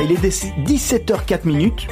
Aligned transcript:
Voilà, 0.00 0.14
il 0.14 0.24
est 0.24 0.46
17h04 0.64 1.40
minutes. 1.44 1.86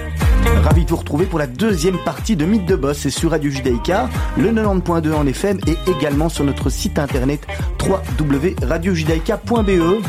Ravi 0.65 0.87
de 0.87 0.91
vous 0.91 0.97
retrouver 0.97 1.27
pour 1.27 1.39
la 1.39 1.47
deuxième 1.47 1.99
partie 2.05 2.37
de 2.37 2.47
Mythe 2.47 2.65
de 2.65 2.75
Boss. 2.75 3.01
C'est 3.01 3.11
sur 3.11 3.33
Radio 3.33 3.51
Judaïka, 3.51 4.09
le 4.39 4.51
90.2 4.51 5.13
en 5.13 5.27
FM 5.27 5.59
et 5.67 5.77
également 5.91 6.31
sur 6.31 6.45
notre 6.45 6.71
site 6.71 6.99
internet 6.99 7.47
www.radiojudaïka.be. 7.87 10.03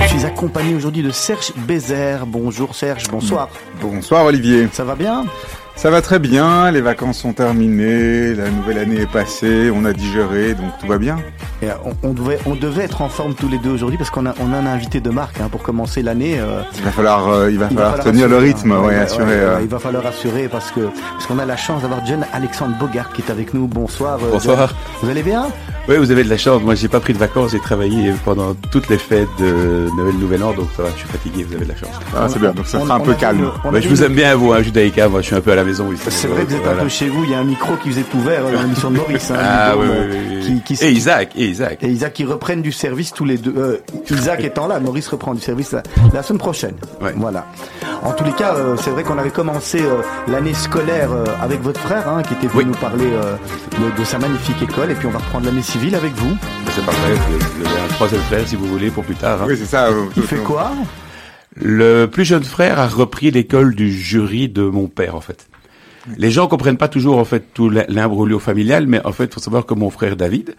Je 0.00 0.08
suis 0.08 0.24
accompagné 0.24 0.74
aujourd'hui 0.74 1.02
de 1.02 1.10
Serge 1.10 1.52
Bézère. 1.54 2.24
Bonjour 2.24 2.74
Serge, 2.74 3.04
bonsoir. 3.10 3.50
Bonsoir 3.82 4.24
Olivier. 4.24 4.68
Ça 4.72 4.84
va 4.84 4.94
bien? 4.94 5.26
Ça 5.78 5.90
va 5.90 6.02
très 6.02 6.18
bien, 6.18 6.72
les 6.72 6.80
vacances 6.80 7.18
sont 7.18 7.32
terminées, 7.32 8.34
la 8.34 8.50
nouvelle 8.50 8.78
année 8.78 9.02
est 9.02 9.10
passée, 9.10 9.70
on 9.72 9.84
a 9.84 9.92
digéré, 9.92 10.54
donc 10.54 10.76
tout 10.80 10.88
va 10.88 10.98
bien. 10.98 11.18
Et 11.62 11.68
on, 12.02 12.12
devait, 12.12 12.38
on 12.46 12.56
devait 12.56 12.84
être 12.84 13.00
en 13.00 13.08
forme 13.08 13.34
tous 13.34 13.48
les 13.48 13.58
deux 13.58 13.70
aujourd'hui 13.70 13.96
parce 13.96 14.10
qu'on 14.10 14.26
a, 14.26 14.34
on 14.40 14.52
a 14.52 14.56
un 14.56 14.66
invité 14.66 15.00
de 15.00 15.10
marque 15.10 15.40
hein, 15.40 15.48
pour 15.50 15.62
commencer 15.62 16.02
l'année. 16.02 16.38
Euh, 16.38 16.62
il 16.76 16.82
va 16.82 16.90
falloir, 16.90 17.28
euh, 17.28 17.50
il 17.50 17.58
va 17.58 17.68
falloir, 17.68 17.98
tenir 18.00 18.28
le 18.28 18.38
rythme, 18.38 18.72
hein. 18.72 18.80
ouais, 18.80 18.96
assurer. 18.96 19.32
Euh. 19.32 19.58
il 19.62 19.68
va 19.68 19.78
falloir 19.78 20.04
assurer 20.06 20.48
parce 20.48 20.70
que 20.72 20.80
parce 21.12 21.26
qu'on 21.26 21.38
a 21.38 21.44
la 21.44 21.56
chance 21.56 21.82
d'avoir 21.82 22.04
John 22.04 22.24
Alexandre 22.32 22.76
Bogart 22.78 23.12
qui 23.12 23.22
est 23.22 23.30
avec 23.30 23.54
nous. 23.54 23.66
Bonsoir. 23.66 24.18
Bonsoir. 24.18 24.74
Vous 25.00 25.08
allez 25.10 25.22
bien? 25.22 25.46
Oui, 25.88 25.96
vous 25.96 26.10
avez 26.10 26.22
de 26.22 26.28
la 26.28 26.36
chance. 26.36 26.62
Moi, 26.62 26.74
j'ai 26.74 26.88
pas 26.88 27.00
pris 27.00 27.14
de 27.14 27.18
vacances, 27.18 27.52
j'ai 27.52 27.60
travaillé 27.60 28.12
pendant 28.24 28.54
toutes 28.70 28.90
les 28.90 28.98
fêtes 28.98 29.28
de 29.38 29.88
Noël, 29.96 30.14
Nouvel 30.16 30.42
An, 30.44 30.52
donc 30.52 30.68
ça 30.76 30.82
va. 30.82 30.90
Je 30.90 30.98
suis 30.98 31.08
fatigué. 31.08 31.44
Vous 31.44 31.54
avez 31.54 31.64
de 31.64 31.70
la 31.70 31.76
chance. 31.76 31.98
Ah, 32.14 32.26
c'est 32.28 32.38
bien. 32.38 32.52
Donc 32.52 32.66
ça 32.66 32.78
sera 32.78 32.94
un 32.94 33.00
peu 33.00 33.14
calme. 33.14 33.50
je 33.72 33.88
vous 33.88 34.02
aime 34.02 34.14
bien 34.14 34.34
vous, 34.36 34.52
hein, 34.52 34.62
Judaïka. 34.62 35.08
Moi, 35.08 35.22
je 35.22 35.26
suis 35.26 35.34
un 35.34 35.40
peu 35.40 35.52
à 35.52 35.56
la 35.56 35.64
maison. 35.68 35.90
C'est 36.08 36.28
vrai 36.28 36.44
vous 36.44 36.54
êtes 36.54 36.66
un 36.66 36.74
peu 36.74 36.88
chez 36.88 37.08
vous, 37.08 37.24
il 37.24 37.30
y 37.30 37.34
a 37.34 37.38
un 37.38 37.44
micro 37.44 37.76
qui 37.76 37.90
vous 37.90 37.98
est 37.98 38.14
ouvert 38.14 38.42
dans 38.42 38.62
l'émission 38.62 38.90
de 38.90 38.96
Maurice. 38.96 39.30
Hein, 39.30 39.36
ah 39.38 39.74
oui, 39.76 39.86
oui, 39.88 40.62
oui. 40.68 40.76
et 40.80 40.90
Isaac, 40.90 41.32
et 41.36 41.46
Isaac. 41.46 41.82
Et 41.82 41.88
Isaac 41.88 42.12
qui 42.14 42.24
reprennent 42.24 42.62
du 42.62 42.72
service 42.72 43.12
tous 43.12 43.24
les 43.24 43.36
deux. 43.36 43.54
Euh, 43.56 43.78
Isaac 44.10 44.42
étant 44.44 44.66
là, 44.66 44.80
Maurice 44.80 45.08
reprend 45.08 45.34
du 45.34 45.40
service 45.40 45.74
la, 46.14 46.22
semaine 46.22 46.38
prochaine. 46.38 46.74
Voilà. 47.16 47.46
En 48.02 48.12
tous 48.12 48.24
les 48.24 48.32
cas, 48.32 48.54
euh, 48.54 48.76
c'est 48.82 48.90
vrai 48.90 49.02
qu'on 49.02 49.18
avait 49.18 49.30
commencé 49.30 49.80
euh, 49.82 50.00
l'année 50.26 50.54
scolaire 50.54 51.10
avec 51.42 51.60
votre 51.62 51.80
frère, 51.80 52.08
hein, 52.08 52.22
qui 52.22 52.34
était 52.34 52.46
venu 52.46 52.66
nous 52.66 52.74
parler 52.74 53.10
de, 53.98 54.04
sa 54.04 54.18
magnifique 54.18 54.62
école, 54.62 54.90
et 54.90 54.94
puis 54.94 55.06
on 55.06 55.10
va 55.10 55.18
reprendre 55.18 55.46
l'année 55.46 55.62
civile 55.62 55.94
avec 55.94 56.14
vous. 56.14 56.34
C'est 56.70 56.84
parfait, 56.84 57.12
vous 57.12 57.66
avez 57.66 57.80
un 57.80 57.88
troisième 57.88 58.22
frère 58.22 58.48
si 58.48 58.56
vous 58.56 58.66
voulez 58.66 58.90
pour 58.90 59.04
plus 59.04 59.16
tard. 59.16 59.42
Hein. 59.42 59.46
Oui, 59.48 59.56
c'est 59.58 59.66
ça. 59.66 59.88
Il 60.16 60.22
fait 60.22 60.36
quoi? 60.36 60.72
Le 61.60 62.06
plus 62.06 62.24
jeune 62.24 62.44
frère 62.44 62.78
a 62.78 62.86
repris 62.86 63.30
l'école 63.30 63.74
du 63.74 63.92
jury 63.92 64.48
de 64.48 64.62
mon 64.62 64.86
père, 64.86 65.16
en 65.16 65.20
fait. 65.20 65.48
Les 66.16 66.30
gens 66.30 66.48
comprennent 66.48 66.76
pas 66.76 66.88
toujours 66.88 67.18
en 67.18 67.24
fait 67.24 67.52
tout 67.54 67.68
l'imbroglio 67.68 68.38
familial, 68.38 68.86
mais 68.86 69.04
en 69.04 69.12
fait, 69.12 69.32
faut 69.32 69.40
savoir 69.40 69.66
que 69.66 69.74
mon 69.74 69.90
frère 69.90 70.16
David, 70.16 70.54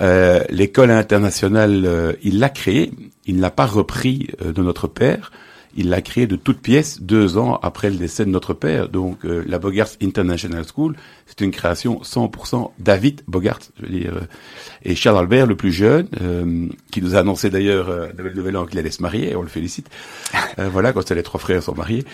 euh, 0.00 0.40
l'école 0.50 0.90
internationale, 0.90 1.82
euh, 1.84 2.12
il 2.22 2.38
l'a 2.38 2.48
créée, 2.48 2.92
il 3.26 3.36
ne 3.36 3.40
l'a 3.40 3.50
pas 3.50 3.66
repris 3.66 4.28
euh, 4.42 4.52
de 4.52 4.62
notre 4.62 4.86
père, 4.86 5.32
il 5.76 5.88
l'a 5.88 6.02
créé 6.02 6.26
de 6.26 6.36
toutes 6.36 6.60
pièces 6.60 7.00
deux 7.02 7.38
ans 7.38 7.58
après 7.62 7.90
le 7.90 7.96
décès 7.96 8.24
de 8.24 8.30
notre 8.30 8.54
père. 8.54 8.88
Donc 8.88 9.24
euh, 9.24 9.44
la 9.46 9.58
Bogart 9.58 9.88
International 10.02 10.64
School, 10.64 10.96
c'est 11.26 11.40
une 11.42 11.52
création 11.52 12.00
100% 12.02 12.72
David 12.78 13.22
Bogart, 13.28 13.60
je 13.78 13.86
veux 13.86 13.92
dire. 13.92 14.20
Et 14.82 14.94
Charles 14.94 15.18
Albert, 15.18 15.46
le 15.46 15.54
plus 15.54 15.72
jeune, 15.72 16.08
euh, 16.20 16.66
qui 16.90 17.02
nous 17.02 17.14
a 17.14 17.20
annoncé 17.20 17.50
d'ailleurs 17.50 17.88
euh, 17.88 18.08
Noël 18.18 18.34
Nouvel 18.34 18.56
An 18.56 18.66
qu'il 18.66 18.78
allait 18.78 18.90
se 18.90 19.02
marier, 19.02 19.36
on 19.36 19.42
le 19.42 19.48
félicite. 19.48 19.88
Euh, 20.58 20.68
voilà, 20.68 20.92
quand 20.92 21.08
les 21.10 21.22
trois 21.22 21.38
frères 21.38 21.62
sont 21.62 21.76
mariés. 21.76 22.04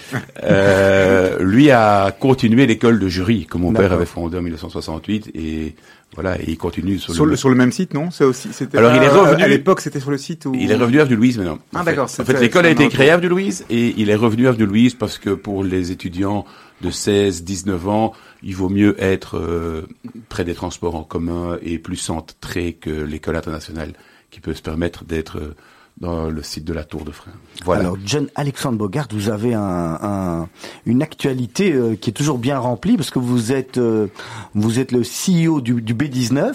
lui 1.41 1.71
a 1.71 2.13
continué 2.13 2.67
l'école 2.67 2.99
de 2.99 3.09
jury 3.09 3.47
que 3.47 3.57
mon 3.57 3.73
père 3.73 3.93
avait 3.93 4.05
fondée 4.05 4.37
en 4.37 4.43
1968 4.43 5.31
et 5.35 5.75
voilà, 6.17 6.41
et 6.41 6.47
il 6.49 6.57
continue 6.57 6.99
sur, 6.99 7.27
le, 7.27 7.37
sur 7.37 7.51
le 7.51 7.55
même 7.55 7.71
site, 7.71 7.93
non? 7.93 8.11
C'est 8.11 8.25
aussi. 8.25 8.49
Alors 8.75 8.95
il 8.97 9.03
est 9.03 9.09
revenu. 9.09 9.43
À 9.43 9.49
l'époque, 9.49 9.83
c'était 9.83 10.01
sur 10.01 10.11
le 10.11 10.17
site 10.17 10.47
où. 10.47 10.55
Il 10.55 10.73
est 10.73 10.77
revenu 10.77 10.99
à 10.99 11.03
Avenue 11.03 11.17
Louise 11.17 11.37
maintenant. 11.37 11.59
Ah 11.75 11.85
d'accord. 11.85 12.05
En 12.05 12.25
fait, 12.25 12.41
l'école 12.41 12.65
a 12.65 12.71
été 12.71 12.89
créée 12.89 13.11
à 13.11 13.15
Avenue 13.15 13.29
Louise 13.29 13.67
et 13.69 13.95
il 13.99 14.09
est 14.09 14.15
revenu 14.17 14.47
à 14.47 14.51
Avenue 14.51 14.65
Louise 14.65 14.95
parce 14.95 15.19
que 15.19 15.31
pour 15.31 15.63
les 15.63 15.93
étudiants 15.93 16.47
de 16.81 16.91
16, 16.91 17.45
19 17.45 17.89
ans, 17.89 18.13
il 18.43 18.57
vaut 18.57 18.71
mieux 18.71 18.97
être 18.99 19.37
euh, 19.37 19.83
près 20.31 20.45
des 20.45 20.55
transports 20.55 20.95
en 20.95 21.05
commun 21.05 21.59
et 21.63 21.79
plus 21.79 21.97
centré 21.97 22.73
que 22.73 22.91
l'école 22.91 23.37
internationale 23.37 23.93
qui 24.31 24.41
peut 24.41 24.55
se 24.55 24.63
permettre 24.63 25.05
d'être 25.05 25.39
euh, 25.39 25.55
dans 25.99 26.29
le 26.29 26.43
site 26.43 26.65
de 26.65 26.73
la 26.73 26.85
Tour 26.85 27.05
de 27.05 27.11
Frein. 27.11 27.33
Voilà. 27.65 27.83
Alors, 27.83 27.97
John 28.05 28.29
Alexandre 28.35 28.77
Bogart, 28.77 29.09
vous 29.11 29.31
avez 29.31 29.55
un, 29.55 30.49
une 30.85 31.03
actualité 31.03 31.73
euh, 31.73 31.97
qui 31.97 32.11
est 32.11 32.13
toujours 32.13 32.39
bien 32.39 32.59
remplie 32.59 32.97
parce 32.97 33.11
que 33.11 33.19
vous 33.19 33.53
êtes 33.53 33.79
euh, 33.79 34.09
vous 34.55 34.79
êtes 34.79 34.93
le 34.93 35.01
CEO 35.01 35.61
du, 35.61 35.81
du 35.81 35.95
B19. 35.95 36.55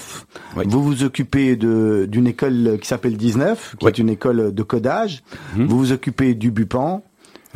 Vous 0.66 0.84
vous 0.84 1.04
occupez 1.04 1.56
de 1.56 2.08
d'une 2.10 2.28
école 2.28 2.78
qui 2.80 2.88
s'appelle 2.88 3.18
19, 3.18 3.78
qui 3.80 3.88
est 3.88 3.98
une 3.98 4.10
école 4.10 4.54
de 4.54 4.64
codage. 4.64 5.24
Mhm. 5.56 5.66
Vous 5.66 5.78
vous 5.78 5.92
occupez 5.92 6.36
du 6.36 6.52
Bupan. 6.52 7.04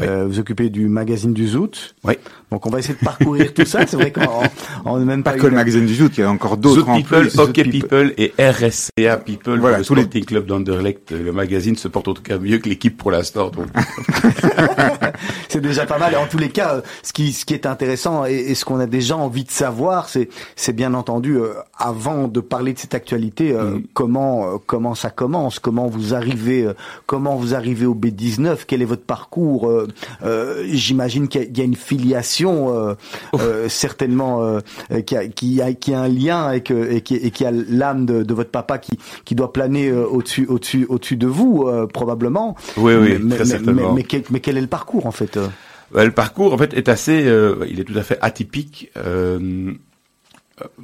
Euh, 0.01 0.25
vous 0.27 0.39
occupez 0.39 0.69
du 0.69 0.89
magazine 0.89 1.33
du 1.33 1.47
Zoot. 1.47 1.95
Oui. 2.03 2.15
Donc 2.55 2.65
on 2.67 2.69
va 2.69 2.79
essayer 2.79 2.93
de 2.93 3.03
parcourir 3.03 3.53
tout 3.53 3.65
ça. 3.65 3.85
C'est 3.85 3.97
vrai 3.97 4.13
qu'on 4.13 4.97
n'a 4.97 5.03
même 5.03 5.23
pas, 5.23 5.33
pas 5.33 5.37
que 5.39 5.47
le 5.47 5.55
magazine 5.55 5.85
du 5.85 5.93
Zoot, 5.93 6.17
il 6.17 6.21
y 6.21 6.23
a 6.23 6.31
encore 6.31 6.55
d'autres 6.55 6.87
en 6.87 6.95
People, 6.95 7.29
Hockey 7.37 7.65
People 7.65 8.13
et 8.17 8.33
RSCA 8.39 9.17
People. 9.17 9.59
Voilà, 9.59 9.81
tous 9.81 9.93
les 9.93 10.07
clubs 10.07 10.45
d'Anderlecht. 10.45 11.11
Le 11.11 11.33
magazine 11.33 11.75
se 11.75 11.89
porte 11.89 12.07
en 12.07 12.13
tout 12.13 12.21
cas 12.21 12.37
mieux 12.37 12.59
que 12.59 12.69
l'équipe 12.69 12.95
pour 12.95 13.11
l'instant. 13.11 13.51
c'est 15.49 15.61
déjà 15.61 15.85
pas 15.85 15.97
mal. 15.97 16.13
Et 16.13 16.15
en 16.15 16.27
tous 16.27 16.37
les 16.37 16.49
cas, 16.49 16.81
ce 17.03 17.13
qui, 17.13 17.33
ce 17.33 17.45
qui 17.45 17.53
est 17.53 17.65
intéressant 17.65 18.25
et, 18.25 18.55
ce 18.55 18.63
qu'on 18.63 18.79
a 18.79 18.85
déjà 18.85 19.17
envie 19.17 19.43
de 19.43 19.51
savoir, 19.51 20.07
c'est, 20.07 20.29
c'est 20.55 20.73
bien 20.73 20.93
entendu, 20.93 21.37
euh, 21.37 21.53
avant 21.77 22.27
de 22.27 22.39
parler 22.39 22.73
de 22.73 22.79
cette 22.79 22.93
actualité, 22.93 23.51
euh, 23.51 23.71
mm. 23.71 23.83
comment, 23.93 24.45
euh, 24.45 24.57
comment 24.65 24.95
ça 24.95 25.09
commence, 25.09 25.59
comment 25.59 25.87
vous 25.87 26.13
arrivez, 26.13 26.69
comment 27.05 27.35
vous 27.35 27.53
arrivez 27.53 27.85
au 27.85 27.95
B19, 27.95 28.59
quel 28.65 28.81
est 28.81 28.85
votre 28.85 29.03
parcours. 29.03 29.71
J'imagine 30.69 31.27
qu'il 31.27 31.57
y 31.57 31.61
a 31.61 31.63
une 31.63 31.75
filiation, 31.75 32.44
certainement, 33.67 34.59
qui 35.05 35.15
a, 35.15 35.27
qui, 35.27 35.61
a, 35.61 35.73
qui 35.73 35.93
a 35.93 36.01
un 36.01 36.07
lien 36.07 36.43
avec 36.43 36.71
et 36.71 37.01
qui, 37.01 37.15
et 37.15 37.31
qui 37.31 37.45
a 37.45 37.51
l'âme 37.51 38.05
de, 38.05 38.23
de, 38.23 38.33
votre 38.33 38.51
papa 38.51 38.77
qui, 38.77 38.97
qui 39.23 39.35
doit 39.35 39.53
planer 39.53 39.91
au-dessus, 39.91 40.45
au-dessus, 40.47 40.85
au-dessus 40.89 41.17
de 41.17 41.27
vous, 41.27 41.69
probablement. 41.93 42.55
Oui, 42.77 42.93
oui, 42.95 43.17
mais, 43.21 43.35
très 43.35 43.45
certainement. 43.45 43.93
Mais, 43.93 44.03
quel, 44.03 44.23
mais 44.29 44.39
quel 44.39 44.57
est 44.57 44.61
le 44.61 44.67
parcours 44.67 45.05
en 45.05 45.11
fait 45.11 45.39
le 45.93 46.11
parcours 46.11 46.53
en 46.53 46.57
fait 46.57 46.73
est 46.73 46.89
assez, 46.89 47.25
euh, 47.25 47.65
il 47.69 47.79
est 47.79 47.83
tout 47.83 47.97
à 47.97 48.03
fait 48.03 48.17
atypique. 48.21 48.91
Euh, 48.97 49.73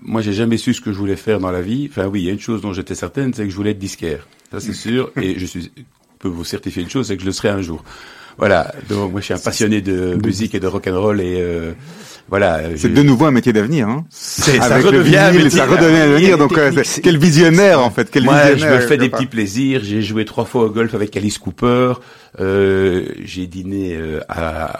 moi, 0.02 0.22
j'ai 0.22 0.34
jamais 0.34 0.58
su 0.58 0.74
ce 0.74 0.82
que 0.82 0.92
je 0.92 0.98
voulais 0.98 1.16
faire 1.16 1.40
dans 1.40 1.52
la 1.52 1.62
vie. 1.62 1.88
Enfin, 1.90 2.08
oui, 2.08 2.22
il 2.22 2.26
y 2.26 2.30
a 2.30 2.34
une 2.34 2.40
chose 2.40 2.62
dont 2.62 2.74
j'étais 2.74 2.96
certaine, 2.96 3.34
c'est 3.34 3.46
que 3.46 3.50
je 3.50 3.56
voulais 3.56 3.72
être 3.72 3.80
disquaire. 3.80 4.28
Ça, 4.52 4.60
c'est 4.60 4.74
sûr. 4.74 5.12
Et 5.16 5.36
je 5.40 5.46
suis, 5.46 5.72
peux 6.20 6.28
vous 6.28 6.44
certifier 6.44 6.84
une 6.84 6.90
chose, 6.90 7.08
c'est 7.08 7.16
que 7.16 7.22
je 7.22 7.28
le 7.28 7.32
serai 7.32 7.50
un 7.50 7.62
jour. 7.62 7.84
Voilà. 8.41 8.74
Donc, 8.90 9.12
moi, 9.12 9.22
je 9.22 9.25
suis 9.25 9.34
un 9.35 9.38
passionné 9.38 9.81
de 9.81 10.18
musique 10.25 10.56
et 10.56 10.59
de 10.59 10.66
rock 10.66 10.88
and 10.88 11.00
roll 11.00 11.22
et 11.22 11.38
euh, 11.40 11.74
voilà. 12.28 12.62
C'est 12.75 12.91
de 12.91 13.03
nouveau 13.03 13.25
un 13.25 13.31
métier 13.31 13.53
d'avenir. 13.53 13.88
Hein 13.88 14.03
ça 14.09 14.79
redevient, 14.79 15.52
ça 15.52 15.68
redevient 15.68 15.97
un 15.97 16.12
avenir. 16.13 16.38
Donc, 16.40 16.57
euh, 16.57 16.72
quel 17.03 17.19
visionnaire 17.19 17.81
en 17.81 17.91
fait. 17.91 18.09
Quel 18.09 18.24
moi, 18.24 18.56
je 18.56 18.66
me 18.66 18.80
fais 18.80 18.97
des 18.97 19.09
petits 19.09 19.28
plaisirs. 19.28 19.81
J'ai 19.84 20.01
joué 20.01 20.25
trois 20.25 20.46
fois 20.46 20.63
au 20.63 20.69
golf 20.72 20.96
avec 20.96 21.16
Alice 21.16 21.38
Cooper. 21.38 21.94
Euh, 22.40 23.06
j'ai 23.25 23.46
dîné 23.46 23.94
euh, 23.94 24.22
à, 24.30 24.80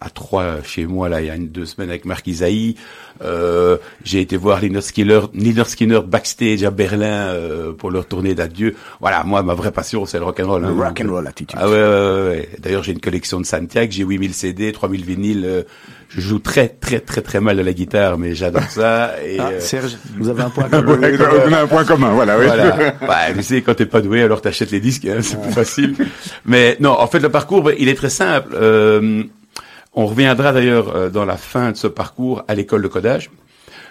à, 0.00 0.10
trois 0.10 0.62
chez 0.64 0.84
moi 0.84 1.08
là 1.08 1.20
il 1.20 1.28
y 1.28 1.30
a 1.30 1.36
une, 1.36 1.48
deux 1.48 1.64
semaines 1.64 1.90
avec 1.90 2.04
Marc 2.04 2.26
Isaïe. 2.26 2.74
Euh, 3.22 3.76
j'ai 4.02 4.20
été 4.20 4.36
voir 4.36 4.60
Liner 4.60 4.80
Skinner, 4.80 5.20
Liner 5.32 5.64
Skinner 5.64 6.00
backstage 6.04 6.64
à 6.64 6.72
Berlin 6.72 7.28
euh, 7.28 7.72
pour 7.72 7.92
leur 7.92 8.06
tournée 8.06 8.34
d'adieu. 8.34 8.74
Voilà, 9.00 9.22
moi 9.22 9.44
ma 9.44 9.54
vraie 9.54 9.70
passion 9.70 10.06
c'est 10.06 10.18
le 10.18 10.24
rock 10.24 10.40
and 10.40 10.48
roll. 10.48 10.64
Hein, 10.64 10.74
rock 10.76 11.00
and 11.00 11.08
roll 11.08 11.26
attitude. 11.26 11.58
Ah 11.60 11.68
ouais, 11.68 11.76
ouais, 11.76 12.28
ouais. 12.28 12.48
D'ailleurs 12.58 12.82
j'ai 12.82 12.92
une 12.92 13.00
collection 13.00 13.38
de 13.40 13.46
Santiago, 13.46 13.92
j'ai 13.92 14.02
8000 14.02 14.34
CD, 14.34 14.72
3000 14.72 15.04
vinyles. 15.04 15.64
je 16.08 16.20
joue 16.20 16.40
très 16.40 16.68
très 16.68 16.98
très 16.98 17.20
très 17.20 17.40
mal 17.40 17.56
de 17.56 17.62
la 17.62 17.72
guitare, 17.74 18.18
mais 18.18 18.34
j'adore 18.34 18.68
ça. 18.70 19.22
Et, 19.24 19.38
ah, 19.38 19.60
Serge, 19.60 19.96
vous 20.18 20.28
avez 20.28 20.42
un 20.42 20.50
point 20.50 20.68
commun. 20.68 20.98
on 21.46 21.52
a 21.52 21.62
un 21.62 21.66
point 21.68 21.84
commun, 21.84 22.10
voilà. 22.10 22.38
Oui. 22.38 22.46
voilà. 22.46 22.94
bah, 23.06 23.32
tu 23.34 23.42
sais, 23.44 23.62
quand 23.62 23.74
t'es 23.74 23.86
pas 23.86 24.00
doué, 24.00 24.22
alors 24.22 24.40
t'achètes 24.40 24.72
les 24.72 24.80
disques, 24.80 25.06
hein, 25.06 25.18
c'est 25.20 25.40
plus 25.40 25.52
facile. 25.52 25.94
Mais 26.44 26.76
non, 26.80 26.87
en 26.92 27.06
fait, 27.06 27.20
le 27.20 27.30
parcours, 27.30 27.62
ben, 27.62 27.74
il 27.78 27.88
est 27.88 27.94
très 27.94 28.10
simple. 28.10 28.50
Euh, 28.54 29.24
on 29.94 30.06
reviendra 30.06 30.52
d'ailleurs 30.52 30.94
euh, 30.94 31.10
dans 31.10 31.24
la 31.24 31.36
fin 31.36 31.72
de 31.72 31.76
ce 31.76 31.86
parcours 31.86 32.44
à 32.48 32.54
l'école 32.54 32.82
de 32.82 32.88
codage, 32.88 33.30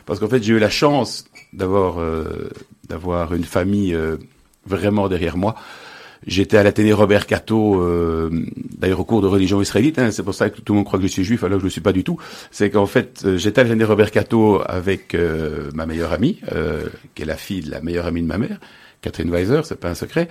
parce 0.05 0.19
qu'en 0.19 0.27
fait, 0.27 0.41
j'ai 0.43 0.53
eu 0.53 0.59
la 0.59 0.69
chance 0.69 1.25
d'avoir 1.53 1.99
euh, 1.99 2.49
d'avoir 2.87 3.33
une 3.33 3.43
famille 3.43 3.97
vraiment 4.65 5.09
derrière 5.09 5.35
moi. 5.35 5.55
J'étais 6.25 6.57
à 6.57 6.63
l'Athénée 6.63 6.93
Robert 6.93 7.25
Cato, 7.25 7.85
d'ailleurs 8.77 9.01
au 9.01 9.03
cours 9.03 9.21
de 9.21 9.27
religion 9.27 9.61
israélite. 9.61 9.99
Hein, 9.99 10.11
c'est 10.11 10.23
pour 10.23 10.33
ça 10.33 10.49
que 10.49 10.61
tout 10.61 10.73
le 10.73 10.77
monde 10.77 10.85
croit 10.85 10.97
que 10.99 11.03
je 11.03 11.11
suis 11.11 11.23
juif, 11.23 11.43
alors 11.43 11.57
que 11.57 11.61
je 11.61 11.67
ne 11.67 11.71
suis 11.71 11.81
pas 11.81 11.91
du 11.91 12.03
tout. 12.03 12.17
C'est 12.49 12.69
qu'en 12.69 12.85
fait, 12.85 13.25
j'étais 13.35 13.61
à 13.61 13.63
l'Athénée 13.65 13.83
Robert 13.83 14.11
Cato 14.11 14.61
avec 14.65 15.17
ma 15.73 15.85
meilleure 15.85 16.13
amie, 16.13 16.39
qui 17.13 17.21
est 17.21 17.25
la 17.25 17.35
fille 17.35 17.61
de 17.61 17.71
la 17.71 17.81
meilleure 17.81 18.05
amie 18.05 18.21
de 18.21 18.27
ma 18.27 18.37
mère, 18.37 18.57
Catherine 19.01 19.29
Weiser, 19.31 19.61
c'est 19.63 19.79
pas 19.79 19.89
un 19.89 19.95
secret. 19.95 20.27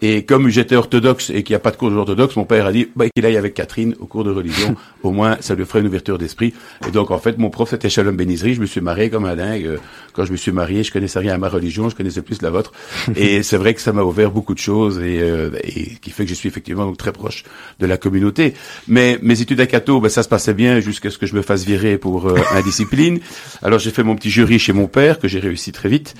Et 0.00 0.24
comme 0.24 0.48
j'étais 0.48 0.76
orthodoxe 0.76 1.30
et 1.30 1.42
qu'il 1.42 1.52
n'y 1.52 1.56
a 1.56 1.60
pas 1.60 1.70
de 1.70 1.76
cours 1.76 1.92
orthodoxe, 1.92 2.36
mon 2.36 2.44
père 2.44 2.66
a 2.66 2.72
dit 2.72 2.88
bah, 2.96 3.06
qu'il 3.14 3.24
aille 3.24 3.36
avec 3.36 3.54
Catherine 3.54 3.94
au 4.00 4.06
cours 4.06 4.24
de 4.24 4.30
religion. 4.30 4.74
au 5.02 5.10
moins, 5.10 5.36
ça 5.40 5.54
lui 5.54 5.64
ferait 5.64 5.80
une 5.80 5.86
ouverture 5.86 6.18
d'esprit. 6.18 6.52
Et 6.86 6.90
donc, 6.90 7.10
en 7.10 7.18
fait, 7.18 7.38
mon 7.38 7.50
prof, 7.50 7.70
c'était 7.70 7.88
Shalom 7.88 8.16
Benizri. 8.16 8.54
Je 8.54 8.60
me 8.60 8.66
suis 8.66 8.80
marié 8.80 9.08
comme 9.10 9.24
un 9.24 9.36
dingue. 9.36 9.78
Quand 10.12 10.24
je 10.24 10.32
me 10.32 10.36
suis 10.36 10.52
marié, 10.52 10.82
je 10.82 10.92
connaissais 10.92 11.18
rien 11.18 11.34
à 11.34 11.38
ma 11.38 11.48
religion, 11.48 11.88
je 11.88 11.94
connaissais 11.94 12.22
plus 12.22 12.42
la 12.42 12.50
vôtre. 12.50 12.72
et 13.16 13.42
c'est 13.42 13.56
vrai 13.56 13.74
que 13.74 13.80
ça 13.80 13.92
m'a 13.92 14.02
ouvert 14.02 14.30
beaucoup 14.30 14.54
de 14.54 14.58
choses 14.58 14.98
et, 14.98 15.20
euh, 15.20 15.50
et, 15.62 15.96
qui 15.96 16.10
fait 16.10 16.24
que 16.24 16.30
je 16.30 16.34
suis 16.34 16.48
effectivement 16.48 16.86
donc 16.86 16.96
très 16.96 17.12
proche 17.12 17.44
de 17.78 17.86
la 17.86 17.96
communauté. 17.96 18.54
Mais 18.88 19.18
mes 19.22 19.40
études 19.40 19.60
à 19.60 19.66
Cato, 19.66 20.00
ben, 20.00 20.08
ça 20.08 20.22
se 20.22 20.28
passait 20.28 20.54
bien 20.54 20.80
jusqu'à 20.80 21.10
ce 21.10 21.18
que 21.18 21.26
je 21.26 21.34
me 21.34 21.42
fasse 21.42 21.64
virer 21.64 21.98
pour 21.98 22.28
euh, 22.28 22.36
indiscipline. 22.52 23.20
Alors, 23.62 23.78
j'ai 23.78 23.90
fait 23.90 24.02
mon 24.02 24.16
petit 24.16 24.30
jury 24.30 24.58
chez 24.58 24.72
mon 24.72 24.86
père, 24.88 25.18
que 25.18 25.28
j'ai 25.28 25.38
réussi 25.38 25.72
très 25.72 25.88
vite. 25.88 26.14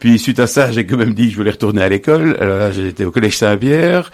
Puis 0.00 0.18
suite 0.18 0.40
à 0.40 0.46
ça, 0.46 0.72
j'ai 0.72 0.86
quand 0.86 0.96
même 0.96 1.14
dit 1.14 1.26
que 1.26 1.32
je 1.32 1.36
voulais 1.36 1.50
retourner 1.50 1.82
à 1.82 1.88
l'école. 1.88 2.36
Alors 2.40 2.58
là, 2.58 2.72
j'étais 2.72 3.04
au 3.04 3.10
collège 3.10 3.36
Saint-Pierre 3.36 4.10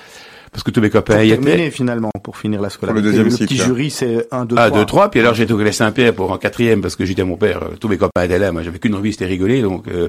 parce 0.56 0.64
que 0.64 0.70
tous 0.70 0.80
mes 0.80 0.88
copains 0.88 1.22
y 1.22 1.32
étaient. 1.32 1.70
finalement 1.70 2.10
pour 2.22 2.38
finir 2.38 2.62
la 2.62 2.70
scolarité. 2.70 3.02
Pour 3.02 3.04
le 3.04 3.24
deuxième 3.24 3.28
le 3.28 3.46
petit 3.46 3.58
jury, 3.58 3.90
c'est 3.90 4.26
1, 4.32 4.46
2, 4.46 4.56
3. 4.56 4.64
Ah, 4.64 4.70
2, 4.70 4.86
3. 4.86 5.10
Puis 5.10 5.20
alors 5.20 5.34
j'étais 5.34 5.52
au 5.52 5.58
collège 5.58 5.74
Saint-Pierre 5.74 6.14
pour 6.14 6.32
en 6.32 6.38
quatrième 6.38 6.80
parce 6.80 6.96
que 6.96 7.04
j'étais 7.04 7.24
mon 7.24 7.36
père. 7.36 7.62
Euh, 7.62 7.76
tous 7.78 7.88
mes 7.88 7.98
copains 7.98 8.22
étaient 8.22 8.38
là. 8.38 8.52
Moi, 8.52 8.62
j'avais 8.62 8.78
qu'une 8.78 8.94
envie, 8.94 9.12
c'était 9.12 9.26
rigoler. 9.26 9.60
Donc 9.60 9.86
euh, 9.86 10.08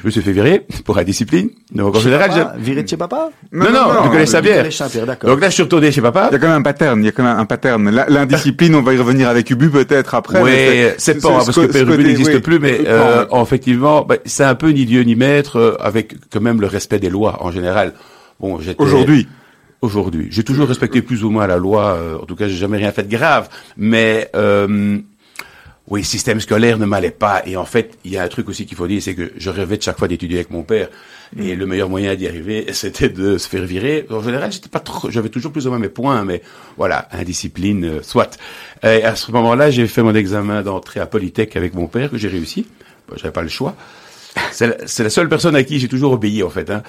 je 0.00 0.06
me 0.06 0.10
suis 0.12 0.22
fait 0.22 0.30
virer 0.30 0.64
pour 0.84 0.98
indiscipline. 0.98 1.50
Donc 1.72 1.96
en 1.96 1.98
général, 1.98 2.30
j'ai 2.32 2.62
viré 2.62 2.84
de 2.84 2.88
chez 2.88 2.96
papa. 2.96 3.30
Non, 3.50 3.72
non, 3.72 3.92
non, 3.92 4.02
du 4.04 4.10
collège 4.10 4.28
Saint-Pierre. 4.28 4.68
Donc 5.24 5.40
là, 5.40 5.48
je 5.48 5.54
suis 5.54 5.64
retourné 5.64 5.90
chez 5.90 6.00
papa. 6.00 6.28
Il 6.30 6.34
y 6.34 6.36
a 6.36 6.38
quand 6.38 6.46
même 6.46 6.58
un 6.58 6.62
pattern. 6.62 7.00
Il 7.02 7.06
y 7.06 7.08
a 7.08 7.12
quand 7.12 7.24
même 7.24 7.36
un 7.36 7.44
pattern. 7.44 7.90
L'indiscipline, 8.08 8.76
on 8.76 8.82
va 8.82 8.94
y 8.94 8.98
revenir 8.98 9.28
avec 9.28 9.50
Ubu 9.50 9.68
peut-être 9.68 10.14
après. 10.14 10.40
Oui, 10.40 10.92
c'est 10.98 11.20
pas 11.20 11.30
parce 11.30 11.50
que 11.50 11.76
Ubu 11.76 12.04
n'existe 12.04 12.38
plus, 12.38 12.60
mais 12.60 12.82
euh, 12.86 13.24
effectivement, 13.42 14.02
bah, 14.02 14.14
c'est 14.26 14.44
un 14.44 14.54
peu 14.54 14.68
ni 14.68 14.86
Dieu 14.86 15.02
ni 15.02 15.16
maître 15.16 15.76
avec 15.80 16.14
quand 16.32 16.40
même 16.40 16.60
le 16.60 16.68
respect 16.68 17.00
des 17.00 17.10
lois 17.10 17.38
en 17.40 17.50
général. 17.50 17.94
Bon, 18.38 18.60
aujourd'hui 18.78 19.26
aujourd'hui. 19.82 20.28
J'ai 20.30 20.44
toujours 20.44 20.68
respecté 20.68 21.02
plus 21.02 21.24
ou 21.24 21.30
moins 21.30 21.46
la 21.46 21.56
loi. 21.56 21.94
Euh, 21.94 22.18
en 22.18 22.26
tout 22.26 22.36
cas, 22.36 22.48
j'ai 22.48 22.56
jamais 22.56 22.78
rien 22.78 22.92
fait 22.92 23.04
de 23.04 23.10
grave. 23.10 23.48
Mais 23.76 24.30
euh, 24.34 24.98
oui, 25.88 26.00
le 26.00 26.06
système 26.06 26.40
scolaire 26.40 26.78
ne 26.78 26.86
m'allait 26.86 27.10
pas. 27.10 27.42
Et 27.46 27.56
en 27.56 27.64
fait, 27.64 27.98
il 28.04 28.12
y 28.12 28.18
a 28.18 28.22
un 28.22 28.28
truc 28.28 28.48
aussi 28.48 28.66
qu'il 28.66 28.76
faut 28.76 28.86
dire, 28.86 29.02
c'est 29.02 29.14
que 29.14 29.32
je 29.36 29.50
rêvais 29.50 29.76
de 29.76 29.82
chaque 29.82 29.98
fois 29.98 30.08
d'étudier 30.08 30.38
avec 30.38 30.50
mon 30.50 30.62
père. 30.62 30.88
Et 31.38 31.54
le 31.54 31.66
meilleur 31.66 31.88
moyen 31.88 32.14
d'y 32.14 32.26
arriver, 32.26 32.66
c'était 32.72 33.08
de 33.08 33.38
se 33.38 33.48
faire 33.48 33.64
virer. 33.64 34.06
En 34.10 34.22
général, 34.22 34.52
j'étais 34.52 34.68
pas 34.68 34.80
trop, 34.80 35.10
j'avais 35.10 35.28
toujours 35.28 35.52
plus 35.52 35.66
ou 35.66 35.70
moins 35.70 35.78
mes 35.78 35.88
points, 35.88 36.24
mais 36.24 36.42
voilà, 36.76 37.08
indiscipline, 37.12 37.84
euh, 37.84 38.02
soit. 38.02 38.38
Et 38.82 39.02
à 39.04 39.16
ce 39.16 39.30
moment-là, 39.32 39.70
j'ai 39.70 39.86
fait 39.86 40.02
mon 40.02 40.14
examen 40.14 40.62
d'entrée 40.62 41.00
à 41.00 41.06
Polytech 41.06 41.56
avec 41.56 41.74
mon 41.74 41.86
père, 41.86 42.10
que 42.10 42.18
j'ai 42.18 42.28
réussi. 42.28 42.66
J'avais 43.16 43.32
pas 43.32 43.42
le 43.42 43.48
choix. 43.48 43.74
C'est 44.52 45.02
la, 45.02 45.10
seule 45.10 45.28
personne 45.28 45.56
à 45.56 45.62
qui 45.62 45.78
j'ai 45.78 45.88
toujours 45.88 46.12
obéi 46.12 46.42
en 46.42 46.50
fait. 46.50 46.70
Hein. 46.70 46.82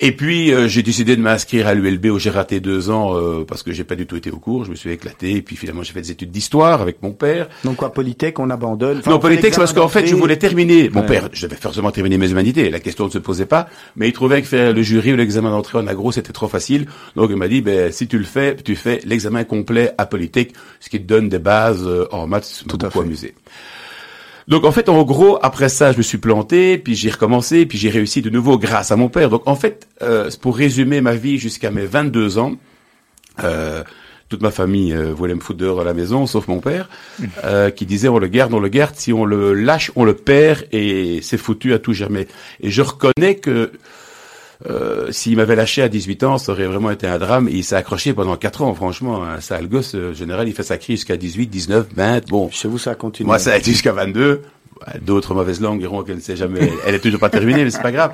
Et 0.00 0.12
puis 0.12 0.52
euh, 0.52 0.68
j'ai 0.68 0.82
décidé 0.82 1.16
de 1.16 1.20
m'inscrire 1.20 1.66
à 1.66 1.74
l'ULB 1.74 2.06
où 2.06 2.18
j'ai 2.18 2.30
raté 2.30 2.60
deux 2.60 2.90
ans 2.90 3.16
euh, 3.16 3.44
parce 3.46 3.62
que 3.62 3.72
j'ai 3.72 3.84
pas 3.84 3.96
du 3.96 4.06
tout 4.06 4.16
été 4.16 4.30
au 4.30 4.38
cours. 4.38 4.64
Je 4.64 4.70
me 4.70 4.76
suis 4.76 4.90
éclaté. 4.90 5.36
Et 5.36 5.42
puis 5.42 5.56
finalement 5.56 5.82
j'ai 5.82 5.92
fait 5.92 6.02
des 6.02 6.10
études 6.10 6.30
d'histoire 6.30 6.82
avec 6.82 7.02
mon 7.02 7.12
père. 7.12 7.48
Donc 7.64 7.76
quoi, 7.76 7.92
Polytech, 7.92 8.38
on 8.38 8.50
abandonne? 8.50 9.02
non, 9.06 9.18
Polytech, 9.18 9.54
c'est 9.54 9.60
parce 9.60 9.72
qu'en 9.72 9.88
fait 9.88 10.06
je 10.06 10.14
voulais 10.14 10.36
terminer. 10.36 10.90
Mon 10.90 11.02
père, 11.02 11.28
je 11.32 11.46
devais 11.46 11.56
forcément 11.56 11.90
terminer 11.90 12.18
mes 12.18 12.30
humanités. 12.30 12.70
La 12.70 12.80
question 12.80 13.06
ne 13.06 13.10
se 13.10 13.18
posait 13.18 13.46
pas. 13.46 13.68
Mais 13.96 14.08
il 14.08 14.12
trouvait 14.12 14.42
que 14.42 14.48
faire 14.48 14.72
le 14.72 14.82
jury 14.82 15.12
ou 15.12 15.16
l'examen 15.16 15.50
d'entrée 15.50 15.78
en 15.78 15.86
agro 15.86 16.12
c'était 16.12 16.32
trop 16.32 16.48
facile. 16.48 16.86
Donc 17.16 17.30
il 17.30 17.36
m'a 17.36 17.48
dit, 17.48 17.60
ben 17.60 17.92
si 17.92 18.06
tu 18.06 18.18
le 18.18 18.24
fais, 18.24 18.56
tu 18.56 18.76
fais 18.76 19.00
l'examen 19.04 19.44
complet 19.44 19.92
à 19.98 20.06
Polytech, 20.06 20.52
ce 20.80 20.88
qui 20.88 21.00
te 21.00 21.06
donne 21.06 21.28
des 21.28 21.38
bases 21.38 21.86
euh, 21.86 22.06
en 22.12 22.26
maths. 22.26 22.64
Tout 22.68 22.78
à 22.82 22.90
fait. 22.90 22.98
amusé. 23.00 23.34
Donc 24.48 24.64
en 24.64 24.72
fait, 24.72 24.88
en 24.88 25.02
gros, 25.04 25.38
après 25.42 25.68
ça, 25.68 25.92
je 25.92 25.98
me 25.98 26.02
suis 26.02 26.16
planté, 26.18 26.78
puis 26.78 26.94
j'ai 26.94 27.10
recommencé, 27.10 27.66
puis 27.66 27.76
j'ai 27.76 27.90
réussi 27.90 28.22
de 28.22 28.30
nouveau 28.30 28.58
grâce 28.58 28.90
à 28.90 28.96
mon 28.96 29.10
père. 29.10 29.28
Donc 29.28 29.42
en 29.46 29.54
fait, 29.54 29.86
euh, 30.02 30.30
pour 30.40 30.56
résumer 30.56 31.02
ma 31.02 31.14
vie 31.14 31.38
jusqu'à 31.38 31.70
mes 31.70 31.84
22 31.84 32.38
ans, 32.38 32.54
euh, 33.44 33.84
toute 34.28 34.42
ma 34.42 34.50
famille 34.50 34.92
euh, 34.92 35.12
voulait 35.12 35.34
me 35.34 35.40
foutre 35.40 35.58
dehors 35.58 35.76
dans 35.76 35.84
la 35.84 35.94
maison, 35.94 36.26
sauf 36.26 36.48
mon 36.48 36.60
père, 36.60 36.88
euh, 37.44 37.70
qui 37.70 37.86
disait 37.86 38.08
on 38.08 38.18
le 38.18 38.28
garde, 38.28 38.52
on 38.54 38.60
le 38.60 38.68
garde, 38.68 38.94
si 38.96 39.12
on 39.12 39.24
le 39.24 39.52
lâche, 39.54 39.90
on 39.96 40.04
le 40.04 40.14
perd, 40.14 40.64
et 40.72 41.20
c'est 41.22 41.38
foutu 41.38 41.74
à 41.74 41.78
tout 41.78 41.92
jamais. 41.92 42.26
Et 42.60 42.70
je 42.70 42.82
reconnais 42.82 43.36
que 43.36 43.72
euh, 44.66 45.12
s'il 45.12 45.36
m'avait 45.36 45.54
lâché 45.54 45.82
à 45.82 45.88
18 45.88 46.24
ans, 46.24 46.38
ça 46.38 46.52
aurait 46.52 46.66
vraiment 46.66 46.90
été 46.90 47.06
un 47.06 47.18
drame. 47.18 47.48
Et 47.48 47.52
il 47.52 47.64
s'est 47.64 47.76
accroché 47.76 48.12
pendant 48.12 48.36
4 48.36 48.62
ans, 48.62 48.74
franchement. 48.74 49.24
Un 49.24 49.40
sale 49.40 49.68
gosse, 49.68 49.94
euh, 49.94 50.12
général, 50.12 50.48
il 50.48 50.54
fait 50.54 50.62
sa 50.62 50.78
crise 50.78 50.98
jusqu'à 50.98 51.16
18, 51.16 51.46
19, 51.46 51.86
20. 51.94 52.28
Bon. 52.28 52.50
Chez 52.50 52.68
vous, 52.68 52.78
ça 52.78 52.92
a 52.92 52.94
continué. 52.94 53.26
Moi, 53.26 53.38
ça 53.38 53.52
a 53.52 53.56
été 53.56 53.70
jusqu'à 53.70 53.92
22. 53.92 54.42
D'autres 55.02 55.34
mauvaises 55.34 55.60
langues 55.60 55.80
diront 55.80 56.02
qu'elle 56.02 56.16
ne 56.16 56.20
sait 56.20 56.36
jamais. 56.36 56.70
Elle 56.86 56.94
est 56.94 57.00
toujours 57.00 57.20
pas 57.20 57.30
terminée, 57.30 57.64
mais 57.64 57.70
c'est 57.70 57.82
pas 57.82 57.92
grave. 57.92 58.12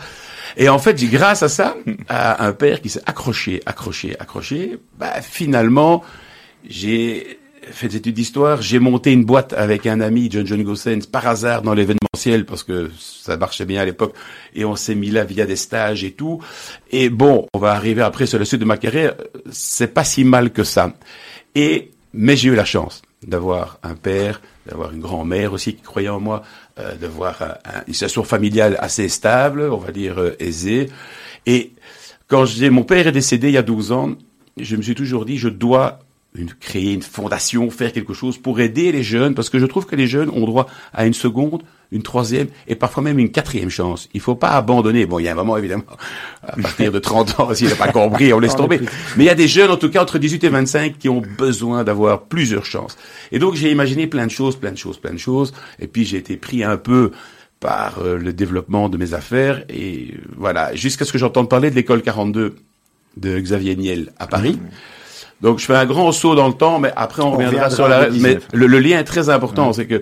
Et 0.56 0.68
en 0.68 0.78
fait, 0.78 1.02
grâce 1.10 1.42
à 1.42 1.48
ça, 1.48 1.76
à 2.08 2.46
un 2.46 2.52
père 2.52 2.80
qui 2.80 2.88
s'est 2.88 3.02
accroché, 3.06 3.60
accroché, 3.66 4.16
accroché, 4.18 4.78
bah, 4.98 5.20
finalement, 5.20 6.02
j'ai 6.66 7.38
fait 7.70 7.88
des 7.88 7.96
études 7.96 8.14
d'histoire. 8.14 8.62
J'ai 8.62 8.78
monté 8.78 9.12
une 9.12 9.24
boîte 9.24 9.52
avec 9.52 9.86
un 9.86 10.00
ami, 10.00 10.28
John 10.30 10.46
John 10.46 10.62
Gossens, 10.62 11.06
par 11.10 11.26
hasard 11.26 11.62
dans 11.62 11.74
l'événementiel, 11.74 12.46
parce 12.46 12.62
que 12.62 12.90
ça 12.98 13.36
marchait 13.36 13.64
bien 13.64 13.80
à 13.80 13.84
l'époque, 13.84 14.14
et 14.54 14.64
on 14.64 14.76
s'est 14.76 14.94
mis 14.94 15.10
là 15.10 15.24
via 15.24 15.46
des 15.46 15.56
stages 15.56 16.04
et 16.04 16.12
tout. 16.12 16.40
Et 16.90 17.08
bon, 17.08 17.46
on 17.54 17.58
va 17.58 17.72
arriver 17.72 18.02
après 18.02 18.26
sur 18.26 18.38
la 18.38 18.44
suite 18.44 18.60
de 18.60 18.66
ma 18.66 18.76
carrière, 18.76 19.14
c'est 19.50 19.92
pas 19.92 20.04
si 20.04 20.24
mal 20.24 20.52
que 20.52 20.64
ça. 20.64 20.94
Et 21.54 21.90
mais 22.14 22.36
j'ai 22.36 22.48
eu 22.48 22.54
la 22.54 22.64
chance 22.64 23.02
d'avoir 23.26 23.78
un 23.82 23.94
père, 23.94 24.40
d'avoir 24.66 24.92
une 24.92 25.00
grand-mère 25.00 25.52
aussi 25.52 25.74
qui 25.74 25.82
croyait 25.82 26.08
en 26.08 26.20
moi, 26.20 26.42
euh, 26.78 26.94
d'avoir 26.96 27.58
une 27.86 27.92
situation 27.92 28.24
familiale 28.24 28.76
assez 28.80 29.08
stable, 29.08 29.62
on 29.62 29.76
va 29.76 29.90
dire 29.90 30.18
euh, 30.18 30.36
aisée. 30.38 30.90
Et 31.46 31.72
quand 32.28 32.44
j'ai 32.44 32.70
mon 32.70 32.84
père 32.84 33.06
est 33.06 33.12
décédé 33.12 33.48
il 33.48 33.54
y 33.54 33.58
a 33.58 33.62
12 33.62 33.92
ans, 33.92 34.14
je 34.56 34.76
me 34.76 34.82
suis 34.82 34.94
toujours 34.94 35.24
dit 35.24 35.38
je 35.38 35.48
dois 35.48 35.98
une, 36.36 36.52
créer 36.52 36.92
une 36.92 37.02
fondation, 37.02 37.70
faire 37.70 37.92
quelque 37.92 38.12
chose 38.12 38.38
pour 38.38 38.58
aider 38.60 38.90
les 38.90 39.04
jeunes, 39.04 39.34
parce 39.34 39.50
que 39.50 39.58
je 39.58 39.66
trouve 39.66 39.86
que 39.86 39.94
les 39.94 40.08
jeunes 40.08 40.30
ont 40.30 40.44
droit 40.46 40.66
à 40.92 41.06
une 41.06 41.14
seconde, 41.14 41.62
une 41.92 42.02
troisième 42.02 42.48
et 42.66 42.74
parfois 42.74 43.04
même 43.04 43.20
une 43.20 43.30
quatrième 43.30 43.70
chance. 43.70 44.08
Il 44.14 44.20
faut 44.20 44.34
pas 44.34 44.50
abandonner. 44.50 45.06
Bon, 45.06 45.20
il 45.20 45.24
y 45.24 45.28
a 45.28 45.32
un 45.32 45.36
moment, 45.36 45.56
évidemment, 45.56 45.84
à 46.42 46.56
partir 46.56 46.90
de 46.90 46.98
30 46.98 47.40
ans, 47.40 47.54
s'il 47.54 47.68
n'a 47.68 47.76
pas 47.76 47.92
compris, 47.92 48.32
on 48.32 48.40
laisse 48.40 48.56
tomber. 48.56 48.80
Mais 49.16 49.24
il 49.24 49.26
y 49.26 49.30
a 49.30 49.36
des 49.36 49.46
jeunes, 49.46 49.70
en 49.70 49.76
tout 49.76 49.90
cas, 49.90 50.02
entre 50.02 50.18
18 50.18 50.42
et 50.42 50.48
25, 50.48 50.98
qui 50.98 51.08
ont 51.08 51.22
besoin 51.38 51.84
d'avoir 51.84 52.22
plusieurs 52.22 52.64
chances. 52.64 52.96
Et 53.30 53.38
donc, 53.38 53.54
j'ai 53.54 53.70
imaginé 53.70 54.08
plein 54.08 54.26
de 54.26 54.32
choses, 54.32 54.56
plein 54.56 54.72
de 54.72 54.78
choses, 54.78 54.98
plein 54.98 55.12
de 55.12 55.18
choses. 55.18 55.54
Et 55.78 55.86
puis, 55.86 56.04
j'ai 56.04 56.16
été 56.16 56.36
pris 56.36 56.64
un 56.64 56.76
peu 56.76 57.12
par 57.60 58.00
euh, 58.00 58.18
le 58.18 58.32
développement 58.32 58.88
de 58.88 58.96
mes 58.96 59.14
affaires. 59.14 59.64
Et 59.68 60.14
euh, 60.14 60.20
voilà, 60.36 60.74
jusqu'à 60.74 61.04
ce 61.04 61.12
que 61.12 61.18
j'entende 61.18 61.48
parler 61.48 61.70
de 61.70 61.76
l'école 61.76 62.02
42 62.02 62.56
de 63.16 63.38
Xavier 63.38 63.76
Niel 63.76 64.12
à 64.18 64.26
Paris. 64.26 64.58
Mmh. 64.60 64.68
Donc 65.44 65.58
je 65.58 65.66
fais 65.66 65.76
un 65.76 65.84
grand 65.84 66.10
saut 66.10 66.34
dans 66.34 66.48
le 66.48 66.54
temps, 66.54 66.78
mais 66.78 66.90
après 66.96 67.22
on, 67.22 67.32
reviendra, 67.32 67.68
sur 67.68 67.86
la. 67.86 68.08
Mais 68.08 68.38
le, 68.54 68.66
lien 68.66 68.98
est 68.98 69.04
très 69.04 69.28
important, 69.28 69.74
c'est 69.74 69.86
que 69.86 70.00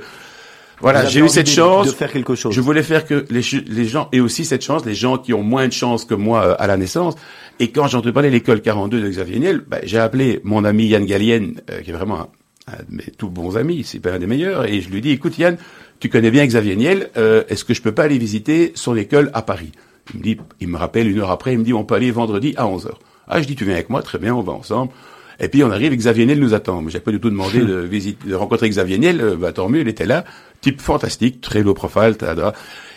voilà, 0.81 1.05
j'ai 1.05 1.19
eu 1.19 1.29
cette 1.29 1.51
chance. 1.51 1.89
De 1.89 1.93
faire 1.93 2.13
quelque 2.13 2.37
chose. 2.37 2.55
Je 2.55 2.61
voulais 2.61 2.85
faire 2.85 3.05
que 3.05 3.27
les, 3.29 3.43
les 3.67 3.85
gens 3.85 4.09
aient 4.13 4.21
aussi 4.21 4.45
cette 4.45 4.63
chance, 4.63 4.87
les 4.87 4.95
gens 4.95 5.19
qui 5.19 5.35
ont 5.35 5.43
moins 5.43 5.67
de 5.67 5.73
chance 5.73 6.05
que 6.05 6.15
moi 6.15 6.45
euh, 6.45 6.55
à 6.61 6.69
la 6.69 6.77
naissance. 6.77 7.17
Et 7.59 7.73
quand 7.73 7.89
j'ai 7.89 7.97
entendu 7.97 8.13
parler 8.13 8.29
de 8.29 8.35
l'école 8.35 8.63
42 8.63 9.01
de 9.01 9.09
Xavier 9.09 9.41
Niel, 9.41 9.63
bah, 9.67 9.79
j'ai 9.83 9.99
appelé 9.99 10.41
mon 10.45 10.65
ami 10.65 10.87
Yann 10.87 11.05
Gallienne, 11.05 11.61
euh, 11.71 11.81
qui 11.81 11.91
est 11.91 11.93
vraiment 11.93 12.31
un, 12.69 12.77
de 12.89 12.97
mes 12.97 13.11
tout 13.19 13.29
bons 13.29 13.57
amis, 13.57 13.83
c'est 13.85 13.99
pas 13.99 14.13
un 14.13 14.21
des 14.21 14.29
meilleurs, 14.29 14.65
et 14.65 14.81
je 14.81 14.91
lui 14.91 15.01
dis, 15.01 15.11
écoute 15.11 15.39
Yann, 15.39 15.57
tu 15.99 16.09
connais 16.09 16.31
bien 16.31 16.47
Xavier 16.47 16.77
Niel, 16.77 17.11
euh, 17.17 17.43
est-ce 17.49 17.65
que 17.65 17.75
je 17.75 17.83
peux 17.83 17.93
pas 17.93 18.05
aller 18.05 18.19
visiter 18.19 18.71
son 18.77 18.97
école 18.97 19.33
à 19.35 19.43
Paris? 19.43 19.73
Il 20.15 20.21
me 20.21 20.25
dit, 20.25 20.39
il 20.61 20.69
me 20.69 20.77
rappelle 20.77 21.09
une 21.09 21.19
heure 21.19 21.31
après, 21.31 21.53
il 21.53 21.59
me 21.59 21.65
dit, 21.65 21.75
on 21.75 21.85
peut 21.85 21.97
aller 21.97 22.13
vendredi 22.13 22.55
à 22.57 22.67
11 22.69 22.87
h 22.87 22.91
Ah, 23.27 23.43
je 23.43 23.47
dis, 23.49 23.57
tu 23.57 23.65
viens 23.65 23.75
avec 23.75 23.91
moi, 23.91 24.03
très 24.03 24.19
bien, 24.19 24.35
on 24.35 24.43
va 24.43 24.53
ensemble. 24.53 24.93
Et 25.41 25.49
puis 25.49 25.65
on 25.65 25.71
arrive, 25.71 25.95
Xavier 25.95 26.27
Niel 26.27 26.41
nous 26.41 26.55
attend. 26.55 26.87
J'ai 26.89 27.01
pas 27.01 27.11
du 27.11 27.21
tout 27.21 27.31
demandé 27.31 27.61
de 27.61 27.75
visiter, 27.81 28.29
de 28.29 28.35
rencontrer 28.35 28.69
Xavier 28.69 28.99
Niel. 28.99 29.21
Euh, 29.21 29.37
bah, 29.37 29.53
tant 29.53 29.69
mieux, 29.69 29.81
il 29.81 29.89
était 29.89 30.07
là. 30.07 30.25
Type 30.61 30.81
fantastique, 30.81 31.41
très 31.41 31.63
low 31.63 31.75
profile. 31.75 32.17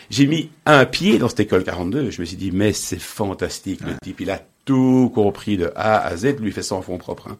J'ai 0.10 0.28
mis 0.28 0.52
un 0.66 0.86
pied 0.86 1.18
dans 1.18 1.30
cette 1.30 1.42
école 1.42 1.64
42. 1.64 2.12
Je 2.12 2.22
me 2.22 2.26
suis 2.26 2.38
dit, 2.38 2.52
mais 2.52 2.74
c'est 2.74 3.00
fantastique. 3.00 3.82
Le 3.82 3.94
type, 4.04 4.22
il 4.22 4.30
a 4.30 4.40
tout 4.66 5.12
compris 5.14 5.58
de 5.58 5.72
A 5.76 6.06
à 6.06 6.16
Z. 6.16 6.40
Lui 6.40 6.52
fait 6.52 6.72
en 6.72 6.82
fond 6.82 6.98
propre. 6.98 7.30
Hein. 7.30 7.38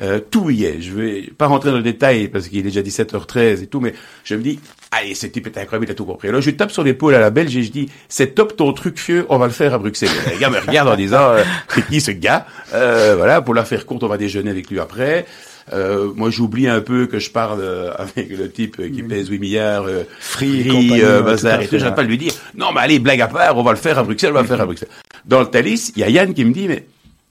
Euh, 0.00 0.20
tout 0.30 0.50
y 0.50 0.64
est. 0.64 0.80
Je 0.80 0.92
vais 0.92 1.22
pas 1.36 1.46
rentrer 1.46 1.70
dans 1.70 1.76
le 1.76 1.82
détail 1.82 2.28
parce 2.28 2.48
qu'il 2.48 2.60
est 2.60 2.62
déjà 2.62 2.82
17h13 2.82 3.62
et 3.62 3.66
tout, 3.66 3.80
mais 3.80 3.94
je 4.24 4.34
me 4.36 4.42
dis, 4.42 4.60
allez, 4.92 5.14
ce 5.14 5.26
type 5.26 5.46
est 5.46 5.58
incroyable, 5.58 5.86
il 5.86 5.90
a 5.90 5.94
tout 5.94 6.04
compris. 6.04 6.28
Alors 6.28 6.40
je 6.40 6.50
tape 6.50 6.70
sur 6.70 6.84
l'épaule 6.84 7.14
à 7.14 7.18
la 7.20 7.30
Belge 7.30 7.56
et 7.56 7.62
je 7.62 7.70
dis, 7.72 7.88
c'est 8.08 8.34
top 8.34 8.56
ton 8.56 8.72
truc 8.72 8.98
fieux, 8.98 9.26
on 9.28 9.38
va 9.38 9.46
le 9.46 9.52
faire 9.52 9.74
à 9.74 9.78
Bruxelles. 9.78 10.10
les 10.32 10.38
gars 10.38 10.50
me 10.50 10.58
regardent 10.60 10.90
en 10.90 10.96
disant, 10.96 11.30
euh, 11.30 11.42
c'est 11.68 11.84
qui 11.86 12.00
ce 12.00 12.12
gars? 12.12 12.46
Euh, 12.74 13.14
Voilà, 13.16 13.42
pour 13.42 13.54
la 13.54 13.64
faire 13.64 13.86
courte, 13.86 14.04
on 14.04 14.08
va 14.08 14.18
déjeuner 14.18 14.50
avec 14.50 14.70
lui 14.70 14.78
après. 14.78 15.26
Euh, 15.72 16.12
moi, 16.14 16.30
j'oublie 16.30 16.66
un 16.68 16.80
peu 16.80 17.06
que 17.06 17.18
je 17.18 17.30
parle 17.30 17.60
euh, 17.60 17.92
avec 17.98 18.30
le 18.30 18.50
type 18.50 18.76
qui 18.90 19.02
pèse 19.02 19.28
8 19.28 19.38
milliards, 19.38 19.84
euh, 19.86 20.04
free, 20.18 20.64
free 20.66 21.02
euh, 21.02 21.20
bazar 21.22 21.60
et 21.60 21.68
tout. 21.68 21.76
J'arrête 21.78 21.94
pas 21.94 22.04
de 22.04 22.08
lui 22.08 22.16
dire, 22.18 22.32
non, 22.56 22.68
mais 22.74 22.80
allez, 22.80 22.98
blague 22.98 23.20
à 23.20 23.26
part, 23.28 23.56
on 23.58 23.62
va 23.62 23.72
le 23.72 23.76
faire 23.78 23.98
à 23.98 24.02
Bruxelles, 24.02 24.30
on 24.30 24.34
va 24.36 24.42
le 24.42 24.46
faire 24.48 24.60
à 24.60 24.64
Bruxelles. 24.64 24.88
Dans 25.26 25.40
le 25.40 25.46
Thalys, 25.46 25.92
il 25.94 26.00
y 26.00 26.04
a 26.04 26.08
Yann 26.08 26.32
qui 26.32 26.44
me 26.44 26.52
dit, 26.54 26.68
mais 26.68 26.86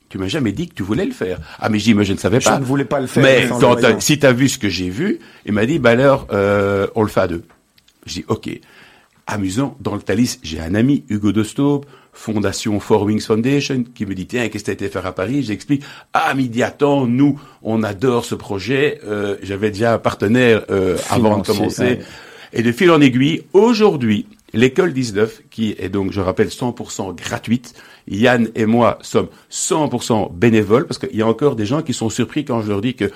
tu 0.10 0.18
m'as 0.18 0.28
jamais 0.28 0.52
dit 0.52 0.68
que 0.68 0.74
tu 0.74 0.84
voulais 0.84 1.06
le 1.06 1.12
faire. 1.12 1.40
Ah 1.60 1.70
mais 1.70 1.80
je 1.80 1.86
dis, 1.86 1.94
mais 1.94 2.06
je 2.06 2.14
ne 2.14 2.18
savais 2.18 2.40
pas. 2.40 2.56
Je 2.56 2.60
ne 2.60 2.66
voulais 2.66 2.86
pas 2.86 3.00
le 3.00 3.08
faire. 3.08 3.24
Mais 3.24 3.48
quand 3.60 3.84
as, 3.84 4.00
si 4.00 4.20
t'as 4.20 4.32
vu 4.32 4.50
ce 4.50 4.58
que 4.58 4.70
j'ai 4.70 4.90
vu, 4.90 5.20
il 5.46 5.54
m'a 5.54 5.66
dit, 5.66 5.80
bah 5.80 5.92
alors, 5.92 6.28
euh, 6.32 6.88
on 6.96 7.04
le 7.04 7.10
fait 7.10 7.22
à 7.22 7.28
deux. 7.28 7.44
Je 8.06 8.14
dis, 8.14 8.26
ok. 8.28 8.50
Amusant, 9.30 9.76
dans 9.82 9.94
le 9.94 10.02
Thalys, 10.02 10.40
j'ai 10.42 10.62
un 10.62 10.74
ami, 10.74 11.04
Hugo 11.10 11.34
de 11.34 11.44
fondation 12.18 12.80
Four 12.80 13.04
Wings 13.04 13.22
Foundation 13.22 13.86
qui 13.94 14.06
me 14.06 14.16
dit 14.16 14.26
tiens 14.26 14.50
qu'est-ce 14.50 14.64
que 14.64 14.66
tu 14.66 14.72
as 14.72 14.74
été 14.74 14.90
faire 14.90 15.06
à 15.06 15.14
Paris? 15.14 15.44
J'explique 15.44 15.84
ah 16.14 16.34
midi 16.34 16.64
attends 16.64 17.06
nous 17.06 17.40
on 17.62 17.84
adore 17.84 18.26
ce 18.26 18.36
projet. 18.36 19.00
Euh, 19.06 19.38
J'avais 19.44 19.70
déjà 19.70 19.94
un 19.94 20.00
partenaire 20.00 20.66
euh, 20.72 20.98
avant 21.10 21.38
de 21.38 21.46
commencer 21.46 22.00
et 22.54 22.64
de 22.64 22.72
fil 22.72 22.90
en 22.90 23.00
aiguille 23.02 23.44
aujourd'hui 23.54 24.26
l'école 24.54 24.94
19 24.94 25.42
qui 25.50 25.76
est 25.78 25.90
donc 25.90 26.12
je 26.12 26.22
rappelle 26.22 26.48
100% 26.48 27.16
gratuite. 27.16 27.74
Yann 28.08 28.50
et 28.56 28.66
moi 28.66 29.00
sommes 29.02 29.30
100% 29.52 30.34
bénévoles 30.34 30.88
parce 30.88 30.98
qu'il 30.98 31.16
y 31.16 31.22
a 31.22 31.28
encore 31.28 31.56
des 31.56 31.66
gens 31.66 31.82
qui 31.82 31.94
sont 31.94 32.10
surpris 32.10 32.46
quand 32.46 32.62
je 32.62 32.70
leur 32.70 32.82
dis 32.82 32.96
que 32.96 33.12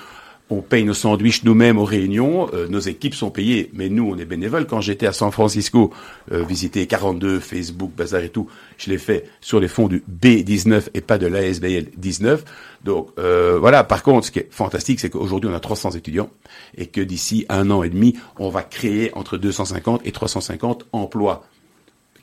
on 0.52 0.62
paye 0.62 0.84
nos 0.84 0.94
sandwichs 0.94 1.44
nous-mêmes 1.44 1.78
aux 1.78 1.86
réunions, 1.86 2.50
euh, 2.54 2.68
nos 2.68 2.80
équipes 2.80 3.16
sont 3.16 3.32
payées, 3.32 3.70
mais 3.74 3.90
nous, 3.90 4.10
on 4.10 4.18
est 4.18 4.26
bénévoles. 4.26 4.68
Quand 4.68 4.82
j'étais 4.82 5.08
à 5.08 5.14
San 5.14 5.32
Francisco, 5.32 5.92
euh, 6.32 6.44
visiter 6.44 6.86
42, 6.88 7.40
Facebook, 7.40 7.92
Bazar 7.96 8.22
et 8.22 8.30
tout, 8.30 8.48
je 8.78 8.90
l'ai 8.90 8.98
fait 8.98 9.30
sur 9.40 9.60
les 9.60 9.68
fonds 9.68 9.88
du 9.88 10.04
B19 10.22 10.90
et 10.94 11.02
pas 11.02 11.18
de 11.18 11.28
l'ASBL 11.28 11.88
19. 11.96 12.44
Donc 12.84 13.10
euh, 13.18 13.58
voilà, 13.60 13.84
par 13.84 14.04
contre, 14.04 14.28
ce 14.28 14.32
qui 14.32 14.40
est 14.40 14.48
fantastique, 14.52 15.00
c'est 15.00 15.10
qu'aujourd'hui, 15.10 15.50
on 15.50 15.54
a 15.54 15.60
300 15.60 15.92
étudiants 15.92 16.30
et 16.78 16.88
que 16.88 17.02
d'ici 17.02 17.46
un 17.50 17.72
an 17.72 17.84
et 17.84 17.90
demi, 17.90 18.18
on 18.38 18.50
va 18.50 18.64
créer 18.64 19.12
entre 19.16 19.38
250 19.38 20.02
et 20.06 20.12
350 20.12 20.86
emplois 20.92 21.46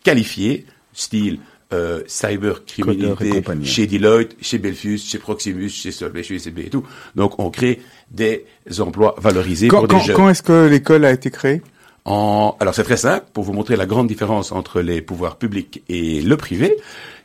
qualifiés, 0.04 0.66
style 0.92 1.40
euh, 1.72 2.02
cybercriminalité 2.06 3.42
chez 3.64 3.86
Deloitte, 3.86 4.36
chez 4.40 4.58
Belfius, 4.58 5.06
chez 5.06 5.18
Proximus, 5.18 5.68
chez 5.68 5.92
Solvay, 5.92 6.22
chez 6.22 6.36
UCB 6.36 6.60
et 6.60 6.70
tout. 6.70 6.82
Donc 7.14 7.38
on 7.38 7.50
crée 7.50 7.80
des 8.10 8.46
emplois 8.78 9.14
valorisés 9.18 9.68
quand, 9.68 9.80
pour 9.80 9.88
quand, 9.88 9.98
des 9.98 10.04
jeunes. 10.04 10.16
Quand 10.16 10.30
est-ce 10.30 10.42
que 10.42 10.66
l'école 10.66 11.04
a 11.04 11.12
été 11.12 11.30
créée? 11.30 11.60
En... 12.06 12.56
Alors 12.58 12.74
c'est 12.74 12.84
très 12.84 12.96
simple, 12.96 13.26
pour 13.34 13.44
vous 13.44 13.52
montrer 13.52 13.76
la 13.76 13.84
grande 13.84 14.06
différence 14.08 14.50
entre 14.50 14.80
les 14.80 15.02
pouvoirs 15.02 15.36
publics 15.36 15.82
et 15.90 16.22
le 16.22 16.36
privé. 16.38 16.74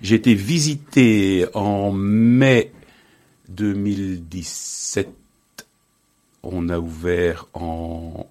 J'ai 0.02 0.16
été 0.16 0.34
visité 0.34 1.46
en 1.54 1.94
mai 1.94 2.74
2017. 3.48 5.08
On 6.44 6.68
a 6.68 6.80
ouvert 6.80 7.48
en 7.54 8.28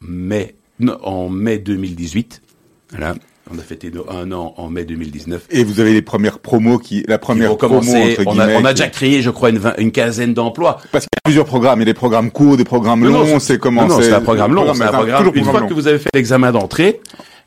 mai, 0.00 0.54
non, 0.80 0.98
en 1.02 1.28
mai 1.28 1.58
2018. 1.58 2.40
Voilà. 2.90 3.14
On 3.52 3.58
a 3.58 3.62
fêté 3.62 3.90
nos 3.90 4.10
un 4.10 4.32
an 4.32 4.54
en 4.56 4.68
mai 4.70 4.84
2019. 4.84 5.46
Et 5.50 5.64
vous 5.64 5.78
avez 5.80 5.92
les 5.92 6.00
premières 6.02 6.38
promos 6.38 6.78
qui, 6.78 7.04
la 7.06 7.18
première 7.18 7.56
promo 7.58 7.76
entre 7.94 8.22
on 8.26 8.38
a, 8.38 8.48
on 8.54 8.64
a 8.64 8.72
déjà 8.72 8.88
créé, 8.88 9.20
je 9.20 9.28
crois, 9.30 9.50
une, 9.50 9.58
vingt- 9.58 9.74
une 9.78 9.92
quinzaine 9.92 10.32
d'emplois. 10.32 10.78
Parce 10.92 11.04
qu'il 11.04 11.10
y 11.14 11.18
a 11.18 11.20
plusieurs 11.24 11.44
programmes, 11.44 11.80
il 11.80 11.82
y 11.82 11.88
a 11.90 11.92
des 11.92 11.94
programmes 11.94 12.30
courts, 12.30 12.56
des 12.56 12.64
programmes 12.64 13.00
Non, 13.04 13.10
longs, 13.24 13.38
c'est 13.40 13.58
comment 13.58 13.82
Non, 13.82 13.96
non, 13.96 14.00
c'est 14.00 14.12
un 14.12 14.22
programme 14.22 14.54
long. 14.54 14.72
C'est 14.74 14.82
un 14.82 14.92
programme. 14.92 15.30
Une 15.34 15.44
fois 15.44 15.62
que 15.62 15.74
vous 15.74 15.86
avez 15.88 15.98
fait 15.98 16.08
l'examen 16.14 16.52
d'entrée, 16.52 17.00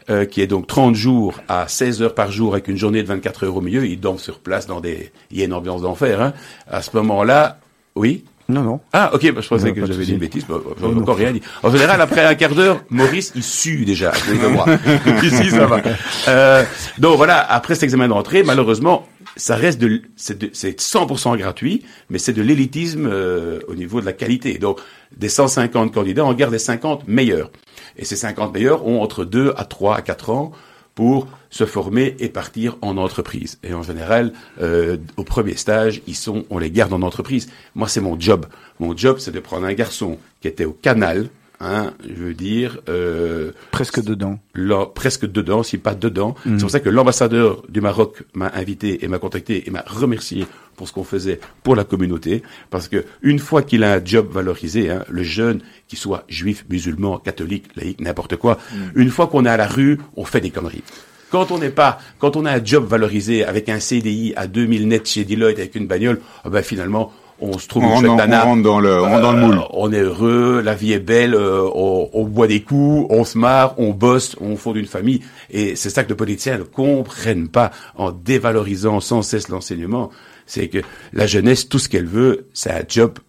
euh, 0.10 0.26
qui 0.26 0.42
est 0.42 0.48
donc 0.48 0.68
30 0.68 0.94
jours 0.96 1.34
à 1.50 1.68
16 1.68 2.02
heures 2.04 2.14
par 2.16 2.32
jour 2.32 2.54
avec 2.54 2.68
une 2.68 2.78
journée 2.78 3.02
de 3.02 3.08
24 3.08 3.46
heures 3.46 3.58
au 3.58 3.62
milieu, 3.62 3.86
ils 3.88 4.00
dorment 4.00 4.20
sur 4.20 4.40
place 4.40 4.68
dans 4.68 4.80
des, 4.80 5.12
il 5.32 5.40
y 5.40 5.42
a 5.42 5.46
une 5.46 5.54
ambiance 5.54 5.82
d'enfer, 5.82 6.22
hein. 6.22 6.34
À 6.70 6.82
ce 6.84 6.92
moment-là, 6.96 7.60
oui. 7.96 8.24
Non, 8.50 8.62
non. 8.62 8.80
Ah, 8.94 9.12
ok, 9.14 9.32
bah, 9.34 9.42
je 9.42 9.48
pensais 9.50 9.68
Non, 9.68 9.74
que 9.74 9.86
j'avais 9.86 10.06
dit 10.06 10.14
une 10.14 10.20
bêtise, 10.20 10.46
bah, 10.48 10.56
j'en 10.80 10.94
ai 10.94 10.96
encore 11.00 11.18
rien 11.18 11.32
dit. 11.34 11.42
En 11.64 11.70
général, 11.72 12.00
après 12.00 12.24
un 12.26 12.34
quart 12.36 12.56
d'heure, 12.56 12.82
Maurice, 12.90 13.34
il 13.36 13.44
sue 13.44 13.84
déjà, 13.86 14.14
moi. 14.50 14.66
Ici, 15.24 15.50
ça 15.50 15.66
va. 15.66 15.82
Euh, 16.30 16.64
donc 16.98 17.18
voilà, 17.18 17.40
après 17.52 17.74
cet 17.76 17.84
examen 17.84 18.08
d'entrée, 18.08 18.44
malheureusement, 18.44 19.06
ça 19.36 19.56
reste 19.56 19.80
de, 19.80 20.02
c'est 20.16 20.38
de- 20.38 20.50
c'est 20.54 20.80
100% 20.80 21.38
gratuit, 21.38 21.84
mais 22.10 22.20
c'est 22.20 22.34
de 22.34 22.42
l'élitisme 22.42 23.08
euh, 23.12 23.60
au 23.68 23.76
niveau 23.76 24.00
de 24.00 24.06
la 24.06 24.14
qualité. 24.14 24.58
Donc, 24.58 24.80
des 25.16 25.30
150 25.30 25.94
candidats, 25.94 26.24
on 26.26 26.34
garde 26.34 26.54
les 26.54 26.60
50 26.60 27.08
meilleurs. 27.08 27.52
Et 27.98 28.06
ces 28.06 28.16
50 28.16 28.54
meilleurs 28.54 28.88
ont 28.88 29.02
entre 29.02 29.26
2 29.26 29.54
à 29.58 29.66
3 29.66 29.98
à 29.98 30.02
4 30.02 30.30
ans 30.30 30.52
pour 30.98 31.28
se 31.52 31.68
former 31.68 32.16
et 32.18 32.28
partir 32.28 32.76
en 32.82 32.98
entreprise. 32.98 33.60
Et 33.64 33.76
en 33.76 33.84
général, 33.84 34.34
euh, 34.60 34.98
au 35.16 35.24
premier 35.24 35.56
stage, 35.56 36.02
ils 36.08 36.16
sont, 36.16 36.44
on 36.50 36.58
les 36.58 36.72
garde 36.72 36.92
en 36.92 37.04
entreprise. 37.04 37.52
Moi, 37.76 37.88
c'est 37.88 38.02
mon 38.02 38.20
job. 38.20 38.48
Mon 38.80 38.98
job, 38.98 39.18
c'est 39.20 39.32
de 39.32 39.40
prendre 39.40 39.68
un 39.68 39.74
garçon 39.76 40.18
qui 40.42 40.48
était 40.48 40.66
au 40.66 40.72
canal, 40.72 41.30
hein, 41.60 41.94
je 42.08 42.24
veux 42.24 42.34
dire, 42.34 42.80
euh, 42.90 43.52
Presque 43.72 44.02
dedans. 44.04 44.40
là, 44.56 44.86
presque 44.86 45.26
dedans, 45.26 45.64
si 45.64 45.78
pas 45.78 45.96
dedans. 45.96 46.36
C'est 46.46 46.60
pour 46.60 46.70
ça 46.70 46.80
que 46.80 46.90
l'ambassadeur 46.90 47.64
du 47.70 47.82
Maroc 47.82 48.24
m'a 48.34 48.52
invité 48.56 49.04
et 49.04 49.08
m'a 49.08 49.20
contacté 49.20 49.68
et 49.68 49.72
m'a 49.72 49.84
remercié 49.88 50.46
pour 50.76 50.88
ce 50.88 50.94
qu'on 50.94 51.04
faisait 51.04 51.40
pour 51.64 51.76
la 51.76 51.84
communauté, 51.84 52.44
parce 52.70 52.88
que 52.88 53.04
une 53.24 53.40
fois 53.40 53.64
qu'il 53.64 53.84
a 53.84 53.94
un 53.94 54.02
job 54.06 54.28
valorisé, 54.32 54.92
hein, 54.92 55.04
le 55.10 55.24
jeune, 55.24 55.62
qu'il 55.88 55.98
soit 55.98 56.24
juif, 56.30 56.66
musulman, 56.70 57.18
catholique, 57.18 57.66
laïque, 57.76 58.00
n'importe 58.00 58.36
quoi, 58.36 58.60
une 58.96 59.10
fois 59.10 59.26
qu'on 59.26 59.44
est 59.46 59.50
à 59.50 59.58
la 59.58 59.66
rue, 59.68 59.98
on 60.16 60.24
fait 60.24 60.40
des 60.40 60.52
conneries. 60.52 60.84
Quand 61.32 61.52
on 61.52 61.58
n'est 61.58 61.72
pas, 61.72 61.98
quand 62.20 62.36
on 62.38 62.46
a 62.46 62.52
un 62.54 62.64
job 62.64 62.86
valorisé 62.88 63.44
avec 63.44 63.70
un 63.70 63.80
CDI 63.80 64.34
à 64.36 64.48
2000 64.48 64.88
net 64.88 65.08
chez 65.10 65.26
Deloitte 65.26 65.58
avec 65.58 65.76
une 65.76 65.88
bagnole, 65.88 66.22
ah 66.46 66.50
ben 66.50 66.62
finalement, 66.62 67.12
on 67.40 67.58
se 67.58 67.68
trouve 67.68 67.84
On 67.84 67.90
rentre, 67.90 68.04
dans, 68.04 68.18
on 68.18 68.42
rentre 68.46 68.64
dans 68.64 68.80
le, 68.80 69.02
on 69.02 69.10
rentre 69.10 69.22
dans 69.22 69.32
le 69.32 69.40
moule. 69.42 69.58
Euh, 69.60 69.64
on 69.72 69.92
est 69.94 70.00
heureux, 70.00 70.62
la 70.64 70.74
vie 70.76 70.94
est 70.94 71.00
belle, 71.00 71.36
euh, 71.36 71.62
on, 71.76 72.10
on 72.14 72.24
boit 72.26 72.48
des 72.48 72.62
coups, 72.62 73.06
on 73.10 73.24
se 73.24 73.38
marre, 73.38 73.76
on 73.80 73.92
bosse, 73.92 74.36
on 74.42 74.56
fonde 74.56 74.78
une 74.78 74.86
famille. 74.88 75.22
Et 75.52 75.76
c'est 75.76 75.90
ça 75.90 76.04
que 76.04 76.10
les 76.10 76.16
politiciens 76.16 76.58
ne 76.58 76.64
comprennent 76.64 77.48
pas 77.50 77.72
en 77.96 78.12
dévalorisant 78.12 79.00
sans 79.00 79.22
cesse 79.22 79.50
l'enseignement. 79.50 80.10
C'est 80.46 80.68
que 80.70 80.80
la 81.14 81.28
jeunesse, 81.28 81.68
tout 81.70 81.80
ce 81.80 81.90
qu'elle 81.90 82.06
veut, 82.08 82.48
c'est 82.54 82.72
un 82.72 82.84
job 82.88 83.20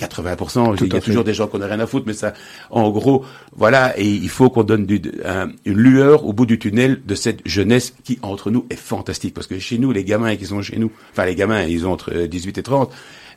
80%. 0.00 0.76
Tout 0.76 0.84
Il 0.84 0.92
y 0.92 0.96
a 0.96 1.00
fait. 1.00 1.06
toujours 1.06 1.24
des 1.24 1.34
gens 1.34 1.46
qu'on 1.46 1.58
n'a 1.58 1.66
rien 1.66 1.78
à 1.80 1.86
foutre, 1.86 2.06
mais 2.06 2.12
ça, 2.12 2.32
en 2.70 2.90
gros, 2.90 3.24
voilà, 3.54 3.96
et 3.98 4.06
il 4.08 4.28
faut 4.28 4.50
qu'on 4.50 4.64
donne 4.64 4.84
du, 4.86 5.00
un- 5.24 5.50
une 5.64 5.78
lueur 5.78 6.24
au 6.26 6.32
bout 6.32 6.46
du 6.46 6.58
tunnel 6.58 7.00
de 7.06 7.14
cette 7.14 7.40
jeunesse 7.46 7.94
qui, 8.02 8.18
entre 8.22 8.50
nous, 8.50 8.66
est 8.70 8.76
fantastique. 8.76 9.34
Parce 9.34 9.46
que 9.46 9.58
chez 9.58 9.78
nous, 9.78 9.92
les 9.92 10.04
gamins 10.04 10.34
qui 10.36 10.46
sont 10.46 10.60
chez 10.62 10.78
nous, 10.78 10.90
enfin 11.12 11.24
les 11.24 11.34
gamins, 11.36 11.62
ils 11.64 11.86
ont 11.86 11.92
entre 11.92 12.12
euh, 12.14 12.26
18 12.26 12.58
et 12.58 12.62
30, 12.62 12.90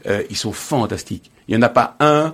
euh, 0.07 0.23
ils 0.29 0.37
sont 0.37 0.51
fantastiques. 0.51 1.31
Il 1.47 1.55
n'y 1.55 1.63
en 1.63 1.65
a 1.65 1.69
pas 1.69 1.95
un 1.99 2.33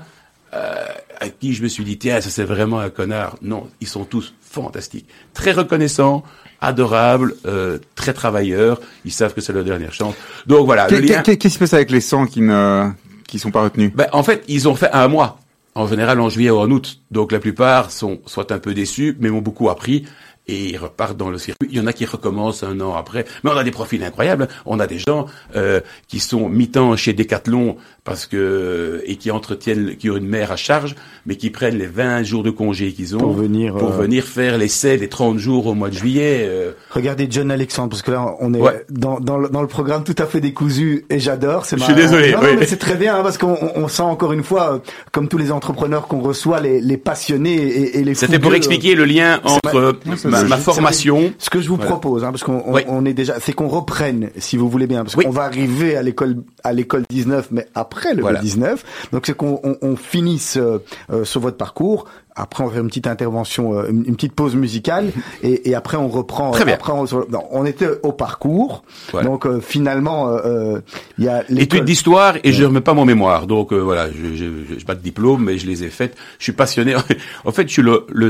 euh, 0.54 0.86
à 1.20 1.30
qui 1.30 1.54
je 1.54 1.64
me 1.64 1.68
suis 1.68 1.84
dit, 1.84 1.98
tiens, 1.98 2.20
ça 2.20 2.30
c'est 2.30 2.44
vraiment 2.44 2.80
un 2.80 2.90
connard. 2.90 3.38
Non, 3.42 3.70
ils 3.80 3.88
sont 3.88 4.04
tous 4.04 4.34
fantastiques. 4.42 5.08
Très 5.34 5.52
reconnaissants, 5.52 6.24
adorables, 6.60 7.36
euh, 7.46 7.80
très 7.96 8.14
travailleurs. 8.14 8.82
Ils 9.06 9.12
savent 9.12 9.34
que 9.34 9.42
c'est 9.42 9.54
leur 9.54 9.64
dernière 9.64 9.94
chance. 9.94 10.16
Donc 10.48 10.66
voilà, 10.66 10.88
lien... 10.90 11.22
Qu'est-ce 11.22 11.38
qui 11.38 11.50
se 11.50 11.60
passe 11.60 11.74
avec 11.74 11.92
les 11.92 12.02
100 12.02 12.26
qui 12.26 12.42
ne, 12.42 12.90
qui 13.28 13.40
sont 13.40 13.52
pas 13.52 13.62
retenus? 13.62 13.92
Ben, 13.94 14.08
en 14.12 14.24
fait, 14.24 14.44
ils 14.48 14.68
ont 14.68 14.76
fait 14.76 14.92
un 14.92 15.08
mois. 15.08 15.40
En 15.74 15.88
général, 15.88 16.20
en 16.20 16.28
juillet 16.28 16.50
ou 16.50 16.58
en 16.58 16.70
août. 16.70 17.00
Donc, 17.12 17.32
la 17.32 17.40
plupart 17.40 17.92
sont 17.92 18.20
soit 18.26 18.52
un 18.52 18.60
peu 18.60 18.74
déçus, 18.74 19.16
mais 19.22 19.30
ont 19.30 19.40
beaucoup 19.40 19.70
appris. 19.70 20.06
Et 20.52 20.72
ils 20.72 20.78
repartent 20.78 21.16
dans 21.16 21.30
le 21.30 21.38
circuit. 21.38 21.70
Il 21.72 21.78
y 21.78 21.80
en 21.80 21.88
a 21.88 21.94
qui 21.94 22.06
recommencent 22.06 22.64
un 22.64 22.82
an 22.82 22.94
après. 22.94 23.26
Mais 23.44 23.52
on 23.52 23.56
a 23.56 23.64
des 23.64 23.72
profils 23.72 24.04
incroyables. 24.04 24.50
On 24.66 24.82
a 24.82 24.86
des 24.86 25.00
gens 25.00 25.28
euh, 25.56 25.80
qui 26.10 26.20
sont 26.20 26.50
mi-temps 26.50 26.98
chez 26.98 27.14
Decathlon 27.14 27.78
parce 28.04 28.26
que 28.26 29.04
et 29.06 29.16
qui 29.16 29.30
entretiennent, 29.30 29.96
qui 29.96 30.10
ont 30.10 30.18
une 30.18 30.28
mère 30.28 30.52
à 30.52 30.56
charge, 30.56 30.96
mais 31.28 31.36
qui 31.36 31.52
prennent 31.52 31.78
les 31.78 31.86
20 31.86 32.24
jours 32.24 32.42
de 32.42 32.50
congé 32.50 32.94
qu'ils 32.94 33.16
ont 33.16 33.20
Pour 33.20 33.34
venir, 33.34 33.76
pour 33.76 33.92
euh, 33.92 33.98
venir 34.02 34.24
faire 34.26 34.58
l'essai 34.58 34.98
des 34.98 35.08
30 35.08 35.38
jours 35.38 35.68
au 35.68 35.76
mois 35.76 35.90
de 35.90 35.94
juillet. 35.96 36.40
euh, 36.50 36.72
Regardez 36.90 37.28
John 37.30 37.52
Alexandre, 37.52 37.90
parce 37.90 38.02
que 38.02 38.10
là, 38.10 38.34
on 38.40 38.54
est 38.56 38.60
Ouais. 38.62 38.84
dans, 38.90 39.20
dans, 39.20 39.38
le, 39.38 39.50
dans 39.50 39.62
le 39.62 39.68
programme 39.68 40.04
tout 40.04 40.16
à 40.18 40.26
fait 40.26 40.42
décousu 40.42 41.06
et 41.12 41.20
j'adore. 41.20 41.66
C'est 41.66 41.78
Je 41.78 41.84
suis 41.84 41.94
désolé, 41.94 42.32
Non, 42.32 42.42
non, 42.42 42.48
oui. 42.50 42.56
mais 42.60 42.66
c'est 42.66 42.78
très 42.78 42.96
bien, 42.96 43.18
hein, 43.20 43.24
parce 43.24 43.38
qu'on 43.38 43.56
on- 43.76 43.88
sent 43.88 44.02
encore 44.02 44.34
une 44.34 44.44
fois, 44.44 44.74
euh, 44.76 44.80
comme 45.12 45.28
tous 45.28 45.38
les 45.38 45.52
entrepreneurs 45.52 46.08
qu'on 46.08 46.22
reçoit, 46.22 46.60
les, 46.60 46.82
les 46.82 46.98
passionnés 46.98 47.54
et, 47.56 48.00
et 48.00 48.04
les 48.04 48.16
C'était 48.16 48.40
pour 48.40 48.56
expliquer 48.56 48.96
le 48.96 49.06
lien 49.06 49.40
entre 49.44 49.76
euh, 49.76 49.94
ma, 50.26 50.58
formation. 50.58 51.34
Ce 51.38 51.50
que 51.52 51.62
je 51.62 51.68
vous 51.70 51.78
propose, 51.78 52.24
hein, 52.24 52.32
parce 52.32 52.44
qu'on 52.44 52.64
on, 52.66 52.74
Oui. 52.74 52.82
on 52.88 53.06
est 53.06 53.14
déjà, 53.14 53.36
c'est 53.40 53.54
qu'on 53.54 53.68
reprenne, 53.68 54.30
si 54.38 54.58
vous 54.58 54.70
voulez 54.70 54.88
bien, 54.88 55.04
parce 55.04 55.16
Oui. 55.16 55.26
qu'on 55.26 55.30
va 55.32 55.44
arriver 55.44 55.96
à 55.98 56.02
l'école 56.02 56.38
à 56.64 56.74
l'école 56.74 57.04
19, 57.10 57.50
mais 57.52 57.68
après 57.92 58.14
le 58.14 58.22
Voilà. 58.22 58.40
19. 58.40 59.10
Donc 59.12 59.26
c'est 59.26 59.36
qu'on 59.36 59.60
on, 59.64 59.78
on 59.82 59.96
finisse 59.96 60.58
euh, 60.58 60.80
euh, 61.12 61.26
sur 61.26 61.42
votre 61.42 61.58
parcours. 61.58 62.06
Après, 62.36 62.64
on 62.64 62.70
faire 62.70 62.82
une 62.82 62.88
petite 62.88 63.08
intervention, 63.08 63.78
euh, 63.78 63.90
une, 63.90 64.16
petite 64.16 64.34
pause 64.34 64.56
musicale, 64.56 65.12
et, 65.44 65.70
et 65.70 65.76
après 65.76 65.98
on 65.98 66.08
reprend. 66.08 66.52
Très 66.52 66.64
bien. 66.66 66.76
Après, 66.76 66.94
on, 66.94 67.06
on 67.52 67.66
était 67.66 67.90
au 68.04 68.12
parcours. 68.14 68.84
Voilà. 69.12 69.28
Donc 69.28 69.46
euh, 69.46 69.60
finalement, 69.60 70.30
euh, 70.30 70.40
euh, 70.46 70.82
il 71.18 71.26
y 71.26 71.28
a 71.28 71.44
études 71.52 71.84
d'histoire 71.86 72.36
et 72.44 72.54
je 72.54 72.64
remets 72.64 72.80
pas 72.82 72.94
mon 72.94 73.06
mémoire. 73.06 73.48
Donc 73.48 73.74
euh, 73.74 73.80
voilà, 73.80 74.08
je 74.10 74.36
je- 74.36 74.46
je- 74.70 74.80
j'ai 74.80 74.86
pas 74.86 74.96
de 74.96 75.02
diplôme, 75.02 75.44
mais 75.44 75.58
je 75.58 75.68
les 75.68 75.84
ai 75.84 75.90
faites. 75.90 76.16
Je 76.40 76.44
suis 76.46 76.54
passionné. 76.54 76.96
en 77.46 77.52
fait, 77.52 77.68
je 77.68 77.74
suis 77.74 77.82
le 77.82 78.06
le- 78.10 78.30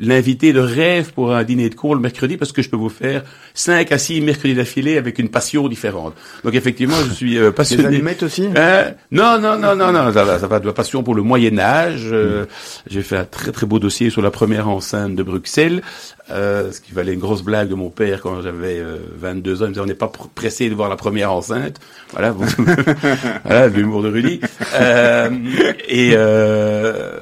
l'invité 0.00 0.52
de 0.52 0.60
rêve 0.60 1.12
pour 1.12 1.34
un 1.34 1.44
dîner 1.44 1.68
de 1.68 1.74
cours 1.74 1.94
le 1.94 2.00
mercredi 2.00 2.36
parce 2.36 2.52
que 2.52 2.62
je 2.62 2.70
peux 2.70 2.76
vous 2.76 2.88
faire 2.88 3.22
cinq 3.54 3.92
à 3.92 3.98
six 3.98 4.20
mercredis 4.20 4.54
d'affilée 4.54 4.96
avec 4.96 5.18
une 5.18 5.28
passion 5.28 5.68
différente. 5.68 6.14
Donc 6.44 6.54
effectivement, 6.54 6.96
je 7.08 7.12
suis 7.12 7.36
euh, 7.38 7.46
Les 7.46 7.52
passionné. 7.52 7.84
allumettes 7.86 8.22
aussi? 8.22 8.46
Hein? 8.56 8.84
Non, 9.10 9.38
non, 9.38 9.58
non, 9.58 9.76
non, 9.76 9.92
non, 9.92 10.12
ça 10.12 10.24
va, 10.24 10.38
ça 10.38 10.46
va 10.46 10.58
de 10.60 10.66
la 10.66 10.72
passion 10.72 11.02
pour 11.02 11.14
le 11.14 11.22
Moyen 11.22 11.58
Âge. 11.58 12.08
euh, 12.10 12.46
J'ai 12.88 13.02
fait 13.02 13.16
un 13.18 13.25
très 13.26 13.52
très 13.52 13.66
beau 13.66 13.78
dossier 13.78 14.10
sur 14.10 14.22
la 14.22 14.30
première 14.30 14.68
enceinte 14.68 15.14
de 15.14 15.22
Bruxelles, 15.22 15.82
euh, 16.30 16.72
ce 16.72 16.80
qui 16.80 16.92
valait 16.92 17.12
une 17.12 17.20
grosse 17.20 17.42
blague 17.42 17.68
de 17.68 17.74
mon 17.74 17.90
père 17.90 18.20
quand 18.22 18.40
j'avais 18.42 18.78
euh, 18.78 18.96
22 19.16 19.62
ans. 19.62 19.66
Il 19.66 19.68
me 19.68 19.72
disait 19.74 19.80
on 19.82 19.86
n'est 19.86 19.94
pas 19.94 20.06
pr- 20.06 20.28
pressé 20.34 20.68
de 20.70 20.74
voir 20.74 20.88
la 20.88 20.96
première 20.96 21.32
enceinte. 21.32 21.78
Voilà, 22.12 22.32
voilà 23.44 23.68
l'humour 23.68 24.02
de 24.02 24.08
Rudy. 24.10 24.40
Euh, 24.74 25.30
et 25.88 26.12
euh, 26.14 27.18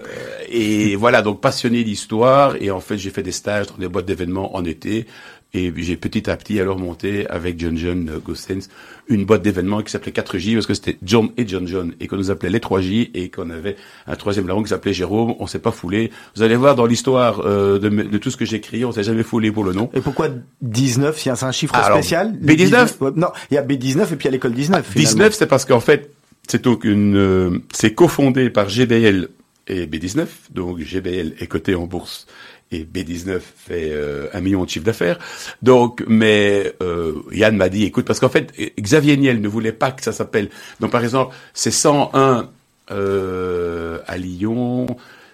et 0.56 0.94
voilà, 0.96 1.22
donc 1.22 1.40
passionné 1.40 1.82
d'histoire. 1.84 2.54
Et 2.60 2.70
en 2.70 2.80
fait, 2.80 2.96
j'ai 2.96 3.10
fait 3.10 3.22
des 3.24 3.32
stages 3.32 3.66
dans 3.66 3.76
des 3.78 3.88
boîtes 3.88 4.06
d'événements 4.06 4.54
en 4.56 4.64
été. 4.64 5.06
Et 5.54 5.72
j'ai 5.76 5.96
petit 5.96 6.28
à 6.28 6.36
petit 6.36 6.60
alors 6.60 6.78
monté 6.78 7.26
avec 7.28 7.58
John 7.60 7.76
John 7.78 8.10
euh, 8.12 8.18
Gossens 8.18 8.68
une 9.08 9.24
boîte 9.24 9.42
d'événements 9.42 9.82
qui 9.82 9.92
s'appelait 9.92 10.12
4J 10.12 10.54
parce 10.54 10.66
que 10.66 10.74
c'était 10.74 10.96
John 11.02 11.30
et 11.36 11.46
John 11.46 11.66
John 11.66 11.94
et 12.00 12.06
qu'on 12.06 12.16
nous 12.16 12.30
appelait 12.30 12.50
les 12.50 12.58
3J 12.58 13.10
et 13.14 13.30
qu'on 13.30 13.50
avait 13.50 13.76
un 14.06 14.16
troisième 14.16 14.46
larron 14.46 14.62
qui 14.62 14.70
s'appelait 14.70 14.92
Jérôme. 14.92 15.34
On 15.38 15.46
s'est 15.46 15.58
pas 15.58 15.70
foulé. 15.70 16.10
Vous 16.36 16.42
allez 16.42 16.56
voir 16.56 16.74
dans 16.74 16.86
l'histoire 16.86 17.40
euh, 17.44 17.78
de, 17.78 17.88
de, 17.88 18.18
tout 18.18 18.30
ce 18.30 18.36
que 18.36 18.44
j'ai 18.44 18.56
écrit, 18.56 18.84
on 18.84 18.92
s'est 18.92 19.02
jamais 19.02 19.22
foulé 19.22 19.52
pour 19.52 19.64
le 19.64 19.72
nom. 19.72 19.90
Et 19.94 20.00
pourquoi 20.00 20.28
19 20.62 21.18
C'est 21.18 21.44
un 21.44 21.52
chiffre 21.52 21.74
spécial? 21.84 22.32
B19 22.42 23.14
Non, 23.16 23.28
il 23.50 23.54
y 23.54 23.58
a 23.58 23.62
B19 23.62 24.12
et 24.12 24.16
puis 24.16 24.16
il 24.20 24.24
y 24.24 24.28
a 24.28 24.30
l'école 24.32 24.54
19. 24.54 24.94
19, 24.94 25.34
c'est 25.34 25.46
parce 25.46 25.64
qu'en 25.64 25.80
fait, 25.80 26.10
c'est 26.48 26.64
donc 26.64 26.84
une, 26.84 27.16
euh, 27.16 27.58
c'est 27.72 27.94
cofondé 27.94 28.50
par 28.50 28.68
GBL 28.68 29.28
et 29.66 29.86
B19. 29.86 30.26
Donc 30.52 30.78
GBL 30.80 31.34
est 31.38 31.46
coté 31.46 31.74
en 31.74 31.86
bourse 31.86 32.26
et 32.74 32.84
B19 32.84 33.40
fait 33.40 33.90
euh, 33.90 34.26
un 34.32 34.40
million 34.40 34.64
de 34.64 34.68
chiffre 34.68 34.84
d'affaires. 34.84 35.18
Donc, 35.62 36.04
mais 36.06 36.72
euh, 36.82 37.14
Yann 37.32 37.56
m'a 37.56 37.68
dit, 37.68 37.84
écoute, 37.84 38.04
parce 38.04 38.20
qu'en 38.20 38.28
fait, 38.28 38.52
Xavier 38.80 39.16
Niel 39.16 39.40
ne 39.40 39.48
voulait 39.48 39.72
pas 39.72 39.92
que 39.92 40.02
ça 40.02 40.12
s'appelle. 40.12 40.50
Donc, 40.80 40.90
par 40.90 41.02
exemple, 41.02 41.34
c'est 41.52 41.70
101 41.70 42.50
euh, 42.90 43.98
à 44.06 44.16
Lyon. 44.16 44.86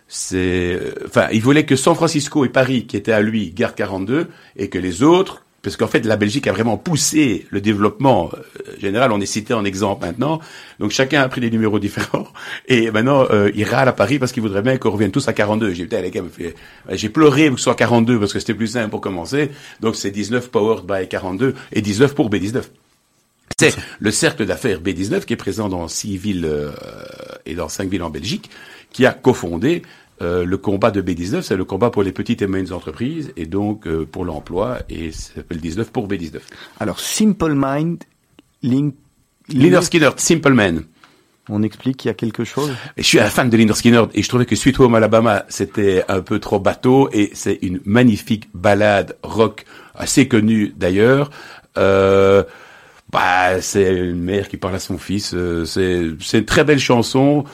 C'est, 0.09 0.81
enfin, 1.07 1.29
il 1.33 1.41
voulait 1.41 1.65
que 1.65 1.77
San 1.77 1.95
Francisco 1.95 2.45
et 2.45 2.49
Paris, 2.49 2.87
qui 2.87 2.97
étaient 2.97 3.13
à 3.13 3.21
lui, 3.21 3.51
gare 3.51 3.75
42, 3.75 4.29
et 4.57 4.69
que 4.69 4.79
les 4.79 5.03
autres 5.03 5.45
parce 5.63 5.77
qu'en 5.77 5.87
fait, 5.87 6.07
la 6.07 6.17
Belgique 6.17 6.47
a 6.47 6.53
vraiment 6.53 6.79
poussé 6.79 7.47
le 7.51 7.61
développement 7.61 8.31
euh, 8.33 8.81
général. 8.81 9.13
On 9.13 9.21
est 9.21 9.27
cité 9.27 9.53
en 9.53 9.65
exemple 9.65 10.07
maintenant. 10.07 10.41
Donc 10.79 10.91
chacun 10.91 11.21
a 11.21 11.29
pris 11.29 11.41
des 11.41 11.51
numéros 11.51 11.79
différents. 11.79 12.29
Et 12.69 12.91
maintenant, 12.91 13.27
euh, 13.31 13.51
il 13.55 13.65
râle 13.65 13.89
à 13.89 13.93
Paris 13.93 14.19
parce 14.19 14.33
qu'il 14.33 14.43
voudrait 14.43 14.63
bien 14.63 14.79
qu'on 14.79 14.91
revienne 14.91 15.11
tous 15.11 15.29
à 15.29 15.33
42. 15.33 15.75
J'ai 15.75 15.87
gars, 15.87 16.01
j'ai 16.91 17.09
pleuré 17.11 17.51
que 17.51 17.57
ce 17.57 17.65
soit 17.65 17.75
42 17.75 18.19
parce 18.19 18.33
que 18.33 18.41
c'était 18.41 18.55
plus 18.55 18.69
simple 18.69 18.91
pour 18.91 19.01
commencer. 19.01 19.51
Donc 19.81 19.97
c'est 19.97 20.11
19 20.11 20.51
powered 20.51 20.87
by 20.87 21.09
42 21.09 21.55
et 21.73 21.83
19 21.83 22.15
pour 22.15 22.31
B19. 22.31 22.63
C'est 23.59 23.75
le 23.99 24.11
cercle 24.11 24.47
d'affaires 24.47 24.81
B19 24.81 25.27
qui 25.27 25.35
est 25.35 25.37
présent 25.37 25.69
dans 25.69 25.87
six 25.89 26.17
villes 26.17 26.47
euh, 26.47 26.71
et 27.45 27.55
dans 27.55 27.69
cinq 27.69 27.91
villes 27.91 28.03
en 28.03 28.09
Belgique, 28.09 28.49
qui 28.91 29.05
a 29.05 29.13
cofondé 29.13 29.83
euh, 30.23 30.45
le 30.45 30.57
combat 30.59 30.91
de 30.91 31.01
B19, 31.01 31.43
c'est 31.43 31.57
le 31.57 31.65
combat 31.65 31.91
pour 31.91 32.03
les 32.03 32.13
petites 32.13 32.43
et 32.43 32.47
moyennes 32.47 32.73
entreprises 32.73 33.33
et 33.37 33.47
donc 33.47 33.87
euh, 33.87 34.05
pour 34.05 34.25
l'emploi 34.25 34.79
et 34.91 35.13
ça 35.13 35.35
s'appelle 35.37 35.61
19 35.61 35.91
pour 35.91 36.09
B19. 36.09 36.41
Alors 36.79 37.01
Simple 37.01 37.55
Mind, 37.55 38.05
Link, 38.63 38.95
Liner 39.49 39.83
Skinner, 39.83 40.11
Simple 40.17 40.53
Man. 40.53 40.85
On 41.49 41.63
explique 41.63 41.97
qu'il 41.97 42.09
y 42.09 42.13
a 42.13 42.15
quelque 42.15 42.45
chose? 42.45 42.71
Et 42.97 43.03
je 43.03 43.07
suis 43.07 43.19
un 43.19 43.29
fan 43.29 43.49
de 43.49 43.57
Liner 43.57 43.75
Skinner 43.75 44.03
et 44.15 44.23
je 44.23 44.29
trouvais 44.29 44.47
que 44.47 44.55
Sweet 44.57 44.79
Home 44.81 44.95
Alabama 44.95 45.45
c'était 45.49 46.05
un 46.09 46.21
peu 46.21 46.39
trop 46.39 46.61
bateau 46.61 47.09
et 47.13 47.31
c'est 47.33 47.59
une 47.63 47.81
magnifique 47.85 48.49
balade 48.55 49.17
rock 49.23 49.65
assez 49.95 50.29
connue 50.29 50.75
d'ailleurs. 50.77 51.31
Euh, 51.79 52.45
bah, 53.11 53.61
c'est 53.61 53.93
une 53.93 54.23
mère 54.23 54.49
qui 54.49 54.57
parle 54.57 54.75
à 54.75 54.79
son 54.79 54.99
fils. 54.99 55.33
Euh, 55.35 55.65
c'est 55.65 56.11
c'est 56.21 56.41
une 56.41 56.45
très 56.45 56.65
belle 56.65 56.79
chanson 56.79 57.45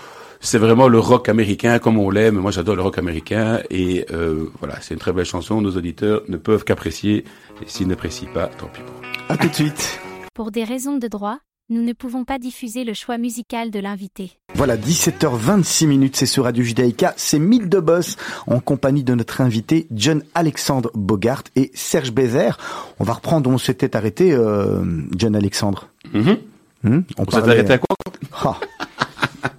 c'est 0.40 0.58
vraiment 0.58 0.88
le 0.88 0.98
rock 0.98 1.28
américain 1.28 1.78
comme 1.78 1.98
on 1.98 2.10
l'aime. 2.10 2.36
Moi, 2.36 2.50
j'adore 2.50 2.76
le 2.76 2.82
rock 2.82 2.98
américain 2.98 3.60
et 3.70 4.06
euh, 4.10 4.46
voilà, 4.58 4.80
c'est 4.80 4.94
une 4.94 5.00
très 5.00 5.12
belle 5.12 5.24
chanson. 5.24 5.60
Nos 5.60 5.76
auditeurs 5.76 6.22
ne 6.28 6.36
peuvent 6.36 6.64
qu'apprécier 6.64 7.24
et 7.62 7.68
s'ils 7.68 7.88
n'apprécient 7.88 8.28
pas, 8.32 8.46
tant 8.46 8.68
pis 8.68 8.80
pour 8.80 9.02
À 9.28 9.36
tout 9.36 9.48
de 9.48 9.54
suite. 9.54 10.00
Pour 10.34 10.50
des 10.50 10.64
raisons 10.64 10.98
de 10.98 11.08
droit, 11.08 11.38
nous 11.68 11.82
ne 11.82 11.92
pouvons 11.92 12.24
pas 12.24 12.38
diffuser 12.38 12.84
le 12.84 12.94
choix 12.94 13.18
musical 13.18 13.70
de 13.72 13.80
l'invité. 13.80 14.38
Voilà, 14.54 14.76
17h26 14.76 15.86
minutes, 15.86 16.16
c'est 16.16 16.26
sur 16.26 16.44
Radio 16.44 16.62
Judaïka, 16.62 17.12
c'est 17.16 17.40
Mythe 17.40 17.68
de 17.68 17.80
Boss 17.80 18.16
en 18.46 18.60
compagnie 18.60 19.02
de 19.02 19.14
notre 19.14 19.40
invité 19.40 19.88
John 19.90 20.22
Alexandre 20.34 20.90
Bogart 20.94 21.42
et 21.56 21.72
Serge 21.74 22.12
Bézère. 22.12 22.58
On 23.00 23.04
va 23.04 23.14
reprendre 23.14 23.50
où 23.50 23.52
on 23.52 23.58
s'était 23.58 23.96
arrêté, 23.96 24.32
euh, 24.32 24.84
John 25.16 25.34
Alexandre. 25.34 25.88
Hmm? 26.14 26.34
on, 27.18 27.24
s'était 27.24 27.36
arrêté 27.50 27.72
à 27.72 27.78
quoi 27.78 27.96
ah. 28.44 28.60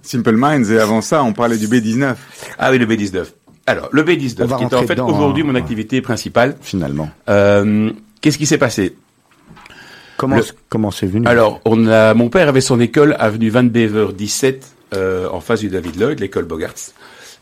Simple 0.08 0.36
Minds, 0.36 0.70
et 0.70 0.78
avant 0.78 1.02
ça, 1.02 1.22
on 1.22 1.34
parlait 1.34 1.58
du 1.58 1.68
B19. 1.68 2.14
Ah 2.58 2.70
oui, 2.70 2.78
le 2.78 2.86
B19. 2.86 3.26
Alors, 3.66 3.90
le 3.92 4.02
B19, 4.02 4.56
qui 4.56 4.64
est 4.64 4.74
en 4.74 4.86
fait 4.86 4.98
aujourd'hui 4.98 5.42
mon 5.42 5.54
activité 5.54 6.00
principale. 6.00 6.56
Finalement. 6.62 7.10
Euh, 7.28 7.90
Qu'est-ce 8.22 8.38
qui 8.38 8.46
s'est 8.46 8.58
passé? 8.58 8.96
Comment 10.16 10.40
comment 10.70 10.90
c'est 10.90 11.06
venu? 11.06 11.26
Alors, 11.26 11.60
on 11.64 11.86
a, 11.86 12.14
mon 12.14 12.30
père 12.30 12.48
avait 12.48 12.62
son 12.62 12.80
école 12.80 13.16
avenue 13.18 13.50
Van 13.50 13.62
Bever 13.62 14.08
17, 14.16 14.66
euh, 14.94 15.28
en 15.28 15.40
face 15.40 15.60
du 15.60 15.68
David 15.68 16.00
Lloyd, 16.00 16.18
l'école 16.20 16.46
Bogarts. 16.46 16.92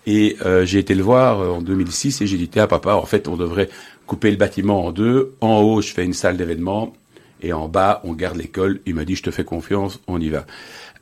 Et 0.06 0.36
euh, 0.44 0.64
j'ai 0.64 0.80
été 0.80 0.94
le 0.94 1.02
voir 1.02 1.40
euh, 1.40 1.50
en 1.50 1.62
2006 1.62 2.20
et 2.20 2.26
j'ai 2.26 2.36
dit, 2.36 2.48
tiens 2.48 2.66
papa, 2.66 2.94
en 2.94 3.06
fait, 3.06 3.28
on 3.28 3.36
devrait 3.36 3.68
couper 4.06 4.30
le 4.30 4.36
bâtiment 4.36 4.84
en 4.84 4.90
deux. 4.90 5.34
En 5.40 5.60
haut, 5.60 5.80
je 5.80 5.92
fais 5.92 6.04
une 6.04 6.14
salle 6.14 6.36
d'événement 6.36 6.92
et 7.42 7.52
en 7.52 7.68
bas, 7.68 8.00
on 8.04 8.12
garde 8.12 8.36
l'école. 8.36 8.80
Il 8.86 8.94
m'a 8.94 9.04
dit, 9.04 9.16
je 9.16 9.22
te 9.22 9.30
fais 9.30 9.44
confiance, 9.44 10.00
on 10.06 10.20
y 10.20 10.28
va. 10.28 10.44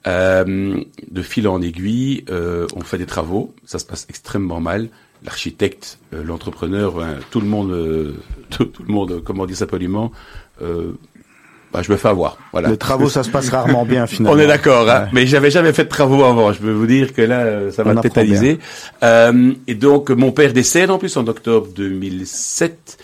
Euh, 0.06 0.82
de 1.10 1.22
fil 1.22 1.48
en 1.48 1.62
aiguille, 1.62 2.24
euh, 2.28 2.66
on 2.76 2.80
fait 2.80 2.98
des 2.98 3.06
travaux, 3.06 3.54
ça 3.64 3.78
se 3.78 3.86
passe 3.86 4.06
extrêmement 4.10 4.60
mal. 4.60 4.88
L'architecte, 5.24 5.98
euh, 6.12 6.22
l'entrepreneur, 6.22 6.96
tout 7.30 7.40
le 7.40 7.46
monde, 7.46 8.14
tout, 8.50 8.70
le 8.86 8.92
monde, 8.92 9.22
comment 9.24 9.46
dire 9.46 9.56
ça 9.56 9.66
poliment, 9.66 10.12
bah, 10.60 11.80
je 11.82 11.90
me 11.90 11.96
fais 11.96 12.08
avoir. 12.08 12.36
Voilà. 12.52 12.68
Les 12.68 12.76
travaux, 12.76 13.08
ça 13.08 13.22
se 13.22 13.30
passe 13.30 13.48
rarement 13.48 13.86
bien 13.86 14.06
finalement. 14.06 14.36
On 14.36 14.38
est 14.38 14.46
d'accord, 14.46 14.88
hein, 14.90 15.08
mais 15.12 15.26
j'avais 15.26 15.50
jamais 15.50 15.72
fait 15.72 15.84
de 15.84 15.88
travaux 15.88 16.22
avant. 16.22 16.52
Je 16.52 16.60
peux 16.60 16.70
vous 16.70 16.86
dire 16.86 17.14
que 17.14 17.22
là, 17.22 17.70
ça 17.70 17.82
va 17.82 17.96
tétaniser. 17.96 18.58
et 19.02 19.74
donc, 19.74 20.10
mon 20.10 20.32
père 20.32 20.52
décède 20.52 20.90
en 20.90 20.98
plus 20.98 21.16
en 21.16 21.26
octobre 21.26 21.68
2007. 21.74 22.98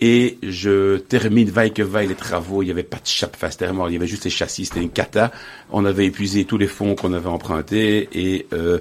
Et 0.00 0.38
je 0.42 0.98
termine 0.98 1.48
vaille 1.50 1.72
que 1.72 1.82
vaille 1.82 2.08
les 2.08 2.14
travaux. 2.14 2.62
Il 2.62 2.66
n'y 2.66 2.72
avait 2.72 2.82
pas 2.82 2.96
de 2.96 3.06
chape 3.06 3.36
face 3.36 3.58
Il 3.60 3.92
y 3.92 3.96
avait 3.96 4.06
juste 4.06 4.24
les 4.24 4.30
châssis. 4.30 4.66
C'était 4.66 4.82
une 4.82 4.90
cata. 4.90 5.30
On 5.70 5.84
avait 5.84 6.06
épuisé 6.06 6.44
tous 6.44 6.58
les 6.58 6.66
fonds 6.66 6.94
qu'on 6.94 7.12
avait 7.12 7.28
empruntés 7.28 8.08
et 8.12 8.46
euh, 8.52 8.80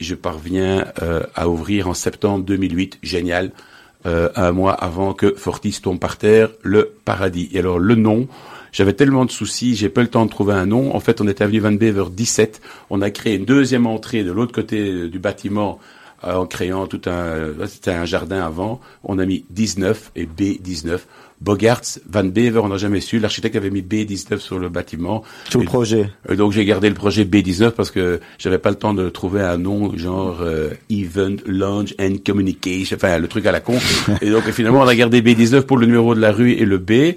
je 0.00 0.14
parviens 0.14 0.86
euh, 1.02 1.22
à 1.34 1.48
ouvrir 1.48 1.88
en 1.88 1.94
septembre 1.94 2.44
2008. 2.44 2.98
Génial. 3.02 3.52
Euh, 4.06 4.30
un 4.36 4.52
mois 4.52 4.72
avant 4.72 5.12
que 5.12 5.34
Fortis 5.34 5.80
tombe 5.82 5.98
par 5.98 6.16
terre, 6.16 6.50
le 6.62 6.92
paradis. 7.04 7.48
Et 7.52 7.58
alors 7.58 7.80
le 7.80 7.96
nom, 7.96 8.28
j'avais 8.70 8.92
tellement 8.92 9.24
de 9.24 9.30
soucis, 9.30 9.74
j'ai 9.74 9.88
pas 9.88 10.02
le 10.02 10.08
temps 10.08 10.24
de 10.24 10.30
trouver 10.30 10.54
un 10.54 10.66
nom. 10.66 10.94
En 10.94 11.00
fait, 11.00 11.20
on 11.20 11.26
était 11.26 11.42
avenue 11.42 11.58
Van 11.58 11.72
Bever 11.72 12.04
17. 12.10 12.60
On 12.90 13.02
a 13.02 13.10
créé 13.10 13.34
une 13.34 13.44
deuxième 13.44 13.86
entrée 13.86 14.22
de 14.22 14.30
l'autre 14.30 14.52
côté 14.52 15.08
du 15.08 15.18
bâtiment 15.18 15.80
euh, 15.82 15.97
en 16.22 16.46
créant 16.46 16.86
tout 16.86 17.02
un, 17.06 17.66
c'était 17.66 17.92
un 17.92 18.04
jardin 18.04 18.42
avant. 18.42 18.80
On 19.04 19.18
a 19.18 19.26
mis 19.26 19.44
19 19.50 20.12
et 20.16 20.26
B19. 20.26 21.00
Bogarts, 21.40 22.00
Van 22.08 22.24
Bever, 22.24 22.58
on 22.58 22.68
n'a 22.68 22.78
jamais 22.78 23.00
su. 23.00 23.20
L'architecte 23.20 23.54
avait 23.54 23.70
mis 23.70 23.82
B19 23.82 24.38
sur 24.38 24.58
le 24.58 24.68
bâtiment. 24.68 25.22
Sur 25.48 25.60
le 25.60 25.66
projet. 25.66 26.10
Euh, 26.28 26.36
donc 26.36 26.52
j'ai 26.52 26.64
gardé 26.64 26.88
le 26.88 26.96
projet 26.96 27.24
B19 27.24 27.70
parce 27.70 27.90
que 27.90 28.20
j'avais 28.38 28.58
pas 28.58 28.70
le 28.70 28.76
temps 28.76 28.94
de 28.94 29.08
trouver 29.08 29.42
un 29.42 29.56
nom 29.56 29.96
genre 29.96 30.38
euh, 30.40 30.70
Event 30.90 31.36
Lounge 31.46 31.94
and 32.00 32.16
Communication, 32.26 32.96
enfin 32.96 33.18
le 33.18 33.28
truc 33.28 33.46
à 33.46 33.52
la 33.52 33.60
con. 33.60 33.78
et 34.20 34.30
donc 34.30 34.50
finalement 34.50 34.80
on 34.80 34.88
a 34.88 34.94
gardé 34.96 35.22
B19 35.22 35.62
pour 35.62 35.78
le 35.78 35.86
numéro 35.86 36.14
de 36.14 36.20
la 36.20 36.32
rue 36.32 36.52
et 36.52 36.64
le 36.64 36.78
B. 36.78 37.14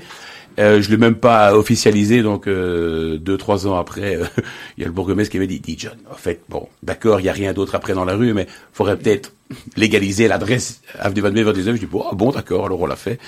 Euh, 0.59 0.81
je 0.81 0.89
l'ai 0.89 0.97
même 0.97 1.15
pas 1.15 1.55
officialisé, 1.55 2.23
donc 2.23 2.47
euh, 2.47 3.17
deux 3.17 3.37
trois 3.37 3.67
ans 3.67 3.75
après, 3.77 4.17
euh, 4.17 4.25
il 4.77 4.81
y 4.81 4.83
a 4.83 4.87
le 4.87 4.93
bourgmestre 4.93 5.31
qui 5.31 5.39
m'a 5.39 5.45
dit, 5.45 5.59
dit 5.59 5.75
John, 5.79 5.97
en 6.11 6.15
fait, 6.15 6.41
bon, 6.49 6.67
d'accord, 6.83 7.19
il 7.19 7.25
y 7.25 7.29
a 7.29 7.33
rien 7.33 7.53
d'autre 7.53 7.75
après 7.75 7.93
dans 7.93 8.05
la 8.05 8.15
rue, 8.15 8.33
mais 8.33 8.47
faudrait 8.73 8.97
peut-être 8.97 9.31
légaliser 9.75 10.27
l'adresse 10.27 10.81
avenue 10.99 11.21
Van 11.21 11.31
Bever 11.31 11.53
19. 11.53 11.75
Je 11.75 11.79
dis 11.81 11.85
bon, 11.85 12.03
ah, 12.09 12.15
bon, 12.15 12.31
d'accord, 12.31 12.65
alors 12.65 12.81
on 12.81 12.85
l'a 12.85 12.95
fait. 12.95 13.19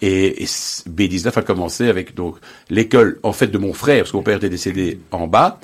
Et, 0.00 0.42
et, 0.42 0.46
B19 0.46 1.38
a 1.38 1.42
commencé 1.42 1.88
avec 1.88 2.14
donc 2.14 2.36
l'école 2.70 3.18
en 3.22 3.32
fait 3.32 3.48
de 3.48 3.58
mon 3.58 3.72
frère, 3.72 3.98
parce 3.98 4.12
que 4.12 4.16
mon 4.16 4.22
père 4.22 4.36
était 4.36 4.50
décédé 4.50 4.98
en 5.10 5.26
bas. 5.26 5.60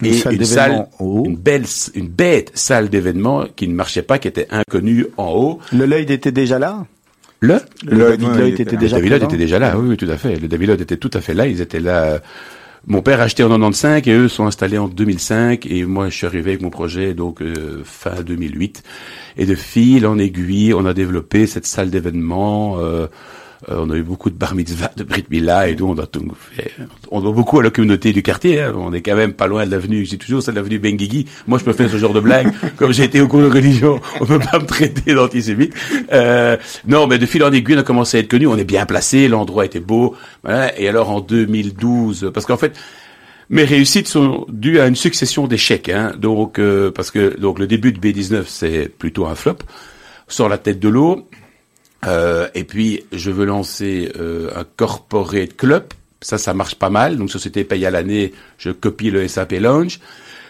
Une 0.00 0.08
et 0.08 0.18
salle 0.18 0.34
une 0.34 0.44
salle, 0.44 0.86
une 1.00 1.36
belle, 1.36 1.64
une 1.94 2.08
bête 2.08 2.50
salle 2.54 2.88
d'événement 2.88 3.46
qui 3.54 3.68
ne 3.68 3.74
marchait 3.74 4.02
pas, 4.02 4.18
qui 4.18 4.28
était 4.28 4.48
inconnue 4.50 5.06
en 5.16 5.30
haut. 5.32 5.60
Le 5.72 5.86
Lloyd 5.86 6.10
était 6.10 6.32
déjà 6.32 6.58
là? 6.58 6.84
Le, 7.40 7.60
le, 7.84 8.16
David 8.16 8.28
Lloyd 8.36 8.60
était, 8.60 8.76
déjà 8.76 8.96
David 8.96 9.10
Lloyd 9.10 9.22
était 9.24 9.36
déjà 9.36 9.58
là, 9.58 9.78
oui, 9.78 9.90
oui, 9.90 9.96
tout 9.96 10.10
à 10.10 10.16
fait. 10.16 10.36
Le 10.36 10.48
David 10.48 10.68
Lloyd 10.68 10.80
était 10.80 10.96
tout 10.96 11.10
à 11.12 11.20
fait 11.20 11.34
là. 11.34 11.46
Ils 11.46 11.60
étaient 11.60 11.80
là. 11.80 12.20
Mon 12.86 13.00
père 13.00 13.20
a 13.20 13.24
acheté 13.24 13.42
en 13.42 13.48
95 13.48 14.02
et 14.06 14.12
eux 14.12 14.28
sont 14.28 14.46
installés 14.46 14.76
en 14.76 14.88
2005 14.88 15.64
et 15.64 15.86
moi 15.86 16.10
je 16.10 16.16
suis 16.16 16.26
arrivé 16.26 16.50
avec 16.50 16.60
mon 16.60 16.68
projet 16.68 17.14
donc 17.14 17.40
euh, 17.40 17.80
fin 17.82 18.22
2008 18.22 18.82
et 19.38 19.46
de 19.46 19.54
fil 19.54 20.06
en 20.06 20.18
aiguille 20.18 20.74
on 20.74 20.84
a 20.84 20.92
développé 20.92 21.46
cette 21.46 21.64
salle 21.64 21.88
d'événement 21.88 22.78
euh, 22.78 22.82
euh, 22.82 23.06
on 23.68 23.90
a 23.90 23.96
eu 23.96 24.02
beaucoup 24.02 24.30
de 24.30 24.34
bar 24.34 24.54
mitzvah, 24.54 24.90
de 24.96 25.04
brit 25.04 25.24
milah 25.30 25.68
et 25.68 25.76
nous 25.76 25.86
on 25.86 26.34
fait. 26.34 26.72
On 27.10 27.20
doit 27.20 27.32
beaucoup 27.32 27.60
à 27.60 27.62
la 27.62 27.70
communauté 27.70 28.12
du 28.12 28.22
quartier. 28.22 28.60
Hein. 28.60 28.74
On 28.76 28.92
est 28.92 29.02
quand 29.02 29.16
même 29.16 29.32
pas 29.32 29.46
loin 29.46 29.64
de 29.66 29.70
l'avenue. 29.70 30.04
J'ai 30.04 30.18
toujours 30.18 30.42
c'est 30.42 30.52
l'avenue 30.52 30.78
Benguigui. 30.78 31.26
Moi 31.46 31.58
je 31.58 31.64
peux 31.64 31.72
faire 31.72 31.90
ce 31.90 31.96
genre 31.96 32.12
de 32.12 32.20
blague. 32.20 32.52
Comme 32.76 32.92
j'ai 32.92 33.04
été 33.04 33.20
au 33.20 33.28
cours 33.28 33.40
de 33.40 33.50
religion, 33.50 34.00
on 34.20 34.26
peut 34.26 34.38
pas 34.38 34.58
me 34.58 34.66
traiter 34.66 35.14
d'antisémite. 35.14 35.74
Euh, 36.12 36.56
non, 36.86 37.06
mais 37.06 37.18
de 37.18 37.26
fil 37.26 37.42
en 37.44 37.52
aiguille, 37.52 37.76
on 37.76 37.80
a 37.80 37.82
commencé 37.82 38.16
à 38.16 38.20
être 38.20 38.28
connu. 38.28 38.46
On 38.46 38.56
est 38.56 38.64
bien 38.64 38.86
placé. 38.86 39.28
L'endroit 39.28 39.64
était 39.64 39.80
beau. 39.80 40.16
Voilà. 40.42 40.78
Et 40.78 40.88
alors 40.88 41.10
en 41.10 41.20
2012, 41.20 42.30
parce 42.32 42.46
qu'en 42.46 42.56
fait 42.56 42.76
mes 43.50 43.64
réussites 43.64 44.08
sont 44.08 44.46
dues 44.48 44.80
à 44.80 44.86
une 44.86 44.96
succession 44.96 45.46
d'échecs. 45.46 45.88
Hein. 45.88 46.12
Donc, 46.16 46.58
euh, 46.58 46.90
parce 46.90 47.10
que 47.10 47.38
donc 47.38 47.58
le 47.58 47.66
début 47.66 47.92
de 47.92 48.00
B19 48.00 48.44
c'est 48.46 48.88
plutôt 48.88 49.26
un 49.26 49.34
flop, 49.34 49.58
sur 50.28 50.48
la 50.48 50.58
tête 50.58 50.80
de 50.80 50.88
l'eau. 50.88 51.28
Euh, 52.06 52.48
et 52.54 52.64
puis, 52.64 53.04
je 53.12 53.30
veux 53.30 53.44
lancer 53.44 54.12
euh, 54.18 54.50
un 54.54 54.64
corporate 54.76 55.56
club. 55.56 55.84
Ça, 56.20 56.38
ça 56.38 56.54
marche 56.54 56.76
pas 56.76 56.90
mal. 56.90 57.16
Donc, 57.16 57.30
société 57.30 57.64
paye 57.64 57.84
à 57.86 57.90
l'année. 57.90 58.32
Je 58.58 58.70
copie 58.70 59.10
le 59.10 59.26
SAP 59.28 59.52
Launch. 59.52 60.00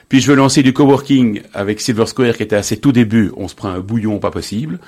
Puis, 0.08 0.20
je 0.20 0.30
veux 0.30 0.36
lancer 0.36 0.62
du 0.62 0.72
coworking 0.72 1.42
avec 1.52 1.80
Silver 1.80 2.06
Square, 2.06 2.36
qui 2.36 2.42
était 2.42 2.56
à 2.56 2.62
ses 2.62 2.76
tout 2.76 2.92
débuts. 2.92 3.32
On 3.36 3.48
se 3.48 3.54
prend 3.54 3.68
un 3.68 3.80
bouillon 3.80 4.18
pas 4.18 4.30
possible. 4.30 4.78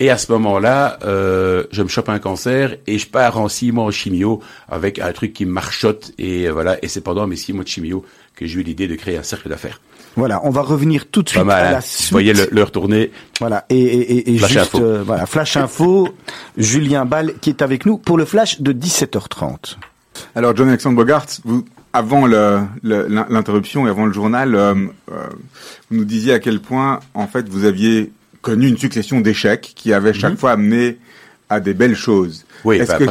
Et 0.00 0.10
à 0.10 0.18
ce 0.18 0.32
moment-là, 0.32 0.98
euh, 1.04 1.64
je 1.70 1.82
me 1.82 1.88
chope 1.88 2.08
un 2.08 2.18
cancer 2.18 2.76
et 2.86 2.98
je 2.98 3.06
pars 3.06 3.38
en 3.38 3.48
six 3.48 3.70
mois 3.70 3.84
en 3.84 3.90
chimio 3.92 4.42
avec 4.68 4.98
un 4.98 5.12
truc 5.12 5.32
qui 5.32 5.46
marchotte. 5.46 6.12
Et 6.18 6.48
euh, 6.48 6.52
voilà. 6.52 6.78
Et 6.82 6.88
c'est 6.88 7.00
pendant 7.00 7.26
mes 7.26 7.36
six 7.36 7.52
mois 7.52 7.62
de 7.62 7.68
chimio 7.68 8.04
que 8.34 8.44
j'ai 8.46 8.60
eu 8.60 8.62
l'idée 8.64 8.88
de 8.88 8.96
créer 8.96 9.16
un 9.16 9.22
cercle 9.22 9.48
d'affaires. 9.48 9.80
Voilà, 10.16 10.40
on 10.44 10.50
va 10.50 10.62
revenir 10.62 11.06
tout 11.10 11.22
de 11.22 11.28
suite 11.28 11.42
mal, 11.44 11.64
à 11.64 11.68
hein. 11.68 11.72
la 11.72 11.78
Vous 11.80 11.86
suite. 11.86 12.12
voyez 12.12 12.32
le- 12.32 12.48
l'heure 12.52 12.70
tourner. 12.70 13.10
Voilà, 13.40 13.64
et, 13.68 13.76
et, 13.78 14.12
et, 14.30 14.34
et 14.34 14.38
Flash 14.38 14.52
juste, 14.52 14.74
info. 14.74 14.82
euh, 14.84 15.02
voilà, 15.04 15.26
flash 15.26 15.56
info, 15.56 16.08
Julien 16.56 17.04
Ball 17.04 17.34
qui 17.40 17.50
est 17.50 17.62
avec 17.62 17.84
nous 17.86 17.98
pour 17.98 18.16
le 18.16 18.24
flash 18.24 18.60
de 18.60 18.72
17h30. 18.72 19.76
Alors, 20.36 20.54
John 20.56 20.68
Alexandre 20.68 20.96
Bogart, 20.96 21.26
vous, 21.44 21.64
avant 21.92 22.26
le- 22.26 22.60
le- 22.82 23.06
l'in- 23.08 23.26
l'interruption 23.28 23.86
et 23.86 23.90
avant 23.90 24.06
le 24.06 24.12
journal, 24.12 24.54
euh, 24.54 24.74
euh, 25.12 25.26
vous 25.90 25.98
nous 25.98 26.04
disiez 26.04 26.32
à 26.34 26.38
quel 26.38 26.60
point, 26.60 27.00
en 27.14 27.26
fait, 27.26 27.48
vous 27.48 27.64
aviez 27.64 28.12
connu 28.42 28.68
une 28.68 28.78
succession 28.78 29.20
d'échecs 29.20 29.72
qui 29.74 29.92
avaient 29.92 30.12
chaque 30.12 30.38
fois 30.38 30.52
amené 30.52 30.98
à 31.50 31.60
des 31.60 31.74
belles 31.74 31.96
choses. 31.96 32.44
Mhm. 32.46 32.60
Oui, 32.64 32.76
est-ce 32.76 32.88
bah, 32.88 32.98
que 32.98 33.04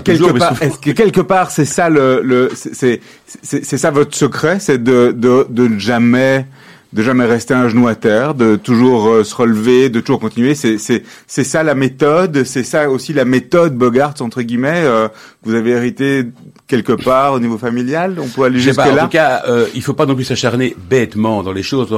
est-ce 0.64 0.78
que 0.80 0.92
quelque 0.92 1.22
part, 1.22 1.52
c'est 1.52 1.66
ça 1.66 1.90
le, 1.90 2.22
le 2.24 2.50
c'est- 2.56 2.74
c'est, 2.74 3.02
c'est, 3.42 3.64
c'est 3.66 3.78
ça 3.78 3.92
votre 3.92 4.16
secret, 4.16 4.60
c'est 4.60 4.82
de, 4.84 5.14
de, 5.16 5.46
de 5.50 5.68
ne 5.68 5.80
jamais, 5.80 6.46
de 6.94 7.02
jamais 7.02 7.26
rester 7.26 7.54
un 7.54 7.68
genou 7.70 7.88
à 7.88 7.96
terre, 7.96 8.36
de 8.36 8.56
toujours 8.56 9.08
euh, 9.10 9.24
se 9.24 9.34
relever, 9.36 9.90
de 9.90 10.00
toujours 10.00 10.20
continuer. 10.20 10.56
C'est, 10.56 10.78
c'est, 10.78 11.04
c'est 11.28 11.44
ça 11.44 11.64
la 11.64 11.76
méthode, 11.76 12.44
c'est 12.44 12.64
ça 12.64 12.90
aussi 12.90 13.14
la 13.14 13.26
méthode 13.26 13.76
Bogart 13.76 14.14
entre 14.22 14.42
guillemets. 14.44 14.84
euh, 14.86 15.08
que 15.44 15.50
vous 15.50 15.56
avez 15.56 15.72
hérité 15.72 16.24
quelque 16.68 16.94
part 16.94 17.34
au 17.34 17.40
niveau 17.40 17.58
familial. 17.58 18.16
On 18.22 18.28
peut 18.28 18.44
aller 18.44 18.60
jusque 18.60 18.78
pas, 18.78 18.92
en 18.92 18.96
là. 18.96 19.04
tout 19.04 19.10
cas, 19.10 19.44
euh, 19.48 19.68
il 19.76 19.82
faut 19.82 19.94
pas 19.94 20.06
non 20.06 20.16
plus 20.16 20.24
s'acharner 20.24 20.76
bêtement 20.90 21.44
dans 21.44 21.52
les 21.52 21.64
choses. 21.64 21.90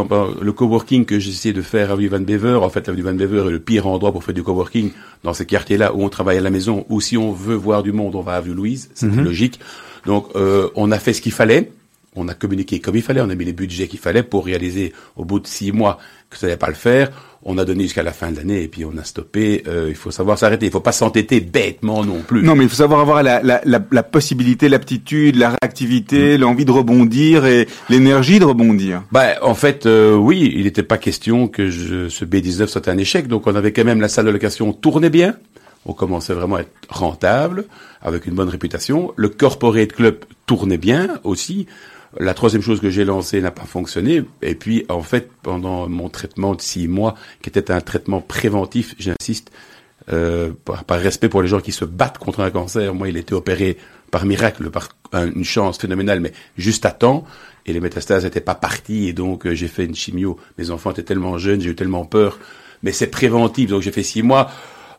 Le 0.41 0.51
coworking 0.51 1.05
que 1.05 1.19
j'essaie 1.19 1.53
de 1.53 1.61
faire 1.61 1.89
à 1.89 1.93
Avenue 1.93 2.07
Van 2.07 2.19
Bever, 2.19 2.55
en 2.55 2.69
fait, 2.69 2.89
Avenue 2.89 3.03
Van 3.03 3.13
Bever 3.13 3.47
est 3.47 3.51
le 3.51 3.59
pire 3.59 3.85
endroit 3.87 4.11
pour 4.11 4.23
faire 4.23 4.33
du 4.33 4.43
coworking 4.43 4.91
dans 5.23 5.33
ces 5.33 5.45
quartiers-là 5.45 5.93
où 5.93 6.03
on 6.03 6.09
travaille 6.09 6.37
à 6.37 6.41
la 6.41 6.49
maison, 6.49 6.85
ou 6.89 7.01
si 7.01 7.17
on 7.17 7.31
veut 7.31 7.55
voir 7.55 7.83
du 7.83 7.91
monde, 7.91 8.15
on 8.15 8.21
va 8.21 8.33
à 8.33 8.37
Avenue 8.37 8.55
Louise, 8.55 8.89
c'est 8.95 9.05
logique. 9.13 9.59
Donc, 10.05 10.27
euh, 10.35 10.69
on 10.75 10.91
a 10.91 10.99
fait 10.99 11.13
ce 11.13 11.21
qu'il 11.21 11.31
fallait. 11.31 11.71
On 12.15 12.27
a 12.27 12.33
communiqué 12.33 12.79
comme 12.79 12.95
il 12.95 13.01
fallait, 13.01 13.21
on 13.21 13.29
a 13.29 13.35
mis 13.35 13.45
les 13.45 13.53
budgets 13.53 13.87
qu'il 13.87 13.99
fallait 13.99 14.23
pour 14.23 14.45
réaliser 14.45 14.93
au 15.15 15.25
bout 15.25 15.39
de 15.39 15.47
six 15.47 15.71
mois 15.71 15.99
que 16.29 16.37
ça 16.37 16.47
n'allait 16.47 16.57
pas 16.57 16.67
le 16.69 16.73
faire. 16.73 17.09
On 17.47 17.59
a 17.59 17.65
donné 17.65 17.83
jusqu'à 17.83 18.01
la 18.01 18.11
fin 18.13 18.31
de 18.31 18.37
l'année 18.37 18.63
et 18.63 18.67
puis 18.67 18.85
on 18.85 18.97
a 18.97 19.03
stoppé. 19.03 19.63
Euh, 19.67 19.85
il 19.89 19.95
faut 19.95 20.09
savoir 20.09 20.37
s'arrêter. 20.39 20.65
Il 20.65 20.71
faut 20.71 20.79
pas 20.79 20.91
s'entêter 20.91 21.39
bêtement 21.41 22.03
non 22.03 22.21
plus. 22.25 22.41
Non, 22.41 22.55
mais 22.55 22.63
il 22.63 22.69
faut 22.69 22.75
savoir 22.75 23.01
avoir 23.01 23.21
la, 23.21 23.43
la, 23.43 23.61
la, 23.65 23.79
la 23.91 24.03
possibilité, 24.03 24.67
l'aptitude, 24.67 25.35
la 25.35 25.49
Mm. 25.49 25.55
réactivité, 25.61 26.37
l'envie 26.37 26.65
de 26.65 26.71
rebondir 26.71 27.45
et 27.45 27.67
l'énergie 27.89 28.39
de 28.39 28.45
rebondir. 28.45 29.03
Bah, 29.11 29.35
en 29.43 29.53
fait, 29.53 29.85
euh, 29.85 30.15
oui, 30.15 30.51
il 30.55 30.63
n'était 30.63 30.83
pas 30.83 30.97
question 30.97 31.47
que 31.47 31.69
je, 31.69 32.09
ce 32.09 32.25
B19 32.25 32.67
soit 32.67 32.87
un 32.87 32.97
échec. 32.97 33.27
Donc, 33.27 33.45
on 33.45 33.55
avait 33.55 33.71
quand 33.73 33.83
même 33.83 34.01
la 34.01 34.07
salle 34.09 34.25
de 34.25 34.31
location 34.31 34.73
tournait 34.73 35.09
bien. 35.11 35.35
On 35.85 35.93
commençait 35.93 36.33
vraiment 36.33 36.55
à 36.55 36.61
être 36.61 36.71
rentable, 36.89 37.65
avec 38.01 38.25
une 38.25 38.33
bonne 38.33 38.49
réputation. 38.49 39.13
Le 39.17 39.29
corporate 39.29 39.93
club 39.93 40.17
tournait 40.47 40.77
bien 40.79 41.19
aussi. 41.23 41.67
La 42.19 42.33
troisième 42.33 42.61
chose 42.61 42.79
que 42.79 42.89
j'ai 42.89 43.03
lancée 43.05 43.41
n'a 43.41 43.51
pas 43.51 43.65
fonctionné. 43.65 44.23
Et 44.41 44.55
puis, 44.55 44.85
en 44.89 45.01
fait, 45.01 45.29
pendant 45.41 45.89
mon 45.89 46.09
traitement 46.09 46.55
de 46.55 46.61
six 46.61 46.87
mois, 46.87 47.15
qui 47.41 47.49
était 47.49 47.71
un 47.71 47.81
traitement 47.81 48.21
préventif, 48.21 48.95
j'insiste, 48.99 49.51
euh, 50.13 50.51
par, 50.63 50.99
respect 50.99 51.29
pour 51.29 51.41
les 51.41 51.47
gens 51.47 51.59
qui 51.59 51.71
se 51.71 51.83
battent 51.83 52.17
contre 52.17 52.39
un 52.41 52.51
cancer, 52.51 52.93
moi, 52.93 53.09
il 53.09 53.17
était 53.17 53.33
opéré 53.33 53.77
par 54.11 54.25
miracle, 54.25 54.69
par 54.69 54.89
un- 55.13 55.31
une 55.31 55.43
chance 55.43 55.77
phénoménale, 55.77 56.19
mais 56.19 56.31
juste 56.57 56.85
à 56.85 56.91
temps. 56.91 57.25
Et 57.65 57.73
les 57.73 57.79
métastases 57.79 58.23
n'étaient 58.23 58.39
pas 58.41 58.55
parties, 58.55 59.07
et 59.07 59.13
donc 59.13 59.47
euh, 59.47 59.55
j'ai 59.55 59.67
fait 59.67 59.85
une 59.85 59.95
chimio. 59.95 60.37
Mes 60.59 60.69
enfants 60.69 60.91
étaient 60.91 61.03
tellement 61.03 61.37
jeunes, 61.37 61.59
j'ai 61.61 61.71
eu 61.71 61.75
tellement 61.75 62.05
peur. 62.05 62.37
Mais 62.83 62.91
c'est 62.91 63.07
préventif, 63.07 63.71
donc 63.71 63.81
j'ai 63.81 63.91
fait 63.91 64.03
six 64.03 64.21
mois 64.21 64.51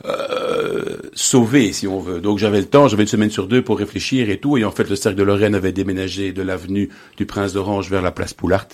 euh, 0.04 0.96
sauvé, 1.14 1.72
si 1.72 1.86
on 1.86 2.00
veut. 2.00 2.20
Donc 2.20 2.38
j'avais 2.38 2.60
le 2.60 2.66
temps, 2.66 2.88
j'avais 2.88 3.02
une 3.02 3.08
semaine 3.08 3.30
sur 3.30 3.46
deux 3.46 3.62
pour 3.62 3.78
réfléchir 3.78 4.30
et 4.30 4.38
tout. 4.38 4.56
Et 4.56 4.64
en 4.64 4.70
fait, 4.70 4.88
le 4.88 4.96
cercle 4.96 5.18
de 5.18 5.22
Lorraine 5.22 5.54
avait 5.54 5.72
déménagé 5.72 6.32
de 6.32 6.42
l'avenue 6.42 6.90
du 7.16 7.26
Prince 7.26 7.52
d'Orange 7.52 7.90
vers 7.90 8.02
la 8.02 8.10
place 8.10 8.34
Poulart. 8.34 8.68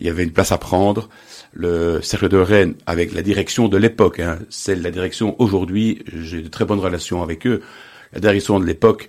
Il 0.00 0.06
y 0.06 0.10
avait 0.10 0.24
une 0.24 0.32
place 0.32 0.52
à 0.52 0.58
prendre. 0.58 1.08
Le 1.52 2.00
cercle 2.02 2.28
de 2.28 2.36
Rennes, 2.36 2.74
avec 2.86 3.12
la 3.12 3.22
direction 3.22 3.68
de 3.68 3.76
l'époque, 3.76 4.20
hein, 4.20 4.38
celle 4.50 4.78
de 4.78 4.84
la 4.84 4.90
direction 4.90 5.34
aujourd'hui, 5.40 6.02
j'ai 6.14 6.42
de 6.42 6.48
très 6.48 6.64
bonnes 6.64 6.78
relations 6.78 7.22
avec 7.22 7.46
eux. 7.46 7.62
La 8.12 8.20
direction 8.20 8.60
de 8.60 8.66
l'époque, 8.66 9.08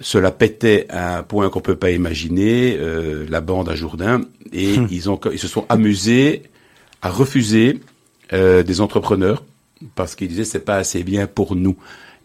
cela 0.00 0.30
pétait 0.30 0.86
à 0.88 1.18
un 1.18 1.22
point 1.22 1.50
qu'on 1.50 1.60
peut 1.60 1.76
pas 1.76 1.90
imaginer. 1.90 2.76
euh, 2.80 3.26
la 3.28 3.40
bande 3.40 3.68
à 3.68 3.74
Jourdain 3.74 4.22
et 4.52 4.74
ils 4.90 5.10
ont, 5.10 5.18
ils 5.32 5.38
se 5.38 5.48
sont 5.48 5.66
amusés 5.68 6.44
à 7.02 7.10
refuser 7.10 7.80
euh, 8.32 8.62
des 8.62 8.80
entrepreneurs 8.80 9.44
parce 9.94 10.14
qu'ils 10.14 10.28
disaient 10.28 10.44
c'est 10.44 10.60
pas 10.64 10.76
assez 10.76 11.02
bien 11.02 11.26
pour 11.26 11.56
nous. 11.56 11.76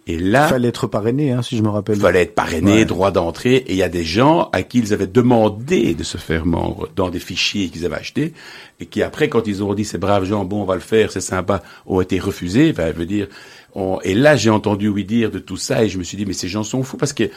Et 0.10 0.18
là, 0.18 0.46
Il 0.48 0.52
fallait 0.52 0.68
être 0.70 0.88
parrainé, 0.88 1.32
hein, 1.34 1.42
si 1.42 1.58
je 1.58 1.62
me 1.64 1.68
rappelle. 1.68 1.98
il 1.98 2.02
fallait 2.02 2.22
être 2.22 2.34
parrainé, 2.34 2.72
Ouais. 2.72 2.86
droit 2.86 3.12
d'entrée, 3.12 3.56
et 3.58 3.72
il 3.74 3.76
y 3.78 3.84
a 3.84 3.90
des 3.90 4.06
gens 4.06 4.48
à 4.54 4.64
qui 4.64 4.80
ils 4.80 4.94
avaient 4.94 5.06
demandé 5.06 5.96
de 5.96 6.04
se 6.04 6.18
faire 6.18 6.46
membre 6.46 6.88
dans 6.96 7.10
des 7.10 7.20
fichiers 7.20 7.68
qu'ils 7.68 7.86
avaient 7.86 7.98
achetés, 7.98 8.32
et 8.80 8.86
qui 8.86 9.04
après, 9.04 9.28
quand 9.28 9.46
ils 9.48 9.64
ont 9.66 9.74
dit 9.74 9.84
ces 9.84 9.98
braves 9.98 10.24
gens, 10.24 10.46
bon, 10.46 10.62
on 10.62 10.66
va 10.66 10.76
le 10.76 10.80
faire, 10.82 11.12
c'est 11.12 11.20
sympa, 11.20 11.62
ont 11.86 12.00
été 12.00 12.20
refusés. 12.20 12.70
Enfin, 12.72 12.88
je 12.94 12.98
veux 12.98 13.06
dire, 13.06 13.28
on... 13.76 14.00
et 14.02 14.14
là, 14.14 14.38
j'ai 14.38 14.50
entendu 14.50 14.88
oui 14.88 15.04
dire 15.04 15.30
de 15.30 15.40
tout 15.40 15.58
ça, 15.58 15.84
et 15.84 15.90
je 15.90 15.98
me 15.98 16.04
suis 16.06 16.16
dit, 16.16 16.26
mais 16.26 16.32
ces 16.32 16.48
gens 16.48 16.64
sont 16.64 16.84
fous 16.84 16.96
parce 16.96 17.12
que 17.12 17.30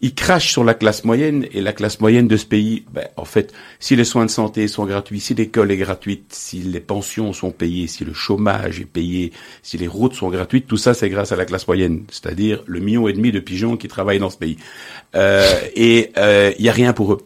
ils 0.00 0.14
crachent 0.14 0.52
sur 0.52 0.64
la 0.64 0.74
classe 0.74 1.04
moyenne 1.04 1.46
et 1.52 1.60
la 1.60 1.72
classe 1.72 2.00
moyenne 2.00 2.28
de 2.28 2.36
ce 2.36 2.46
pays. 2.46 2.84
Ben, 2.92 3.08
en 3.16 3.24
fait, 3.24 3.52
si 3.80 3.96
les 3.96 4.04
soins 4.04 4.26
de 4.26 4.30
santé 4.30 4.68
sont 4.68 4.86
gratuits, 4.86 5.20
si 5.20 5.34
l'école 5.34 5.72
est 5.72 5.76
gratuite, 5.76 6.26
si 6.30 6.58
les 6.58 6.80
pensions 6.80 7.32
sont 7.32 7.50
payées, 7.50 7.86
si 7.86 8.04
le 8.04 8.14
chômage 8.14 8.80
est 8.80 8.84
payé, 8.84 9.32
si 9.62 9.76
les 9.76 9.88
routes 9.88 10.14
sont 10.14 10.30
gratuites, 10.30 10.66
tout 10.66 10.76
ça 10.76 10.94
c'est 10.94 11.08
grâce 11.08 11.32
à 11.32 11.36
la 11.36 11.44
classe 11.44 11.66
moyenne, 11.66 12.04
c'est-à-dire 12.10 12.62
le 12.66 12.80
million 12.80 13.08
et 13.08 13.12
demi 13.12 13.32
de 13.32 13.40
pigeons 13.40 13.76
qui 13.76 13.88
travaillent 13.88 14.20
dans 14.20 14.30
ce 14.30 14.38
pays. 14.38 14.56
Euh, 15.16 15.44
et 15.74 16.12
il 16.58 16.64
y 16.64 16.68
a 16.68 16.72
rien 16.72 16.92
pour 16.92 17.14
eux. 17.14 17.18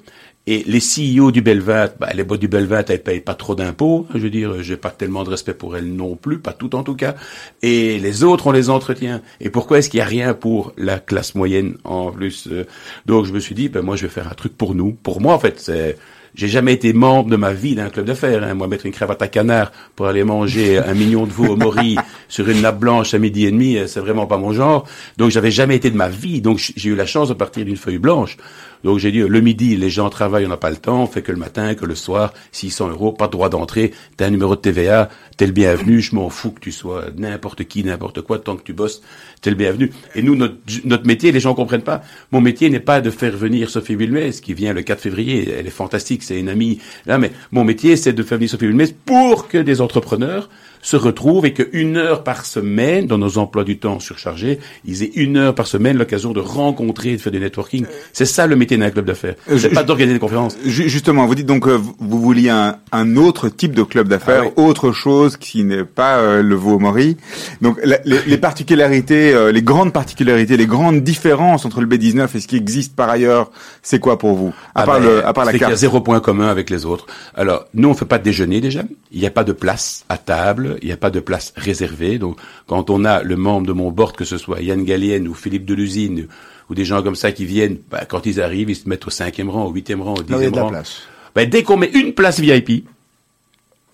Et 0.46 0.64
les 0.66 0.80
CEO 0.80 1.30
du 1.30 1.40
Belvat, 1.40 1.94
bah, 2.00 2.08
les 2.14 2.24
boîtes 2.24 2.40
du 2.40 2.48
Belvat, 2.48 2.84
elles 2.88 3.02
payent 3.02 3.20
pas 3.20 3.34
trop 3.34 3.54
d'impôts. 3.54 4.06
Je 4.12 4.18
veux 4.18 4.30
dire, 4.30 4.60
j'ai 4.62 4.76
pas 4.76 4.90
tellement 4.90 5.22
de 5.22 5.30
respect 5.30 5.54
pour 5.54 5.76
elles 5.76 5.94
non 5.94 6.16
plus, 6.16 6.40
pas 6.40 6.52
tout 6.52 6.74
en 6.74 6.82
tout 6.82 6.96
cas. 6.96 7.14
Et 7.62 8.00
les 8.00 8.24
autres, 8.24 8.48
on 8.48 8.52
les 8.52 8.68
entretient. 8.68 9.22
Et 9.40 9.50
pourquoi 9.50 9.78
est-ce 9.78 9.88
qu'il 9.88 9.98
y 9.98 10.02
a 10.02 10.06
rien 10.06 10.34
pour 10.34 10.72
la 10.76 10.98
classe 10.98 11.36
moyenne 11.36 11.76
en 11.84 12.10
plus 12.10 12.48
euh, 12.50 12.64
Donc 13.06 13.26
je 13.26 13.32
me 13.32 13.38
suis 13.38 13.54
dit, 13.54 13.68
ben 13.68 13.82
moi 13.82 13.94
je 13.94 14.02
vais 14.02 14.12
faire 14.12 14.26
un 14.26 14.34
truc 14.34 14.56
pour 14.56 14.74
nous, 14.74 14.92
pour 14.92 15.20
moi 15.20 15.32
en 15.34 15.38
fait. 15.38 15.60
C'est 15.60 15.96
j'ai 16.34 16.48
jamais 16.48 16.72
été 16.72 16.92
membre 16.92 17.30
de 17.30 17.36
ma 17.36 17.52
vie 17.52 17.74
d'un 17.74 17.90
club 17.90 18.06
d'affaires. 18.06 18.42
Hein. 18.42 18.54
Moi, 18.54 18.66
mettre 18.66 18.86
une 18.86 18.92
cravate 18.92 19.20
à 19.20 19.28
canard 19.28 19.70
pour 19.94 20.06
aller 20.06 20.24
manger 20.24 20.78
un 20.86 20.94
million 20.94 21.26
de 21.26 21.32
veau 21.32 21.48
au 21.48 21.56
Mori 21.56 21.96
sur 22.28 22.48
une 22.48 22.62
nappe 22.62 22.78
blanche 22.78 23.12
à 23.14 23.18
midi 23.18 23.46
et 23.46 23.50
demi, 23.50 23.76
euh, 23.76 23.86
c'est 23.86 24.00
vraiment 24.00 24.26
pas 24.26 24.38
mon 24.38 24.52
genre. 24.52 24.86
Donc, 25.18 25.30
j'avais 25.30 25.50
jamais 25.50 25.76
été 25.76 25.90
de 25.90 25.96
ma 25.96 26.08
vie. 26.08 26.40
Donc, 26.40 26.58
j'ai 26.58 26.88
eu 26.88 26.94
la 26.94 27.06
chance 27.06 27.28
de 27.28 27.34
partir 27.34 27.64
d'une 27.64 27.76
feuille 27.76 27.98
blanche. 27.98 28.36
Donc, 28.84 28.98
j'ai 28.98 29.12
dit, 29.12 29.20
le 29.20 29.40
midi, 29.40 29.76
les 29.76 29.90
gens 29.90 30.10
travaillent, 30.10 30.46
on 30.46 30.50
n'a 30.50 30.56
pas 30.56 30.70
le 30.70 30.76
temps, 30.76 31.02
on 31.02 31.06
fait 31.06 31.22
que 31.22 31.32
le 31.32 31.38
matin, 31.38 31.74
que 31.74 31.84
le 31.84 31.94
soir, 31.94 32.32
600 32.52 32.90
euros, 32.90 33.12
pas 33.12 33.26
de 33.26 33.32
droit 33.32 33.48
d'entrée, 33.48 33.92
t'as 34.16 34.26
un 34.26 34.30
numéro 34.30 34.56
de 34.56 34.60
TVA, 34.60 35.08
t'es 35.36 35.46
le 35.46 35.52
bienvenu, 35.52 36.00
je 36.00 36.14
m'en 36.14 36.28
fous 36.30 36.50
que 36.50 36.60
tu 36.60 36.72
sois 36.72 37.06
n'importe 37.16 37.64
qui, 37.64 37.84
n'importe 37.84 38.22
quoi, 38.22 38.38
tant 38.38 38.56
que 38.56 38.62
tu 38.62 38.72
bosses, 38.72 39.02
t'es 39.40 39.50
le 39.50 39.56
bienvenu. 39.56 39.92
Et 40.14 40.22
nous, 40.22 40.36
notre, 40.36 41.06
métier, 41.06 41.32
les 41.32 41.40
gens 41.40 41.54
comprennent 41.54 41.82
pas. 41.82 42.02
Mon 42.30 42.40
métier 42.40 42.70
n'est 42.70 42.80
pas 42.80 43.00
de 43.00 43.10
faire 43.10 43.36
venir 43.36 43.70
Sophie 43.70 43.96
Vilmez, 43.96 44.32
qui 44.42 44.54
vient 44.54 44.72
le 44.72 44.82
4 44.82 45.00
février. 45.00 45.48
Elle 45.58 45.66
est 45.66 45.70
fantastique, 45.70 46.22
c'est 46.22 46.38
une 46.38 46.48
amie. 46.48 46.78
Là, 47.06 47.18
mais 47.18 47.32
mon 47.50 47.64
métier, 47.64 47.96
c'est 47.96 48.12
de 48.12 48.22
faire 48.22 48.38
venir 48.38 48.50
Sophie 48.50 48.66
Vilmez 48.66 48.94
pour 49.04 49.48
que 49.48 49.58
des 49.58 49.80
entrepreneurs 49.80 50.48
se 50.82 50.96
retrouvent 50.96 51.46
et 51.46 51.54
qu'une 51.54 51.96
heure 51.96 52.22
par 52.24 52.44
semaine, 52.44 53.06
dans 53.06 53.16
nos 53.16 53.38
emplois 53.38 53.64
du 53.64 53.78
temps 53.78 54.00
surchargés, 54.00 54.58
ils 54.84 55.02
aient 55.02 55.12
une 55.14 55.36
heure 55.38 55.54
par 55.54 55.66
semaine 55.66 55.96
l'occasion 55.96 56.32
de 56.32 56.40
rencontrer, 56.40 57.12
de 57.12 57.18
faire 57.18 57.32
du 57.32 57.40
networking. 57.40 57.86
C'est 58.12 58.26
ça 58.26 58.46
le 58.46 58.56
métier 58.56 58.76
d'un 58.76 58.90
club 58.90 59.06
d'affaires. 59.06 59.36
Euh, 59.50 59.58
C'est 59.58 59.70
pas 59.70 59.84
d'organiser 59.84 60.14
des 60.14 60.20
conférences. 60.20 60.56
Ju- 60.66 60.88
Justement, 60.88 61.24
vous 61.26 61.34
dites 61.34 61.46
donc 61.46 61.66
euh, 61.66 61.78
vous- 61.98 62.20
vouliez 62.20 62.50
un, 62.50 62.76
un 62.92 63.16
autre 63.16 63.48
type 63.48 63.74
de 63.74 63.82
club 63.82 64.08
d'affaires, 64.08 64.42
Ah 64.46 64.52
oui. 64.56 64.64
autre 64.64 64.92
chose 64.92 65.36
qui 65.36 65.64
n'est 65.64 65.84
pas 65.84 66.16
euh, 66.18 66.42
le 66.42 66.54
veau 66.56 66.72
au 66.74 66.78
Mori. 66.78 67.16
Donc 67.62 67.78
la- 67.84 68.00
les, 68.04 68.18
les 68.26 68.38
particularités, 68.38 69.32
euh, 69.32 69.52
les 69.52 69.62
grandes 69.62 69.92
particularités, 69.92 70.56
les 70.56 70.66
grandes 70.66 71.02
différences 71.02 71.64
entre 71.64 71.80
le 71.80 71.86
B19 71.86 72.28
et 72.36 72.40
ce 72.40 72.48
qui 72.48 72.56
existe 72.56 72.96
par 72.96 73.08
ailleurs, 73.08 73.50
c'est 73.82 73.98
quoi 74.00 74.18
pour 74.18 74.34
vous? 74.34 74.52
À 74.74 74.82
Ah 74.82 74.84
part 74.86 75.00
ben, 75.00 75.06
le, 75.06 75.26
à 75.26 75.32
part 75.32 75.44
la 75.44 75.52
c'est 75.52 75.58
qu'il 75.58 75.62
y 75.62 75.64
a 75.64 75.68
carte. 75.68 75.80
zéro 75.80 76.00
point 76.00 76.20
commun 76.20 76.48
avec 76.48 76.70
les 76.70 76.84
autres. 76.86 77.06
Alors, 77.36 77.66
nous, 77.74 77.88
on 77.88 77.94
fait 77.94 78.04
pas 78.04 78.18
de 78.18 78.24
déjeuner 78.24 78.60
déjà. 78.60 78.82
Il 79.12 79.20
n'y 79.20 79.26
a 79.26 79.30
pas 79.30 79.44
de 79.44 79.52
place 79.52 80.04
à 80.08 80.16
table. 80.18 80.71
Il 80.80 80.86
n'y 80.86 80.92
a 80.92 80.96
pas 80.96 81.10
de 81.10 81.20
place 81.20 81.52
réservée. 81.56 82.18
Donc, 82.18 82.38
quand 82.66 82.90
on 82.90 83.04
a 83.04 83.22
le 83.22 83.36
membre 83.36 83.66
de 83.66 83.72
mon 83.72 83.90
board, 83.90 84.16
que 84.16 84.24
ce 84.24 84.38
soit 84.38 84.60
Yann 84.62 84.84
Gallienne 84.84 85.28
ou 85.28 85.34
Philippe 85.34 85.64
de 85.64 85.74
l'usine, 85.74 86.28
ou 86.70 86.74
des 86.74 86.84
gens 86.84 87.02
comme 87.02 87.16
ça 87.16 87.32
qui 87.32 87.44
viennent, 87.44 87.78
ben, 87.90 88.04
quand 88.08 88.24
ils 88.26 88.40
arrivent, 88.40 88.70
ils 88.70 88.76
se 88.76 88.88
mettent 88.88 89.06
au 89.06 89.10
cinquième 89.10 89.50
rang, 89.50 89.66
au 89.66 89.70
huitième 89.72 90.00
rang, 90.00 90.14
au 90.14 90.16
Là 90.16 90.22
où 90.22 90.26
il 90.28 90.30
y 90.30 90.34
a 90.34 90.38
dixième 90.48 90.64
rang. 90.64 90.70
place. 90.70 91.02
Ben, 91.34 91.48
dès 91.48 91.62
qu'on 91.62 91.76
met 91.76 91.90
une 91.92 92.14
place 92.14 92.40
VIP, 92.40 92.86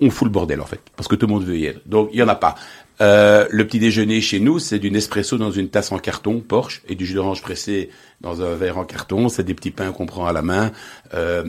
on 0.01 0.11
fout 0.11 0.27
le 0.27 0.33
bordel 0.33 0.61
en 0.61 0.67
fait, 0.67 0.81
parce 0.97 1.09
que 1.09 1.17
tout 1.17 1.27
le 1.27 1.33
monde 1.33 1.45
veut 1.45 1.57
y 1.57 1.67
être. 1.67 1.81
Donc 1.87 2.11
il 2.13 2.19
y 2.19 2.23
en 2.23 2.29
a 2.29 2.35
pas. 2.35 2.55
Euh, 3.01 3.47
le 3.51 3.67
petit 3.67 3.79
déjeuner 3.79 4.21
chez 4.21 4.41
nous, 4.41 4.59
c'est 4.59 4.79
du 4.79 4.91
Nespresso 4.91 5.39
dans 5.39 5.51
une 5.53 5.69
tasse 5.69 5.93
en 5.93 5.99
carton, 5.99 6.41
Porsche, 6.41 6.83
et 6.89 6.95
du 6.95 7.07
jus 7.07 7.15
d'orange 7.15 7.43
pressé 7.43 7.91
dans 8.21 8.43
un 8.43 8.55
verre 8.55 8.79
en 8.79 8.85
carton. 8.85 9.29
C'est 9.29 9.45
des 9.45 9.55
petits 9.55 9.71
pains 9.71 9.93
qu'on 9.93 10.07
prend 10.07 10.27
à 10.27 10.33
la 10.33 10.43
main. 10.43 10.73
Euh, 11.15 11.45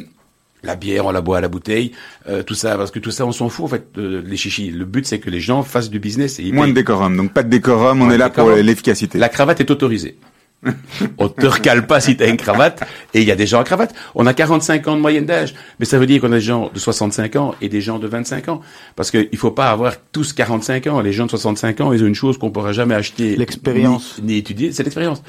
la 0.63 0.76
bière, 0.76 1.06
on 1.06 1.12
la 1.12 1.22
boit 1.22 1.38
à 1.38 1.41
la 1.41 1.48
bouteille, 1.48 1.91
euh, 2.28 2.43
tout 2.43 2.56
ça, 2.56 2.78
parce 2.78 2.91
que 2.91 3.00
tout 3.00 3.12
ça, 3.12 3.26
on 3.26 3.32
s'en 3.32 3.50
fout 3.50 3.65
en 3.65 3.67
fait, 3.69 3.86
euh, 3.98 4.22
les 4.26 4.38
chichis. 4.38 4.72
Le 4.72 4.86
but, 4.86 5.06
c'est 5.06 5.19
que 5.19 5.30
les 5.30 5.39
gens 5.39 5.63
fassent 5.63 5.89
du 5.89 6.00
business. 6.00 6.39
Et 6.39 6.52
Moins 6.52 6.67
de 6.67 6.74
décorum, 6.74 7.15
donc 7.15 7.34
pas 7.34 7.43
de 7.43 7.50
décorum, 7.50 8.02
on 8.02 8.12
est 8.12 8.17
là 8.17 8.30
pour 8.30 8.50
l'efficacité. 8.52 9.17
La 9.17 9.30
cravate 9.30 9.60
est 9.60 9.72
autorisée. 9.72 10.17
on 11.17 11.30
te 11.30 11.45
recale 11.45 11.88
pas 11.88 12.02
si 12.02 12.17
t'as 12.17 12.28
une 12.28 12.38
cravate. 12.38 12.84
Et 13.13 13.22
il 13.22 13.28
y 13.28 13.32
a 13.32 13.36
des 13.36 13.48
gens 13.48 13.62
en 13.62 13.63
cravate. 13.63 13.93
On 14.15 14.26
a 14.26 14.34
45 14.34 14.88
ans 14.88 14.95
de 14.95 15.02
moyenne 15.02 15.26
d'âge. 15.26 15.56
Mais 15.80 15.86
ça 15.86 15.98
veut 15.98 16.06
dire 16.06 16.22
qu'on 16.22 16.32
a 16.32 16.36
des 16.36 16.41
gens 16.41 16.69
de 16.74 16.80
65 16.80 17.36
ans 17.38 17.56
et 17.62 17.69
des 17.69 17.82
gens 17.82 18.00
de 18.00 18.08
25 18.08 18.50
ans. 18.50 18.62
Parce 18.95 19.12
qu'il 19.12 19.38
faut 19.38 19.52
pas 19.52 19.69
avoir 19.72 19.95
tous 20.12 20.34
45 20.34 20.88
ans. 20.88 21.00
Les 21.02 21.13
gens 21.13 21.26
de 21.26 21.32
65 21.32 21.82
ans, 21.82 21.93
ils 21.93 22.04
ont 22.04 22.08
une 22.08 22.15
chose 22.15 22.38
qu'on 22.38 22.52
pourra 22.52 22.74
jamais 22.74 22.95
acheter. 22.95 23.36
L'expérience. 23.36 24.19
Ni, 24.22 24.34
ni 24.34 24.38
étudier, 24.38 24.72
c'est 24.72 24.84
l'expérience. 24.84 25.24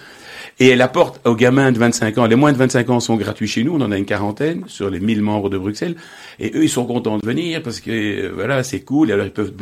Et 0.62 0.68
elle 0.68 0.82
apporte 0.82 1.26
aux 1.26 1.34
gamins 1.34 1.72
de 1.72 1.78
25 1.78 2.18
ans. 2.18 2.26
Les 2.26 2.36
moins 2.36 2.52
de 2.52 2.58
25 2.58 2.90
ans 2.90 3.00
sont 3.00 3.16
gratuits 3.16 3.48
chez 3.48 3.64
nous. 3.64 3.72
On 3.76 3.80
en 3.80 3.90
a 3.92 3.96
une 3.96 4.04
quarantaine 4.04 4.64
sur 4.66 4.90
les 4.90 5.00
1000 5.00 5.22
membres 5.22 5.48
de 5.48 5.56
Bruxelles. 5.56 5.96
Et 6.38 6.52
eux, 6.54 6.64
ils 6.64 6.68
sont 6.68 6.84
contents 6.84 7.16
de 7.16 7.26
venir 7.26 7.62
parce 7.62 7.80
que 7.80 7.90
euh, 7.90 8.30
voilà, 8.34 8.62
c'est 8.62 8.80
cool. 8.80 9.08
Et 9.08 9.14
alors, 9.14 9.24
ils 9.24 9.32
peuvent 9.32 9.52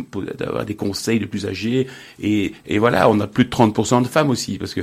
avoir 0.41 0.65
des 0.65 0.75
conseils 0.75 1.21
de 1.21 1.27
plus 1.27 1.47
âgés. 1.47 1.87
Et, 2.21 2.53
et 2.67 2.79
voilà, 2.79 3.09
on 3.09 3.21
a 3.21 3.29
plus 3.29 3.45
de 3.45 3.51
30% 3.51 4.03
de 4.03 4.09
femmes 4.09 4.29
aussi 4.31 4.59
parce 4.59 4.75
que 4.75 4.81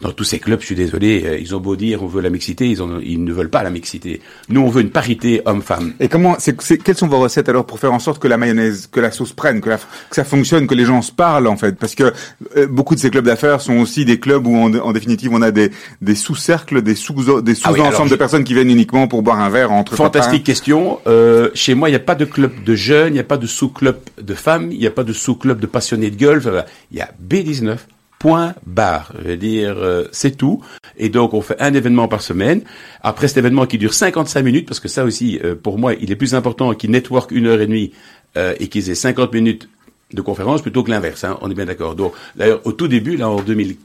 dans 0.00 0.12
tous 0.12 0.24
ces 0.24 0.38
clubs, 0.38 0.60
je 0.60 0.66
suis 0.66 0.74
désolé, 0.74 1.22
euh, 1.26 1.38
ils 1.38 1.54
ont 1.54 1.60
beau 1.60 1.76
dire 1.76 2.02
on 2.02 2.06
veut 2.06 2.22
la 2.22 2.30
mixité, 2.30 2.66
ils, 2.68 2.82
ont, 2.82 3.00
ils 3.04 3.22
ne 3.22 3.32
veulent 3.32 3.50
pas 3.50 3.62
la 3.62 3.70
mixité. 3.70 4.20
Nous, 4.48 4.60
on 4.62 4.68
veut 4.68 4.80
une 4.80 4.90
parité 4.90 5.42
homme-femme. 5.44 5.92
Et 6.00 6.08
comment, 6.08 6.36
c'est, 6.38 6.56
quelles 6.82 6.96
sont 6.96 7.08
vos 7.08 7.18
recettes 7.18 7.48
alors 7.50 7.66
pour 7.66 7.78
faire 7.78 7.92
en 7.92 7.98
sorte 7.98 8.22
que 8.22 8.28
la 8.28 8.38
mayonnaise, 8.38 8.86
que 8.90 9.00
la 9.00 9.10
sauce 9.10 9.32
prenne, 9.34 9.60
que, 9.60 9.68
la- 9.70 9.76
que 9.76 9.82
ça 10.16 10.24
fonctionne, 10.24 10.66
que 10.66 10.74
les 10.74 10.84
gens 10.86 11.02
se 11.02 11.12
parlent 11.12 11.46
en 11.48 11.56
fait? 11.58 11.76
Parce 11.76 11.94
que 11.94 12.12
euh, 12.56 12.66
beaucoup 12.68 12.94
de 12.94 13.00
ces 13.00 13.10
clubs 13.10 13.24
d'affaires 13.26 13.60
sont 13.60 13.76
aussi 13.78 14.04
des 14.06 14.18
clubs 14.20 14.46
où 14.46 14.56
en 14.56 14.92
définitive 14.92 15.32
on 15.32 15.42
a 15.42 15.50
des, 15.50 15.57
des 16.00 16.14
sous-cercles, 16.14 16.82
des 16.82 16.94
sous 16.94 17.14
des 17.14 17.52
Ah 17.64 17.72
oui, 17.72 17.78
sous-ensembles 17.78 17.86
alors 17.88 18.04
de 18.04 18.08
je- 18.10 18.14
personnes 18.14 18.44
qui 18.44 18.54
viennent 18.54 18.70
uniquement 18.70 19.08
pour 19.08 19.22
boire 19.22 19.40
un 19.40 19.50
verre 19.50 19.72
entre 19.72 19.94
Fantastique 19.96 20.44
question. 20.44 20.98
Euh, 21.06 21.50
chez 21.54 21.74
moi, 21.74 21.88
il 21.88 21.92
n'y 21.92 21.96
a 21.96 22.00
pas 22.00 22.14
de 22.14 22.24
club 22.24 22.52
de 22.64 22.74
jeunes, 22.74 23.08
il 23.12 23.14
n'y 23.14 23.18
a 23.20 23.24
pas 23.24 23.36
de 23.38 23.46
sous-club 23.46 23.98
de 24.20 24.34
femmes, 24.34 24.70
il 24.72 24.78
n'y 24.78 24.86
a 24.86 24.90
pas 24.90 25.04
de 25.04 25.12
sous-club 25.12 25.60
de 25.60 25.66
passionnés 25.66 26.10
de 26.10 26.18
golf. 26.18 26.46
Il 26.92 26.98
y 26.98 27.00
a 27.00 27.10
B19. 27.28 27.76
Point 28.20 28.54
barre, 28.66 29.12
je 29.22 29.28
veux 29.28 29.36
dire, 29.36 29.76
euh, 29.78 30.08
c'est 30.10 30.36
tout. 30.36 30.60
Et 30.96 31.08
donc, 31.08 31.34
on 31.34 31.40
fait 31.40 31.54
un 31.60 31.72
événement 31.72 32.08
par 32.08 32.20
semaine. 32.20 32.62
Après 33.00 33.28
cet 33.28 33.36
événement 33.36 33.64
qui 33.66 33.78
dure 33.78 33.94
55 33.94 34.42
minutes, 34.42 34.66
parce 34.66 34.80
que 34.80 34.88
ça 34.88 35.04
aussi, 35.04 35.38
euh, 35.44 35.54
pour 35.54 35.78
moi, 35.78 35.94
il 35.94 36.10
est 36.10 36.16
plus 36.16 36.34
important 36.34 36.74
qu'ils 36.74 36.90
network 36.90 37.30
une 37.30 37.46
heure 37.46 37.60
et 37.60 37.66
demie 37.68 37.92
euh, 38.36 38.54
et 38.58 38.66
qu'ils 38.66 38.90
aient 38.90 38.96
50 38.96 39.32
minutes 39.32 39.68
de 40.12 40.22
conférence 40.22 40.62
plutôt 40.62 40.82
que 40.82 40.90
l'inverse. 40.90 41.24
Hein, 41.24 41.38
on 41.42 41.50
est 41.50 41.54
bien 41.54 41.66
d'accord. 41.66 41.94
Donc, 41.94 42.12
d'ailleurs, 42.36 42.60
au 42.64 42.72
tout 42.72 42.88
début, 42.88 43.16
là, 43.16 43.28
en 43.28 43.42
2000, 43.42 43.76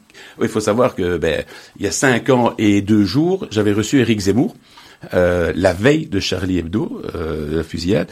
il 0.42 0.48
faut 0.48 0.60
savoir 0.60 0.96
que, 0.96 1.18
ben, 1.18 1.44
il 1.78 1.84
y 1.84 1.88
a 1.88 1.92
cinq 1.92 2.30
ans 2.30 2.54
et 2.58 2.82
deux 2.82 3.04
jours, 3.04 3.48
j'avais 3.52 3.74
reçu 3.74 4.00
Eric 4.00 4.20
Zemmour. 4.20 4.56
Euh, 5.14 5.52
la 5.56 5.74
veille 5.74 6.06
de 6.08 6.20
Charlie 6.20 6.60
Hebdo, 6.60 7.02
euh, 7.16 7.58
la 7.58 7.64
fusillade, 7.64 8.08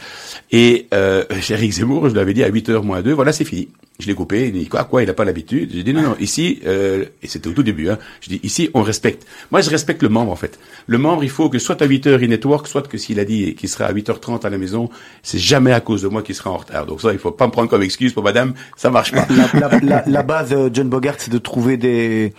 et 0.50 0.86
euh, 0.94 1.24
Eric 1.50 1.72
Zemmour, 1.72 2.08
je 2.08 2.14
lui 2.14 2.20
avais 2.20 2.34
dit 2.34 2.42
à 2.44 2.50
8h 2.50 2.82
moins 2.82 3.02
2, 3.02 3.12
voilà, 3.12 3.32
c'est 3.32 3.44
fini. 3.44 3.68
Je 4.00 4.06
l'ai 4.08 4.14
coupé, 4.14 4.48
il 4.48 4.52
dit 4.52 4.66
quoi, 4.68 4.84
quoi, 4.84 5.02
il 5.02 5.06
n'a 5.06 5.12
pas 5.12 5.24
l'habitude? 5.24 5.70
J'ai 5.72 5.82
dit 5.84 5.92
non, 5.92 6.00
non, 6.02 6.16
ici, 6.18 6.60
euh, 6.66 7.04
et 7.22 7.28
c'était 7.28 7.48
au 7.48 7.52
tout 7.52 7.62
début, 7.62 7.88
hein, 7.90 7.98
je 8.20 8.30
dis 8.30 8.40
ici, 8.42 8.68
on 8.74 8.82
respecte. 8.82 9.26
Moi, 9.50 9.60
je 9.60 9.70
respecte 9.70 10.02
le 10.02 10.08
membre, 10.08 10.32
en 10.32 10.36
fait. 10.36 10.58
Le 10.86 10.98
membre, 10.98 11.22
il 11.22 11.30
faut 11.30 11.48
que 11.50 11.58
soit 11.58 11.80
à 11.82 11.86
8h, 11.86 12.18
il 12.22 12.28
network, 12.30 12.66
soit 12.66 12.88
que 12.88 12.98
s'il 12.98 13.20
a 13.20 13.24
dit 13.24 13.54
qu'il 13.54 13.68
sera 13.68 13.84
à 13.84 13.92
8h30 13.92 14.44
à 14.46 14.50
la 14.50 14.58
maison, 14.58 14.88
c'est 15.22 15.38
jamais 15.38 15.72
à 15.72 15.80
cause 15.80 16.02
de 16.02 16.08
moi 16.08 16.22
qu'il 16.22 16.34
sera 16.34 16.50
en 16.50 16.56
retard. 16.56 16.86
Donc 16.86 17.00
ça, 17.00 17.12
il 17.12 17.18
faut 17.18 17.30
pas 17.30 17.46
me 17.46 17.52
prendre 17.52 17.68
comme 17.68 17.82
excuse 17.82 18.12
pour 18.12 18.24
madame, 18.24 18.54
ça 18.76 18.90
marche 18.90 19.12
pas. 19.12 19.26
La, 19.30 19.68
la- 19.68 19.78
la- 19.80 20.04
la 20.06 20.22
base, 20.22 20.52
euh, 20.52 20.70
John 20.72 20.88
Bogart, 20.88 21.16
c'est 21.18 21.30
de 21.30 21.38
trouver 21.38 21.76
des, 21.76 22.32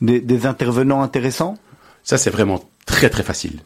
des, 0.00 0.20
des 0.20 0.46
intervenants 0.46 1.02
intéressants? 1.02 1.58
Ça, 2.02 2.16
c'est 2.18 2.30
vraiment 2.30 2.64
très 2.86 3.10
très 3.10 3.22
facile. 3.24 3.60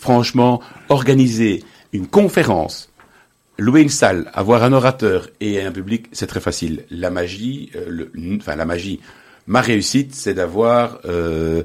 Franchement, 0.00 0.60
organiser 0.88 1.62
une 1.92 2.06
conférence, 2.06 2.90
louer 3.58 3.82
une 3.82 3.90
salle, 3.90 4.30
avoir 4.32 4.62
un 4.64 4.72
orateur 4.72 5.28
et 5.40 5.60
un 5.60 5.70
public, 5.72 6.06
c'est 6.12 6.26
très 6.26 6.40
facile. 6.40 6.84
La 6.90 7.10
magie, 7.10 7.70
euh, 7.76 7.84
le- 8.14 8.36
enfin 8.38 8.56
la 8.56 8.64
magie, 8.64 9.00
ma 9.46 9.60
réussite, 9.60 10.14
c'est 10.14 10.32
d'avoir 10.32 11.00
euh, 11.04 11.64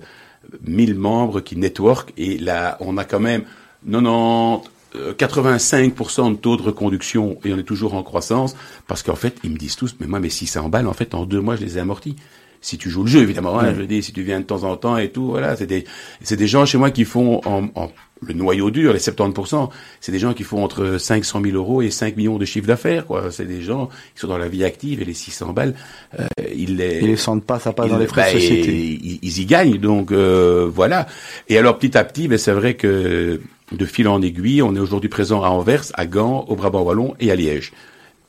1000 0.68 0.96
membres 0.96 1.40
qui 1.40 1.56
network 1.56 2.12
et 2.18 2.38
là, 2.38 2.76
on 2.82 2.98
a 2.98 3.06
quand 3.06 3.22
même 3.22 3.44
90, 3.90 4.70
euh, 4.96 5.14
85% 5.14 6.32
de 6.32 6.36
taux 6.36 6.58
de 6.58 6.62
reconduction 6.62 7.38
et 7.46 7.54
on 7.54 7.58
est 7.58 7.64
toujours 7.64 7.94
en 7.96 8.04
croissance 8.04 8.56
parce 8.88 9.02
qu'en 9.02 9.16
fait, 9.16 9.38
ils 9.46 9.50
me 9.52 9.58
disent 9.58 9.78
tous, 9.78 9.96
mais 10.02 10.08
moi, 10.08 10.20
mes 10.20 10.30
600 10.30 10.68
balles, 10.70 10.88
en 10.88 10.94
fait, 10.94 11.14
en 11.16 11.26
deux 11.26 11.40
mois, 11.42 11.56
je 11.56 11.64
les 11.64 11.78
ai 11.78 11.82
amortis. 11.82 12.16
Si 12.62 12.78
tu 12.80 12.90
joues 12.90 13.04
le 13.04 13.10
jeu, 13.10 13.20
évidemment, 13.22 13.60
hein, 13.60 13.74
je 13.78 13.84
dire, 13.84 14.04
si 14.04 14.12
tu 14.12 14.24
viens 14.24 14.40
de 14.40 14.46
temps 14.46 14.64
en 14.64 14.76
temps 14.76 14.98
et 14.98 15.10
tout, 15.10 15.28
voilà, 15.28 15.56
c'est 15.56 15.68
des, 15.68 15.86
c'est 16.24 16.36
des 16.36 16.48
gens 16.48 16.66
chez 16.66 16.80
moi 16.80 16.90
qui 16.90 17.06
font 17.06 17.40
en, 17.46 17.70
en- 17.76 17.92
le 18.22 18.34
noyau 18.34 18.72
dur, 18.72 18.94
les 18.94 19.00
70%, 19.00 19.70
c'est 20.00 20.12
des 20.12 20.20
gens 20.20 20.34
qui 20.34 20.44
font 20.44 20.64
entre 20.64 20.98
500 20.98 21.42
000 21.44 21.56
euros 21.56 21.82
et 21.82 21.92
5 21.92 22.16
millions 22.16 22.38
de 22.38 22.46
chiffre 22.46 22.66
d'affaires, 22.68 23.06
quoi. 23.06 23.30
C'est 23.32 23.46
des 23.46 23.62
gens 23.62 23.90
qui 24.14 24.22
sont 24.22 24.28
dans 24.28 24.38
la 24.38 24.48
vie 24.48 24.64
active 24.64 25.02
et 25.02 25.06
les 25.06 25.14
600 25.14 25.52
balles, 25.54 25.76
euh, 26.20 26.26
ils 26.56 26.78
les, 26.78 27.00
Ils 27.02 27.08
les 27.08 27.18
sentent 27.18 27.44
pas, 27.46 27.60
ça 27.60 27.74
passe 27.74 27.90
dans 27.90 27.98
les 27.98 28.08
frais 28.08 28.22
bah, 28.28 28.34
de 28.34 28.40
société. 28.40 28.72
Ils, 28.74 29.20
ils 29.22 29.40
y 29.42 29.46
gagnent, 29.46 29.78
donc 29.78 30.12
euh, 30.12 30.70
voilà. 30.74 31.08
Et 31.50 31.58
alors 31.58 31.78
petit 31.78 31.98
à 31.98 32.04
petit, 32.06 32.28
ben, 32.28 32.38
c'est 32.38 32.54
vrai 32.54 32.76
que 32.76 33.42
de 33.72 33.86
fil 33.86 34.08
en 34.08 34.22
aiguille, 34.22 34.62
on 34.62 34.76
est 34.76 34.80
aujourd'hui 34.80 35.10
présent 35.10 35.44
à 35.44 35.50
Anvers, 35.50 35.84
à 35.96 36.06
Gand, 36.06 36.46
au 36.48 36.56
Brabant 36.56 36.84
wallon 36.84 37.16
et 37.20 37.32
à 37.32 37.36
Liège. 37.36 37.74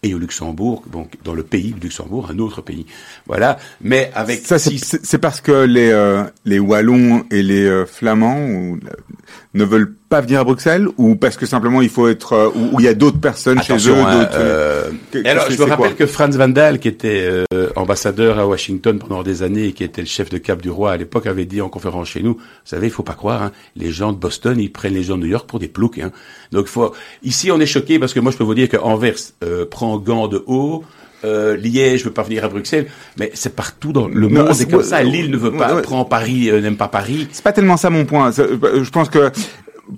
Et 0.03 0.15
au 0.15 0.19
Luxembourg, 0.19 0.85
donc 0.93 1.15
dans 1.25 1.33
le 1.35 1.43
pays 1.43 1.73
du 1.73 1.81
Luxembourg, 1.87 2.29
un 2.31 2.39
autre 2.39 2.61
pays. 2.61 2.87
Voilà. 3.27 3.59
Mais 3.81 4.11
avec 4.15 4.47
Ça, 4.47 4.59
c'est, 4.59 4.71
six- 4.71 4.79
c'est- 4.85 5.05
c'est 5.05 5.19
parce 5.19 5.41
que 5.41 5.65
les, 5.65 5.91
euh, 5.91 6.23
les 6.45 6.59
Wallons 6.61 7.25
et 7.31 7.43
les 7.43 7.65
euh, 7.65 7.87
Flamands 7.87 8.39
ou, 8.47 8.79
ne 9.57 9.65
veulent 9.65 9.95
pas 10.09 10.21
venir 10.21 10.41
à 10.41 10.45
Bruxelles 10.45 10.87
ou 10.99 11.17
parce 11.17 11.37
que 11.37 11.47
simplement 11.47 11.83
il 11.83 11.89
faut 11.89 12.09
être 12.09 12.33
euh, 12.35 12.49
ou 12.55 12.79
il 12.81 12.85
y 12.85 12.89
a 12.89 12.95
d'autres 12.95 13.19
personnes 13.21 13.61
chez 13.63 13.75
eux. 13.89 13.95
Hein, 13.95 14.21
d'autres, 14.21 14.31
euh, 14.35 14.91
que- 15.11 15.19
et 15.19 15.29
alors, 15.29 15.51
je 15.51 15.59
me 15.59 15.65
rappelle 15.65 15.95
que 15.97 16.07
Franz 16.07 16.37
Van 16.39 16.49
Dahl, 16.49 16.79
qui 16.79 16.89
était 16.89 17.29
euh, 17.53 17.69
ambassadeur 17.77 18.39
à 18.39 18.47
Washington 18.47 18.99
pendant 18.99 19.23
des 19.23 19.43
années 19.43 19.67
et 19.67 19.73
qui 19.73 19.83
était 19.85 20.03
le 20.03 20.07
chef 20.07 20.29
de 20.31 20.39
cap 20.39 20.63
du 20.63 20.71
roi 20.71 20.93
à 20.93 20.97
l'époque, 20.97 21.27
avait 21.27 21.45
dit 21.47 21.61
en 21.61 21.69
conférence 21.69 22.09
chez 22.09 22.23
nous, 22.23 22.35
vous 22.35 22.41
savez, 22.65 22.87
il 22.87 22.93
faut 22.93 23.03
pas 23.03 23.15
croire, 23.15 23.43
hein, 23.43 23.53
les 23.75 23.91
gens 23.91 24.13
de 24.13 24.19
Boston, 24.19 24.59
ils 24.61 24.71
prennent 24.71 24.95
les 24.95 25.03
gens 25.03 25.17
de 25.17 25.23
New 25.23 25.29
York 25.31 25.49
pour 25.49 25.59
des 25.59 25.69
ploucs. 25.69 25.99
Hein. 25.99 26.13
Donc, 26.53 26.67
faut... 26.67 26.93
ici, 27.25 27.51
on 27.51 27.59
est 27.61 27.67
choqué 27.67 27.99
parce 27.99 28.15
que 28.15 28.21
moi, 28.21 28.31
je 28.31 28.37
peux 28.37 28.45
vous 28.45 28.55
dire 28.55 28.69
que 28.69 28.77
Anvers 28.77 29.17
euh, 29.43 29.65
prend 29.67 29.99
Gand 29.99 30.29
de 30.29 30.43
haut. 30.47 30.85
Euh, 31.25 31.57
Liège 31.57 32.05
veut 32.05 32.13
pas 32.13 32.23
venir 32.23 32.45
à 32.45 32.49
Bruxelles, 32.49 32.87
mais 33.19 33.31
c'est 33.35 33.57
partout 33.57 33.93
dans 33.93 34.07
le 34.07 34.29
monde. 34.29 34.53
c'est- 34.53 34.71
comme 34.71 34.83
ça. 34.83 35.03
Lille 35.03 35.31
ne 35.31 35.37
veut 35.37 35.53
pas, 35.53 35.75
ouais. 35.75 35.83
prend 35.83 36.05
Paris, 36.05 36.51
euh, 36.51 36.61
n'aime 36.61 36.77
pas 36.77 36.89
Paris. 36.89 37.27
C'est 37.33 37.43
pas 37.45 37.53
tellement 37.53 37.77
ça 37.77 37.91
mon 37.91 38.05
point. 38.05 38.31
Euh, 38.39 38.83
Je 38.85 38.91
pense 38.91 39.09
que 39.09 39.31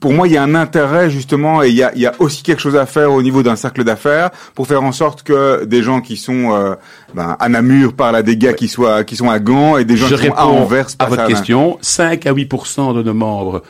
pour 0.01 0.13
moi, 0.13 0.29
il 0.29 0.35
y 0.35 0.37
a 0.37 0.43
un 0.43 0.55
intérêt 0.55 1.11
justement, 1.11 1.63
et 1.63 1.69
il 1.71 1.75
y 1.75 1.83
a, 1.83 1.91
il 1.95 2.01
y 2.03 2.07
a 2.07 2.13
aussi 2.19 2.43
quelque 2.43 2.61
chose 2.61 2.77
à 2.77 2.87
faire 2.87 3.11
au 3.13 3.23
niveau 3.23 3.43
d'un 3.43 3.57
cercle 3.57 3.85
d'affaires 3.85 4.31
pour 4.55 4.67
faire 4.67 4.83
en 4.83 4.93
sorte 4.93 5.23
que 5.23 5.65
des 5.65 5.83
gens 5.83 6.01
qui 6.01 6.17
sont 6.17 6.55
euh, 6.55 6.75
ben, 7.15 7.37
à 7.41 7.49
Namur 7.49 7.95
parlent 7.95 8.17
à 8.17 8.23
des 8.23 8.37
gars 8.37 8.53
qui 8.53 8.69
soient 8.69 9.03
qui 9.05 9.17
sont 9.17 9.31
à 9.31 9.39
Gand 9.41 9.77
et 9.79 9.85
des 9.85 9.97
gens 9.97 10.07
je 10.07 10.17
qui 10.17 10.27
sont 10.27 10.35
à 10.35 10.45
Anvers 10.45 10.87
à 10.99 11.07
votre 11.07 11.23
Namur. 11.23 11.37
question. 11.37 11.79
5 11.81 12.27
à 12.27 12.33
8% 12.33 12.95
de 12.95 13.03
nos 13.03 13.15
membres 13.15 13.63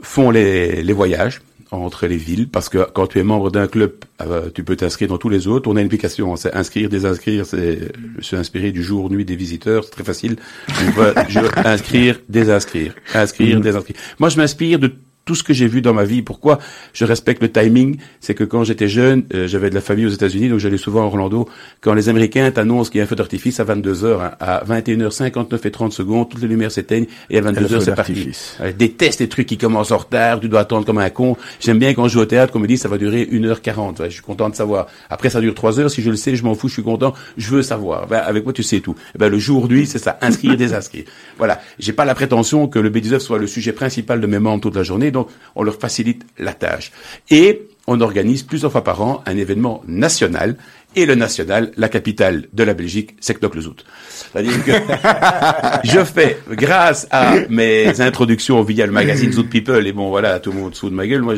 font 0.00 0.30
les, 0.30 0.82
les 0.82 0.92
voyages 0.92 1.40
entre 1.70 2.06
les 2.06 2.16
villes 2.16 2.48
parce 2.48 2.68
que 2.68 2.86
quand 2.92 3.06
tu 3.06 3.18
es 3.18 3.22
membre 3.22 3.50
d'un 3.50 3.66
club, 3.66 3.92
euh, 4.20 4.50
tu 4.54 4.64
peux 4.64 4.76
t'inscrire 4.76 5.08
dans 5.08 5.18
tous 5.18 5.28
les 5.28 5.46
autres. 5.46 5.70
On 5.70 5.76
a 5.76 5.80
une 5.80 5.86
application, 5.86 6.34
c'est 6.36 6.54
inscrire, 6.54 6.88
désinscrire. 6.88 7.46
C'est, 7.46 7.92
suis 8.20 8.36
inspiré 8.36 8.72
du 8.72 8.82
jour 8.82 9.10
nuit 9.10 9.24
des 9.24 9.36
visiteurs, 9.36 9.84
c'est 9.84 9.90
très 9.90 10.04
facile. 10.04 10.36
Je 10.68 10.90
veux, 10.90 11.14
je 11.28 11.40
veux 11.40 11.50
inscrire, 11.58 12.20
désinscrire, 12.28 12.94
inscrire, 13.14 13.60
désinscrire. 13.60 13.96
Moi, 14.18 14.28
je 14.28 14.36
m'inspire 14.36 14.78
de 14.78 14.92
tout 15.28 15.34
ce 15.34 15.42
que 15.42 15.52
j'ai 15.52 15.66
vu 15.66 15.82
dans 15.82 15.92
ma 15.92 16.04
vie. 16.04 16.22
Pourquoi 16.22 16.58
je 16.94 17.04
respecte 17.04 17.42
le 17.42 17.52
timing? 17.52 17.98
C'est 18.18 18.32
que 18.32 18.44
quand 18.44 18.64
j'étais 18.64 18.88
jeune, 18.88 19.24
euh, 19.34 19.46
j'avais 19.46 19.68
de 19.68 19.74
la 19.74 19.82
famille 19.82 20.06
aux 20.06 20.10
États-Unis, 20.10 20.48
donc 20.48 20.58
j'allais 20.58 20.78
souvent 20.78 21.02
à 21.02 21.04
Orlando. 21.04 21.46
Quand 21.82 21.92
les 21.92 22.08
Américains 22.08 22.50
t'annoncent 22.50 22.90
qu'il 22.90 22.96
y 22.96 23.02
a 23.02 23.04
un 23.04 23.06
feu 23.06 23.14
d'artifice 23.14 23.60
à 23.60 23.64
22 23.64 23.92
h 23.92 24.30
à 24.40 24.64
21h59 24.64 25.66
et 25.66 25.70
30 25.70 25.92
secondes, 25.92 26.30
toutes 26.30 26.40
les 26.40 26.48
lumières 26.48 26.72
s'éteignent 26.72 27.08
et 27.28 27.36
à 27.36 27.42
22 27.42 27.60
le 27.60 27.68
feu 27.68 27.76
h 27.76 27.80
c'est 27.82 27.94
parti. 27.94 28.30
Euh, 28.62 28.72
déteste 28.72 29.20
les 29.20 29.28
trucs 29.28 29.46
qui 29.46 29.58
commencent 29.58 29.90
en 29.90 29.98
retard, 29.98 30.40
tu 30.40 30.48
dois 30.48 30.60
attendre 30.60 30.86
comme 30.86 30.96
un 30.96 31.10
con. 31.10 31.36
J'aime 31.60 31.78
bien 31.78 31.92
quand 31.92 32.08
je 32.08 32.14
joue 32.14 32.20
au 32.20 32.24
théâtre 32.24 32.50
qu'on 32.50 32.58
me 32.60 32.66
dit 32.66 32.78
ça 32.78 32.88
va 32.88 32.96
durer 32.96 33.28
1h40. 33.30 34.00
Ouais, 34.00 34.08
je 34.08 34.14
suis 34.14 34.22
content 34.22 34.48
de 34.48 34.54
savoir. 34.54 34.86
Après 35.10 35.28
ça 35.28 35.42
dure 35.42 35.54
3 35.54 35.78
heures, 35.78 35.90
si 35.90 36.00
je 36.00 36.08
le 36.08 36.16
sais, 36.16 36.36
je 36.36 36.42
m'en 36.42 36.54
fous, 36.54 36.68
je 36.68 36.72
suis 36.72 36.82
content, 36.82 37.12
je 37.36 37.50
veux 37.50 37.62
savoir. 37.62 38.06
Ben, 38.06 38.22
avec 38.24 38.44
moi 38.44 38.54
tu 38.54 38.62
sais 38.62 38.80
tout. 38.80 38.94
Eh 39.14 39.18
Ben, 39.18 39.28
le 39.28 39.38
jour 39.38 39.68
nuit, 39.68 39.86
c'est 39.86 39.98
ça, 39.98 40.16
inscrire, 40.22 40.56
désinscrire. 40.56 41.04
Voilà. 41.36 41.60
J'ai 41.78 41.92
pas 41.92 42.06
la 42.06 42.14
prétention 42.14 42.66
que 42.66 42.78
le 42.78 42.88
B19 42.88 43.18
soit 43.18 43.38
le 43.38 43.46
sujet 43.46 43.72
principal 43.72 44.22
de 44.22 44.26
mes 44.26 44.38
membres 44.38 44.62
toute 44.62 44.76
la 44.76 44.84
journée, 44.84 45.10
donc 45.10 45.17
on 45.54 45.62
leur 45.62 45.76
facilite 45.76 46.24
la 46.38 46.52
tâche. 46.52 46.92
Et 47.30 47.68
on 47.86 48.00
organise 48.00 48.42
plusieurs 48.42 48.70
fois 48.70 48.84
par 48.84 49.00
an 49.00 49.22
un 49.26 49.36
événement 49.36 49.82
national. 49.88 50.56
Et 50.94 51.06
le 51.06 51.14
national, 51.14 51.72
la 51.76 51.88
capitale 51.88 52.46
de 52.52 52.62
la 52.62 52.74
Belgique, 52.74 53.16
c'est 53.20 53.34
Knokke-le-Zout. 53.34 53.84
C'est-à-dire 54.08 54.64
que 54.64 54.72
je 55.84 56.04
fais, 56.04 56.38
grâce 56.50 57.06
à 57.10 57.34
mes 57.48 58.00
introductions 58.00 58.62
via 58.62 58.86
le 58.86 58.92
magazine 58.92 59.32
Zoot 59.32 59.48
People, 59.48 59.86
et 59.86 59.92
bon 59.92 60.08
voilà, 60.08 60.38
tout 60.38 60.52
le 60.52 60.58
monde 60.58 60.74
sous 60.74 60.90
de 60.90 60.94
ma 60.94 61.06
gueule, 61.06 61.22
moi, 61.22 61.34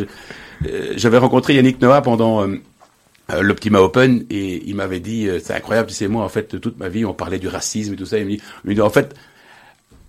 euh, 0.66 0.92
j'avais 0.96 1.18
rencontré 1.18 1.54
Yannick 1.54 1.80
Noah 1.80 2.02
pendant 2.02 2.42
euh, 2.42 2.56
euh, 3.32 3.42
l'Optima 3.42 3.80
Open 3.80 4.24
et 4.30 4.62
il 4.66 4.74
m'avait 4.74 5.00
dit 5.00 5.28
c'est 5.42 5.54
incroyable 5.54 5.88
tu 5.88 5.94
sais 5.94 6.08
moi 6.08 6.24
en 6.24 6.28
fait 6.28 6.60
toute 6.60 6.78
ma 6.78 6.88
vie 6.88 7.04
on 7.04 7.14
parlait 7.14 7.38
du 7.38 7.48
racisme 7.48 7.94
et 7.94 7.96
tout 7.96 8.04
ça 8.04 8.18
il 8.18 8.40
me 8.64 8.74
dit 8.74 8.80
en 8.80 8.90
fait 8.90 9.14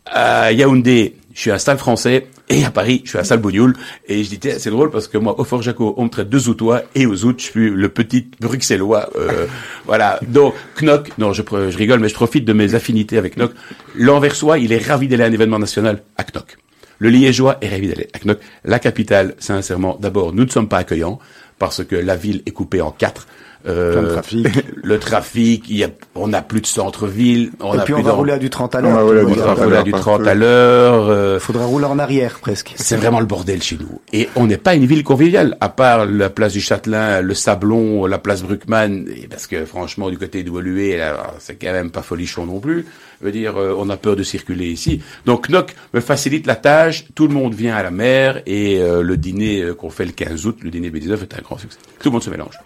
à 0.05 0.51
Yaoundé 0.51 1.15
je 1.33 1.39
suis 1.39 1.51
un 1.51 1.57
sale 1.57 1.77
français 1.77 2.27
et 2.49 2.63
à 2.65 2.71
Paris 2.71 3.01
je 3.03 3.09
suis 3.09 3.19
un 3.19 3.23
sale 3.23 3.39
bougnoul 3.39 3.75
et 4.07 4.23
je 4.23 4.29
dis 4.29 4.39
c'est 4.41 4.69
drôle 4.69 4.89
parce 4.91 5.07
que 5.07 5.17
moi 5.17 5.39
au 5.39 5.43
Fort 5.43 5.61
Jaco 5.61 5.93
on 5.97 6.05
me 6.05 6.09
traite 6.09 6.29
de 6.29 6.39
zoutois 6.39 6.83
et 6.95 7.05
aux 7.05 7.15
Zout 7.15 7.35
je 7.37 7.43
suis 7.43 7.69
le 7.69 7.89
petit 7.89 8.29
bruxellois 8.39 9.09
euh, 9.15 9.45
voilà. 9.85 10.19
Donc 10.27 10.53
Knock 10.79 11.11
non 11.17 11.33
je, 11.33 11.41
je 11.41 11.77
rigole 11.77 11.99
mais 11.99 12.09
je 12.09 12.13
profite 12.13 12.45
de 12.45 12.53
mes 12.53 12.75
affinités 12.75 13.17
avec 13.17 13.35
Knock. 13.35 13.51
l'Anversois 13.95 14.59
il 14.59 14.71
est 14.73 14.85
ravi 14.85 15.07
d'aller 15.07 15.23
à 15.23 15.27
un 15.27 15.33
événement 15.33 15.59
national 15.59 16.03
à 16.17 16.23
Knock. 16.23 16.57
Le 16.99 17.09
Liégeois 17.09 17.57
est 17.61 17.69
ravi 17.69 17.87
d'aller 17.87 18.07
à 18.13 18.19
Knock. 18.19 18.39
La 18.63 18.79
capitale 18.79 19.35
sincèrement 19.39 19.97
d'abord 19.99 20.33
nous 20.33 20.45
ne 20.45 20.49
sommes 20.49 20.69
pas 20.69 20.77
accueillants 20.77 21.19
parce 21.59 21.83
que 21.83 21.95
la 21.95 22.15
ville 22.15 22.41
est 22.45 22.51
coupée 22.51 22.81
en 22.81 22.91
quatre. 22.91 23.27
Euh, 23.67 24.13
trafic. 24.13 24.47
Le 24.83 24.99
trafic, 24.99 25.65
il 25.69 25.77
y 25.77 25.83
a, 25.83 25.89
on 26.15 26.29
n'a 26.29 26.41
plus 26.41 26.61
de 26.61 26.65
centre-ville. 26.65 27.51
On 27.59 27.73
Et 27.73 27.83
puis 27.83 27.93
on 27.93 28.01
va 28.01 28.11
rouler 28.11 28.33
à 28.33 28.39
du 28.39 28.49
30 28.49 28.75
à 28.75 28.81
l'heure. 28.81 28.91
On 28.91 28.95
va 28.95 29.01
rouler 29.01 29.77
à 29.77 29.83
du 29.83 29.91
30 29.91 30.27
à 30.27 30.33
l'heure. 30.33 31.09
Euh, 31.09 31.39
Faudra 31.39 31.65
rouler 31.65 31.85
en 31.85 31.99
arrière 31.99 32.39
presque. 32.39 32.73
C'est 32.75 32.95
vraiment 32.95 33.19
le 33.19 33.25
bordel 33.25 33.61
chez 33.61 33.77
nous. 33.77 34.01
Et 34.13 34.29
on 34.35 34.47
n'est 34.47 34.57
pas 34.57 34.75
une 34.75 34.85
ville 34.85 35.03
conviviale, 35.03 35.57
à 35.61 35.69
part 35.69 36.05
la 36.05 36.29
place 36.29 36.53
du 36.53 36.61
Châtelain, 36.61 37.21
le 37.21 37.33
Sablon, 37.33 38.05
la 38.05 38.17
place 38.17 38.43
Bruckmann, 38.43 39.05
parce 39.29 39.47
que 39.47 39.65
franchement 39.65 40.09
du 40.09 40.17
côté 40.17 40.43
de 40.43 40.49
Woluwe, 40.49 40.99
c'est 41.39 41.55
quand 41.55 41.71
même 41.71 41.91
pas 41.91 42.01
folichon 42.01 42.45
non 42.45 42.59
plus. 42.59 42.85
Je 43.19 43.25
veux 43.25 43.31
dire, 43.31 43.57
euh, 43.57 43.75
on 43.77 43.89
a 43.89 43.97
peur 43.97 44.15
de 44.15 44.23
circuler 44.23 44.67
ici. 44.67 45.01
Donc 45.25 45.47
Knock 45.47 45.75
me 45.93 45.99
facilite 45.99 46.47
la 46.47 46.55
tâche, 46.55 47.05
tout 47.13 47.27
le 47.27 47.33
monde 47.33 47.53
vient 47.53 47.75
à 47.75 47.83
la 47.83 47.91
mer 47.91 48.41
et 48.47 48.79
euh, 48.79 49.03
le 49.03 49.17
dîner 49.17 49.71
qu'on 49.77 49.91
fait 49.91 50.05
le 50.05 50.11
15 50.11 50.47
août, 50.47 50.57
le 50.63 50.71
dîner 50.71 50.89
B19 50.89 51.21
est 51.21 51.35
un 51.35 51.41
grand 51.41 51.57
succès. 51.59 51.77
Tout 51.99 52.09
le 52.09 52.13
monde 52.13 52.23
se 52.23 52.31
mélange. 52.31 52.57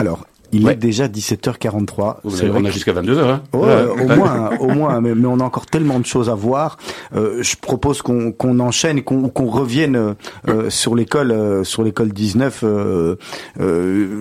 Alors, 0.00 0.26
il 0.52 0.68
est 0.68 0.76
déjà 0.76 1.08
17h43. 1.08 2.16
on 2.24 2.64
a 2.64 2.70
jusqu'à 2.70 2.92
22h. 2.92 3.20
Hein 3.20 3.42
au 3.52 4.08
moins, 4.08 4.50
au 4.58 4.68
moins, 4.68 5.00
mais, 5.00 5.12
on 5.26 5.40
a 5.40 5.44
encore 5.44 5.66
tellement 5.66 6.00
de 6.00 6.06
choses 6.06 6.28
à 6.28 6.34
voir. 6.34 6.78
Euh, 7.14 7.42
je 7.42 7.56
propose 7.56 8.02
qu'on 8.02 8.60
enchaîne 8.60 8.98
et 8.98 9.02
qu'on 9.02 9.50
revienne 9.50 10.14
euh, 10.48 10.70
sur 10.70 10.94
l'école, 10.94 11.30
euh, 11.30 11.64
sur 11.64 11.82
l'école 11.82 12.12
19, 12.12 12.64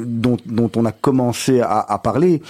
dont, 0.06 0.38
dont 0.46 0.72
on 0.76 0.86
a 0.86 0.92
commencé 0.92 1.62
à, 1.62 1.80
à 1.80 1.98
parler. 2.00 2.42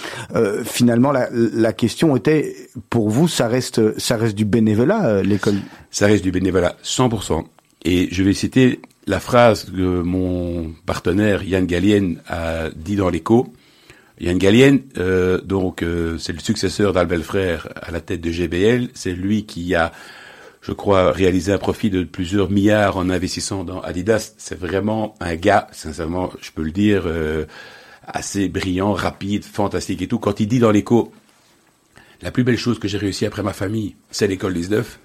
finalement, 0.64 1.12
la, 1.12 1.28
la, 1.32 1.72
question 1.72 2.16
était, 2.16 2.54
pour 2.88 3.08
vous, 3.08 3.28
ça 3.28 3.48
reste, 3.48 3.98
ça 3.98 4.16
reste 4.16 4.36
du 4.36 4.44
bénévolat, 4.44 5.22
l'école? 5.22 5.56
Ça 5.90 6.06
reste 6.06 6.22
du 6.22 6.30
bénévolat, 6.30 6.76
100%. 6.84 7.44
Et 7.84 8.08
je 8.10 8.22
vais 8.22 8.34
citer 8.34 8.80
la 9.06 9.20
phrase 9.20 9.64
que 9.64 10.02
mon 10.02 10.72
partenaire 10.86 11.42
Yann 11.42 11.66
Gallienne 11.66 12.20
a 12.28 12.70
dit 12.74 12.96
dans 12.96 13.08
l'écho. 13.08 13.52
Yann 14.20 14.36
Gallienne, 14.36 14.82
euh, 14.98 15.40
donc 15.40 15.82
euh, 15.82 16.18
c'est 16.18 16.32
le 16.32 16.40
successeur 16.40 16.92
d'Albel 16.92 17.22
Frère 17.22 17.68
à 17.76 17.90
la 17.90 18.00
tête 18.00 18.20
de 18.20 18.30
GBL. 18.30 18.88
C'est 18.92 19.12
lui 19.12 19.46
qui 19.46 19.74
a, 19.74 19.92
je 20.60 20.72
crois, 20.72 21.10
réalisé 21.10 21.52
un 21.52 21.58
profit 21.58 21.88
de 21.88 22.04
plusieurs 22.04 22.50
milliards 22.50 22.98
en 22.98 23.08
investissant 23.08 23.64
dans 23.64 23.80
Adidas. 23.80 24.34
C'est 24.36 24.58
vraiment 24.58 25.14
un 25.20 25.36
gars, 25.36 25.68
sincèrement, 25.72 26.30
je 26.42 26.50
peux 26.50 26.62
le 26.62 26.70
dire, 26.70 27.04
euh, 27.06 27.46
assez 28.06 28.48
brillant, 28.48 28.92
rapide, 28.92 29.44
fantastique 29.44 30.02
et 30.02 30.06
tout. 30.06 30.18
Quand 30.18 30.38
il 30.38 30.48
dit 30.48 30.58
dans 30.58 30.70
l'écho, 30.70 31.12
la 32.20 32.30
plus 32.30 32.44
belle 32.44 32.58
chose 32.58 32.78
que 32.78 32.88
j'ai 32.88 32.98
réussi 32.98 33.24
après 33.24 33.42
ma 33.42 33.54
famille, 33.54 33.96
c'est 34.10 34.26
l'école 34.26 34.52
19 34.52 34.98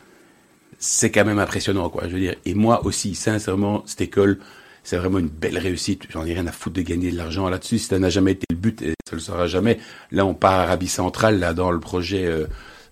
c'est 0.77 1.11
quand 1.11 1.25
même 1.25 1.39
impressionnant, 1.39 1.89
quoi. 1.89 2.03
Je 2.07 2.13
veux 2.13 2.19
dire. 2.19 2.35
Et 2.45 2.53
moi 2.53 2.85
aussi, 2.85 3.15
sincèrement, 3.15 3.83
cette 3.85 4.01
école, 4.01 4.39
c'est 4.85 4.97
vraiment 4.97 5.17
une 5.19 5.27
belle 5.27 5.57
réussite. 5.57 6.03
J'en 6.09 6.25
ai 6.25 6.33
rien 6.33 6.47
à 6.47 6.51
foutre 6.51 6.75
de 6.75 6.81
gagner 6.83 7.11
de 7.11 7.17
l'argent 7.17 7.49
là-dessus. 7.49 7.79
Ça 7.79 7.99
n'a 7.99 8.09
jamais 8.09 8.33
été 8.33 8.45
le 8.51 8.55
but 8.55 8.81
et 8.83 8.93
ça 9.09 9.15
le 9.15 9.19
sera 9.19 9.47
jamais. 9.47 9.79
Là, 10.11 10.25
on 10.25 10.35
part 10.35 10.53
à 10.53 10.63
Arabie 10.63 10.87
Centrale, 10.87 11.39
là, 11.39 11.53
dans 11.53 11.71
le 11.71 11.79
projet 11.79 12.25
euh, 12.25 12.45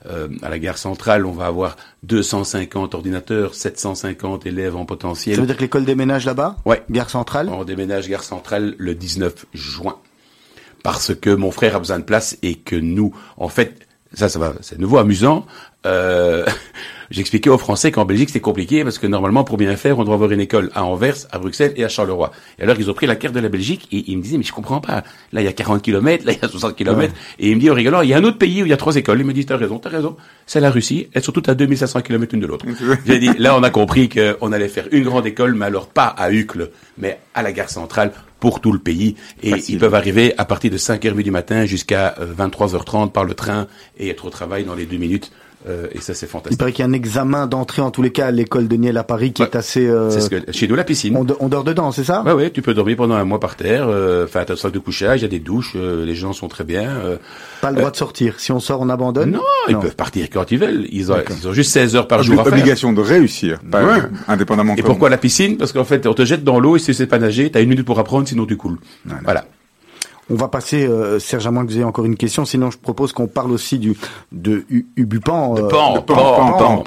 euh, 0.10 0.28
à 0.42 0.50
la 0.50 0.58
gare 0.60 0.80
centrale, 0.80 1.26
on 1.26 1.32
va 1.32 1.46
avoir 1.46 1.78
250 2.02 2.96
ordinateurs, 2.96 3.54
750 3.54 4.46
élèves 4.48 4.76
en 4.76 4.86
potentiel. 4.86 5.36
Ça 5.36 5.42
veut 5.42 5.48
dire 5.48 5.56
que 5.56 5.62
l'école 5.62 5.86
déménage 5.86 6.26
là-bas? 6.26 6.58
Ouais. 6.66 6.84
Gare 6.90 7.12
centrale? 7.12 7.48
On 7.50 7.64
déménage 7.64 8.10
gare 8.10 8.24
centrale 8.24 8.74
le 8.80 8.96
19 8.96 9.46
juin. 9.54 9.98
Parce 10.84 11.16
que 11.16 11.30
mon 11.30 11.52
frère 11.52 11.76
a 11.76 11.80
besoin 11.80 12.00
de 12.00 12.04
place 12.04 12.38
et 12.42 12.56
que 12.56 12.76
nous, 12.76 13.16
en 13.38 13.50
fait, 13.50 13.88
ça, 14.14 14.30
ça 14.30 14.40
va, 14.40 14.54
c'est 14.62 14.80
nouveau 14.80 14.98
amusant. 14.98 15.46
Euh, 15.86 16.46
J'expliquais 17.14 17.52
aux 17.52 17.60
Français 17.60 17.92
qu'en 17.92 18.06
Belgique 18.06 18.30
c'était 18.30 18.40
compliqué 18.40 18.84
parce 18.84 18.98
que 18.98 19.06
normalement 19.06 19.44
pour 19.44 19.58
bien 19.58 19.76
faire 19.76 20.00
on 20.00 20.04
doit 20.04 20.16
avoir 20.16 20.32
une 20.32 20.40
école 20.40 20.72
à 20.74 20.84
Anvers, 20.84 21.14
à 21.32 21.38
Bruxelles 21.38 21.72
et 21.76 21.84
à 21.84 21.88
Charleroi. 21.88 22.32
Et 22.58 22.64
alors 22.64 22.76
ils 22.80 22.90
ont 22.90 22.96
pris 22.96 23.06
la 23.06 23.16
carte 23.16 23.36
de 23.36 23.40
la 23.40 23.50
Belgique 23.50 23.88
et 23.92 24.04
ils 24.08 24.18
me 24.18 24.24
disaient 24.24 24.40
mais 24.40 24.44
je 24.44 24.52
comprends 24.52 24.82
pas. 24.82 25.04
Là 25.32 25.42
il 25.42 25.44
y 25.44 25.48
a 25.48 25.54
40 25.54 25.84
km, 25.84 26.26
là 26.26 26.32
il 26.32 26.40
y 26.42 26.44
a 26.44 26.48
60 26.48 26.76
km 26.76 27.14
et 27.38 27.52
il 27.52 27.56
me 27.56 27.62
dit 27.62 27.70
en 27.70 27.76
rigolant 27.76 28.02
il 28.02 28.10
y 28.10 28.16
a 28.16 28.18
un 28.18 28.24
autre 28.24 28.40
pays 28.40 28.64
où 28.64 28.66
il 28.66 28.70
y 28.70 28.74
a 28.74 28.78
trois 28.78 28.96
écoles. 28.96 29.20
Il 29.20 29.28
me 29.28 29.34
dit 29.34 29.46
t'as 29.46 29.58
raison, 29.58 29.78
t'as 29.78 29.90
raison. 29.90 30.18
C'est 30.48 30.60
la 30.60 30.72
Russie. 30.72 31.08
Elles 31.14 31.22
sont 31.22 31.32
toutes 31.32 31.50
à 31.50 31.54
2500 31.54 32.02
km 32.02 32.34
une 32.34 32.42
de 32.42 32.48
l'autre. 32.48 32.66
J'ai 33.06 33.20
dit 33.20 33.30
là 33.38 33.56
on 33.56 33.62
a 33.62 33.70
compris 33.70 34.10
qu'on 34.10 34.52
allait 34.52 34.68
faire 34.68 34.88
une 34.92 35.04
grande 35.04 35.28
école 35.28 35.54
mais 35.54 35.66
alors 35.66 35.90
pas 35.90 36.08
à 36.08 36.32
Uccle 36.32 36.72
mais 36.98 37.20
à 37.36 37.44
la 37.44 37.52
gare 37.52 37.70
centrale 37.70 38.12
pour 38.40 38.60
tout 38.60 38.72
le 38.72 38.80
pays. 38.80 39.16
Et 39.44 39.54
ils 39.70 39.78
peuvent 39.78 39.96
arriver 39.96 40.34
à 40.40 40.46
partir 40.46 40.72
de 40.72 40.78
5h 40.78 41.14
du 41.22 41.32
matin 41.32 41.66
jusqu'à 41.66 42.16
23h30 42.38 43.04
euh, 43.04 43.08
par 43.08 43.24
le 43.24 43.36
train 43.36 43.68
et 43.98 44.10
être 44.10 44.26
au 44.26 44.30
travail 44.32 44.64
dans 44.64 44.76
les 44.76 44.86
deux 44.86 44.98
minutes. 44.98 45.32
Euh, 45.68 45.88
et 45.92 46.02
ça, 46.02 46.14
c'est 46.14 46.28
fantastique. 46.28 46.56
Il 46.56 46.58
paraît 46.58 46.72
qu'il 46.72 46.84
y 46.84 46.88
a 46.88 46.90
un 46.90 46.94
examen 46.94 47.48
d'entrée, 47.48 47.82
en 47.82 47.92
tous 47.92 48.02
les 48.02 48.12
cas, 48.12 48.28
à 48.28 48.32
l'école 48.32 48.68
de 48.68 48.76
Niel 48.76 48.98
à 48.98 49.04
Paris, 49.04 49.34
qui 49.34 49.44
est 49.44 49.56
assez... 49.56 49.88
Euh... 49.88 50.10
C'est 50.10 50.22
ce 50.22 50.30
que... 50.30 50.52
Chez 50.52 50.68
nous, 50.68 50.76
la 50.76 50.84
piscine. 50.84 51.16
On, 51.16 51.26
on 51.40 51.48
dort 51.50 51.64
dedans, 51.64 51.92
c'est 51.92 52.04
ça? 52.04 52.22
Ouais, 52.24 52.34
ouais, 52.34 52.50
tu 52.52 52.62
peux 52.62 52.74
dormir 52.74 52.98
pendant 52.98 53.16
un 53.16 53.24
mois 53.24 53.40
par 53.40 53.56
terre. 53.56 53.86
Euh, 53.88 54.26
enfin, 54.26 54.44
t'as 54.46 54.54
un 54.54 54.58
sac 54.58 54.72
de 54.72 54.80
couchage, 54.80 55.22
il 55.22 55.24
y 55.24 55.26
a 55.26 55.30
des 55.30 55.40
douches, 55.40 55.74
euh, 55.76 56.06
les 56.06 56.16
gens 56.16 56.34
sont 56.34 56.48
très 56.48 56.64
bien. 56.64 56.90
Euh. 56.90 57.18
Pas 57.62 57.72
le 57.72 57.78
droit 57.78 57.92
de 57.92 57.96
sortir. 57.96 58.40
Si 58.40 58.52
on 58.52 58.60
sort, 58.60 58.82
on 58.82 58.90
abandonne? 58.90 59.32
Non, 59.32 59.42
ils 59.70 59.78
peuvent 59.78 59.96
partir 59.96 60.28
quand 60.30 60.52
ils 60.52 60.58
veulent. 60.60 60.88
Ils 60.92 61.12
ont, 61.12 61.18
ils 61.30 61.48
ont 61.48 61.54
juste 61.54 61.72
16 61.72 61.96
heures 61.96 62.08
par 62.08 62.24
jour 62.24 62.40
à 62.40 62.44
faire. 62.44 62.54
Obligation 62.54 62.94
de 62.94 63.02
réussir, 63.02 63.60
pas 63.72 63.84
ouais. 63.84 64.02
indépendamment. 64.28 64.76
Et 64.76 64.84
pourquoi 64.84 65.10
la 65.10 65.18
piscine? 65.18 65.58
Parce 65.58 65.72
qu'en 65.72 65.86
fait, 65.86 66.06
on 66.08 66.14
te 66.14 66.26
jette 66.26 66.44
dans 66.44 66.60
l'eau 66.60 66.76
et 66.76 66.80
si 66.80 66.88
tu 66.88 66.94
sais 66.94 67.08
pas 67.08 67.20
nager, 67.20 67.50
t'as 67.50 67.62
une 67.62 67.70
minute 67.70 67.86
pour 67.86 68.00
apprendre, 68.00 68.28
sinon 68.28 68.46
tu 68.46 68.58
coules. 68.58 68.78
voilà. 69.24 69.46
On 70.34 70.36
va 70.36 70.48
passer, 70.48 70.88
euh, 70.88 71.20
Serge, 71.20 71.46
à 71.46 71.52
moins 71.52 71.64
que 71.64 71.70
vous 71.70 71.76
ayez 71.76 71.84
encore 71.84 72.06
une 72.06 72.18
question. 72.18 72.44
Sinon, 72.44 72.72
je 72.72 72.80
propose 72.80 73.14
qu'on 73.14 73.28
parle 73.28 73.52
aussi 73.52 73.78
du 73.78 73.96
de 74.32 74.66
Ubupan. 74.96 75.54
De 75.54 75.62
Pan, 75.62 76.02
Pan, 76.02 76.16
Pan, 76.58 76.78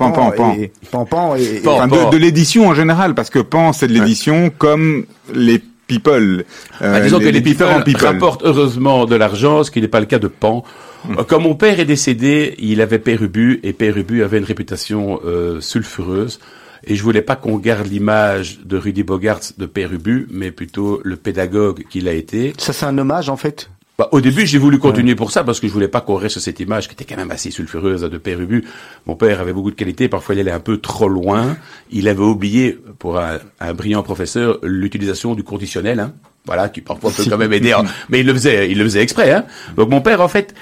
Pan, 0.91 1.05
Pan, 1.05 1.37
et, 1.37 1.61
de, 1.63 2.17
l'édition 2.17 2.67
en 2.67 2.75
général, 2.75 3.15
parce 3.15 3.31
que 3.31 3.39
Pan, 3.39 3.73
c'est 3.73 3.87
de 3.87 3.93
l'édition 3.93 4.51
comme 4.59 5.05
les 5.33 5.63
people. 5.87 6.45
Euh, 6.83 6.93
bah, 6.93 7.01
disons 7.01 7.21
que 7.21 7.25
les 7.27 7.41
people, 7.41 7.69
rapportent 8.01 8.43
heureusement 8.45 9.07
de 9.07 9.15
l'argent, 9.15 9.63
ce 9.63 9.71
qui 9.71 9.81
n'est 9.81 9.87
pas 9.87 10.01
le 10.01 10.07
cas 10.07 10.19
de 10.19 10.29
Pan. 10.29 10.65
Hmm. 11.09 11.15
Quand 11.29 11.39
mon 11.39 11.55
père 11.55 11.79
est 11.79 11.85
décédé, 11.85 12.57
il 12.59 12.81
avait 12.81 12.99
Père 12.99 13.23
Ubu, 13.23 13.61
et 13.63 13.73
Père 13.73 13.97
Ubu 13.97 14.25
avait 14.25 14.39
une 14.39 14.45
réputation 14.45 15.21
euh, 15.25 15.61
sulfureuse. 15.61 16.41
Et 16.87 16.95
je 16.95 17.03
voulais 17.03 17.23
pas 17.23 17.35
qu'on 17.37 17.59
garde 17.59 17.87
l'image 17.87 18.61
de 18.65 18.77
Rudy 18.77 19.03
Bogart 19.03 19.41
de 19.59 19.67
Père 19.67 19.93
Ubu, 19.93 20.29
mais 20.31 20.53
plutôt 20.53 21.01
le 21.03 21.17
pédagogue 21.17 21.85
qu'il 21.91 22.09
a 22.09 22.13
été. 22.13 22.55
Ça, 22.59 22.73
c'est 22.73 22.87
un 22.87 22.97
hommage, 22.97 23.29
en 23.29 23.37
fait 23.37 23.69
bah, 23.99 24.11
au 24.13 24.21
début, 24.21 24.47
j'ai 24.47 24.59
voulu 24.59 24.79
continuer 24.79 25.15
pour 25.15 25.31
ça 25.31 25.43
parce 25.43 25.59
que 25.59 25.67
je 25.69 25.73
voulais 25.73 25.89
pas 25.89 26.03
qu'on 26.03 26.17
reste 26.17 26.39
cette 26.39 26.61
image 26.61 26.87
qui 26.87 26.93
était 26.93 27.07
quand 27.07 27.17
même 27.17 27.31
assez 27.31 27.51
sulfureuse 27.51 28.03
de 28.03 28.19
Père 28.19 28.39
Ubu. 28.39 28.63
Mon 29.07 29.17
père 29.17 29.41
avait 29.41 29.55
beaucoup 29.55 29.71
de 29.71 29.77
qualités, 29.77 30.07
parfois 30.07 30.35
il 30.35 30.41
allait 30.43 30.51
un 30.51 30.61
peu 30.61 30.77
trop 30.77 31.09
loin. 31.09 31.57
Il 31.91 32.07
avait 32.07 32.21
oublié, 32.21 32.79
pour 32.99 33.19
un, 33.19 33.73
brillant 33.73 34.03
professeur, 34.03 34.59
l'utilisation 34.63 35.35
du 35.35 35.45
conditionnel. 35.45 36.01
Hein. 36.01 36.13
Voilà, 36.45 36.69
qui 36.69 36.83
parfois 36.83 37.11
peut 37.11 37.25
quand 37.29 37.39
même 37.39 37.55
aider, 37.55 37.75
mais 38.11 38.21
il 38.21 38.27
le 38.27 38.35
faisait, 38.35 38.71
il 38.71 38.77
le 38.77 38.85
faisait 38.85 39.01
exprès. 39.01 39.33
Hein. 39.33 39.47
Donc 39.77 39.89
mon 39.89 40.03
père, 40.03 40.21
en 40.21 40.29
fait, 40.29 40.55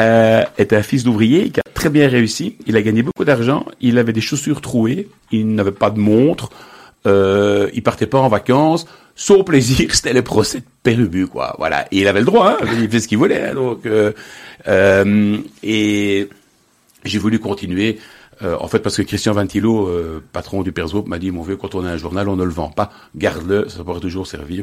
euh, 0.00 0.42
était 0.58 0.76
un 0.76 0.82
fils 0.82 1.02
d'ouvrier 1.02 1.48
qui 1.48 1.60
très 1.82 1.90
bien 1.90 2.06
réussi. 2.06 2.56
Il 2.68 2.76
a 2.76 2.82
gagné 2.82 3.02
beaucoup 3.02 3.24
d'argent. 3.24 3.66
Il 3.80 3.98
avait 3.98 4.12
des 4.12 4.20
chaussures 4.20 4.60
trouées. 4.60 5.08
Il 5.32 5.52
n'avait 5.56 5.72
pas 5.72 5.90
de 5.90 5.98
montre. 5.98 6.50
Euh, 7.06 7.68
il 7.74 7.82
partait 7.82 8.06
pas 8.06 8.20
en 8.20 8.28
vacances. 8.28 8.86
Son 9.16 9.42
plaisir, 9.42 9.88
c'était 9.92 10.12
le 10.12 10.22
procès 10.22 10.60
de 10.60 10.64
Pérubu, 10.84 11.26
quoi. 11.26 11.56
Voilà. 11.58 11.88
Et 11.90 12.02
il 12.02 12.06
avait 12.06 12.20
le 12.20 12.26
droit. 12.26 12.52
Hein. 12.52 12.66
Il 12.80 12.86
faisait 12.86 13.00
ce 13.00 13.08
qu'il 13.08 13.18
voulait. 13.18 13.48
Hein. 13.48 13.54
Donc, 13.54 13.84
euh, 13.84 14.12
euh, 14.68 15.38
et 15.64 16.28
j'ai 17.04 17.18
voulu 17.18 17.40
continuer. 17.40 17.98
Euh, 18.42 18.56
en 18.60 18.68
fait, 18.68 18.78
parce 18.78 18.96
que 18.96 19.02
Christian 19.02 19.32
Ventilo, 19.32 19.90
patron 20.32 20.62
du 20.62 20.70
Perso, 20.70 21.02
m'a 21.04 21.18
dit, 21.18 21.32
mon 21.32 21.42
vieux, 21.42 21.56
quand 21.56 21.74
on 21.74 21.84
a 21.84 21.90
un 21.90 21.96
journal, 21.96 22.28
on 22.28 22.36
ne 22.36 22.44
le 22.44 22.52
vend 22.52 22.70
pas. 22.70 22.92
Garde-le, 23.16 23.68
ça 23.68 23.82
pourrait 23.82 23.98
toujours 23.98 24.28
servir. 24.28 24.62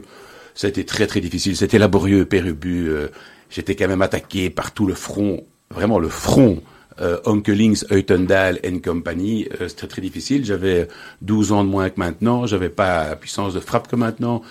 Été 0.63 0.85
très, 0.85 1.05
très 1.05 1.19
difficile. 1.19 1.57
C'était 1.57 1.79
laborieux, 1.79 2.23
Pérubu. 2.23 2.87
Euh, 2.87 3.07
j'étais 3.49 3.75
quand 3.75 3.89
même 3.89 4.01
attaqué 4.01 4.49
par 4.49 4.73
tout 4.73 4.87
le 4.87 4.93
front, 4.93 5.43
vraiment 5.69 5.99
le 5.99 6.09
front 6.09 6.61
euh, 7.01 7.17
Onkelings, 7.25 7.83
Eutendal 7.91 8.59
and 8.65 8.79
Company, 8.83 9.47
euh, 9.61 9.67
c'était 9.67 9.87
très 9.87 10.01
difficile. 10.01 10.45
J'avais 10.45 10.87
12 11.21 11.51
ans 11.51 11.63
de 11.63 11.69
moins 11.69 11.89
que 11.89 11.99
maintenant, 11.99 12.45
j'avais 12.45 12.69
pas 12.69 13.09
la 13.09 13.15
puissance 13.15 13.53
de 13.53 13.59
frappe 13.59 13.87
que 13.87 13.95
maintenant. 13.95 14.41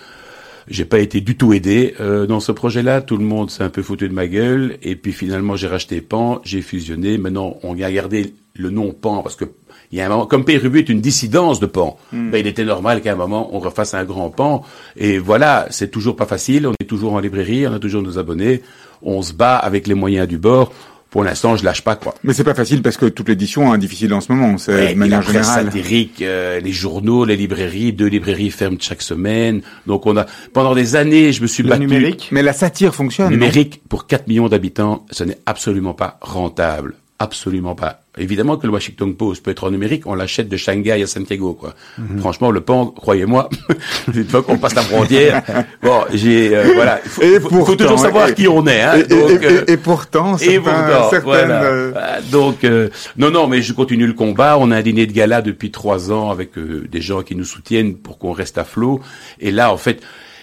J'ai 0.67 0.85
pas 0.85 0.99
été 0.99 1.19
du 1.19 1.35
tout 1.35 1.53
aidé 1.53 1.95
euh, 1.99 2.27
dans 2.27 2.39
ce 2.39 2.51
projet-là. 2.51 3.01
Tout 3.01 3.17
le 3.17 3.23
monde 3.23 3.49
s'est 3.49 3.63
un 3.63 3.69
peu 3.69 3.81
foutu 3.81 4.07
de 4.07 4.13
ma 4.13 4.27
gueule. 4.27 4.77
Et 4.83 4.95
puis 4.95 5.13
finalement, 5.13 5.55
j'ai 5.55 5.67
racheté 5.67 5.99
Pan, 6.01 6.41
j'ai 6.43 6.61
fusionné. 6.61 7.17
Maintenant, 7.17 7.57
on 7.63 7.79
a 7.81 7.91
gardé 7.91 8.35
le 8.53 8.69
nom 8.69 8.91
Pan 8.91 9.23
parce 9.23 9.35
que 9.35 9.45
Il 9.91 9.97
y 9.97 10.01
a 10.01 10.05
un 10.05 10.09
moment, 10.09 10.27
comme 10.27 10.45
Péruvue 10.45 10.79
est 10.79 10.89
une 10.89 11.01
dissidence 11.01 11.59
de 11.59 11.65
Pan, 11.65 11.97
ben, 12.11 12.37
il 12.37 12.45
était 12.45 12.65
normal 12.65 13.01
qu'à 13.01 13.13
un 13.13 13.15
moment 13.15 13.49
on 13.55 13.59
refasse 13.59 13.95
un 13.95 14.03
grand 14.03 14.29
Pan. 14.29 14.63
Et 14.95 15.17
voilà, 15.17 15.65
c'est 15.71 15.89
toujours 15.89 16.15
pas 16.15 16.27
facile. 16.27 16.67
On 16.67 16.73
est 16.79 16.85
toujours 16.85 17.13
en 17.13 17.19
librairie, 17.19 17.67
on 17.67 17.73
a 17.73 17.79
toujours 17.79 18.03
nos 18.03 18.19
abonnés, 18.19 18.61
on 19.01 19.23
se 19.23 19.33
bat 19.33 19.55
avec 19.55 19.87
les 19.87 19.95
moyens 19.95 20.27
du 20.27 20.37
bord 20.37 20.71
pour 21.09 21.23
l'instant, 21.23 21.55
je 21.55 21.63
lâche 21.65 21.81
pas 21.81 21.95
quoi. 21.95 22.13
Mais 22.23 22.33
c'est 22.33 22.43
pas 22.43 22.53
facile 22.53 22.81
parce 22.81 22.97
que 22.97 23.05
toute 23.07 23.27
l'édition 23.29 23.73
est 23.73 23.77
difficile 23.79 24.13
en 24.13 24.21
ce 24.21 24.31
moment. 24.31 24.57
C'est 24.57 24.73
Ouais, 24.73 24.93
de 24.93 24.99
manière 24.99 25.19
la 25.19 25.23
presse 25.25 25.35
générale. 25.47 25.65
satirique, 25.65 26.21
euh, 26.21 26.59
les 26.59 26.71
journaux, 26.71 27.25
les 27.25 27.35
librairies, 27.35 27.93
deux 27.93 28.07
librairies 28.07 28.51
ferment 28.51 28.77
chaque 28.79 29.01
semaine. 29.01 29.61
Donc 29.87 30.05
on 30.05 30.15
a 30.17 30.25
pendant 30.53 30.75
des 30.75 30.95
années, 30.95 31.31
je 31.33 31.41
me 31.41 31.47
suis 31.47 31.63
Le 31.63 31.69
battu. 31.69 31.81
numérique 31.81 32.29
Mais 32.31 32.43
la 32.43 32.53
satire 32.53 32.93
fonctionne. 32.93 33.29
Numérique 33.31 33.81
pour 33.89 34.05
4 34.07 34.27
millions 34.27 34.49
d'habitants, 34.49 35.05
ce 35.11 35.23
n'est 35.23 35.39
absolument 35.45 35.93
pas 35.93 36.17
rentable. 36.21 36.93
Absolument 37.21 37.75
pas. 37.75 37.99
Évidemment 38.17 38.55
que 38.55 38.65
le 38.65 38.71
Washington 38.71 39.13
Post 39.13 39.43
peut 39.43 39.51
être 39.51 39.65
en 39.65 39.71
numérique, 39.71 40.03
on 40.07 40.15
l'achète 40.15 40.47
de 40.47 40.55
Shanghai 40.55 40.91
à 41.03 41.05
Santiago, 41.05 41.53
quoi. 41.53 41.75
Mhm. 41.97 42.19
Franchement, 42.19 42.49
le 42.49 42.61
pan, 42.61 42.85
croyez-moi, 42.87 43.49
une 44.15 44.23
fois 44.25 44.41
qu'on 44.41 44.57
passe 44.57 44.73
la 44.73 44.83
frontière, 44.83 45.43
bon, 45.83 46.05
j'ai, 46.13 46.55
euh, 46.55 46.71
voilà, 46.75 47.01
il 47.03 47.09
faut, 47.09 47.21
Et 47.21 47.39
faut- 47.41 47.49
faut 47.49 47.55
pourtant, 47.57 47.75
toujours 47.75 47.99
savoir 47.99 48.29
et- 48.29 48.33
qui 48.35 48.47
on 48.47 48.65
est, 48.67 48.81
hein. 48.81 48.93
Et, 48.95 49.03
Donc, 49.03 49.43
et- 49.43 49.45
euh, 49.47 49.63
et 49.67 49.75
pourtant, 49.77 50.35
et 50.37 50.45
certains- 50.45 50.61
pourtant, 50.61 51.09
certaines, 51.09 51.23
voilà. 51.25 51.63
euh, 51.63 51.93
Donc, 52.31 52.63
euh, 52.63 52.87
non, 53.17 53.31
non, 53.31 53.47
mais 53.47 53.61
je 53.61 53.73
continue 53.73 54.07
le 54.07 54.13
combat. 54.13 54.57
On 54.57 54.71
a 54.71 54.77
un 54.77 54.81
dîner 54.81 55.05
de 55.05 55.11
gala 55.11 55.41
depuis 55.41 55.71
trois 55.71 56.11
ans 56.13 56.29
avec 56.31 56.57
euh, 56.57 56.87
des 56.89 57.01
gens 57.01 57.21
qui 57.21 57.35
nous 57.35 57.43
soutiennent 57.45 57.95
pour 57.95 58.17
qu'on 58.17 58.31
reste 58.31 58.57
à 58.57 58.63
flot. 58.63 59.01
Et 59.41 59.51
là, 59.51 59.73
en 59.73 59.77
fait, 59.77 60.01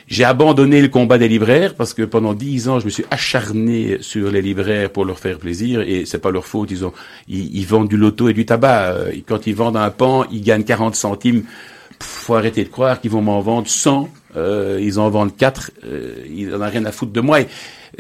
j'ai 0.09 0.25
abandonné 0.25 0.81
le 0.81 0.89
combat 0.89 1.19
des 1.19 1.29
libraires 1.29 1.75
parce 1.75 1.93
que 1.93 2.03
pendant 2.03 2.33
dix 2.33 2.69
ans, 2.69 2.79
je 2.79 2.85
me 2.85 2.91
suis 2.91 3.05
acharné 3.11 3.99
sur 4.01 4.31
les 4.31 4.41
libraires 4.41 4.91
pour 4.91 5.05
leur 5.05 5.19
faire 5.19 5.39
plaisir 5.39 5.81
et 5.81 6.05
c'est 6.07 6.21
pas 6.21 6.31
leur 6.31 6.47
faute. 6.47 6.71
Ils 6.71 6.85
ont, 6.85 6.93
ils, 7.29 7.57
ils 7.57 7.67
vendent 7.67 7.89
du 7.89 7.97
loto 7.97 8.29
et 8.29 8.33
du 8.33 8.47
tabac. 8.47 8.93
Euh, 8.93 9.13
Quand 9.27 9.49
ils 9.49 9.55
vendent 9.55 9.77
un 9.77 9.91
pan, 9.91 10.25
ils 10.31 10.43
gagnent 10.43 10.65
40 10.65 10.95
centimes. 10.95 11.43
Faut 12.01 12.35
arrêter 12.35 12.63
de 12.63 12.69
croire 12.69 13.01
qu'ils 13.01 13.11
vont 13.11 13.23
m'en 13.23 13.41
vendre 13.41 13.69
100. 13.69 14.09
Euh, 14.37 14.79
ils 14.81 15.01
en 15.01 15.11
vendent 15.11 15.37
4. 15.37 15.73
Euh, 15.85 16.15
ils 16.33 16.55
en 16.55 16.61
ont 16.61 16.71
rien 16.71 16.85
à 16.85 16.93
foutre 16.93 17.13
de 17.13 17.21
moi. 17.21 17.39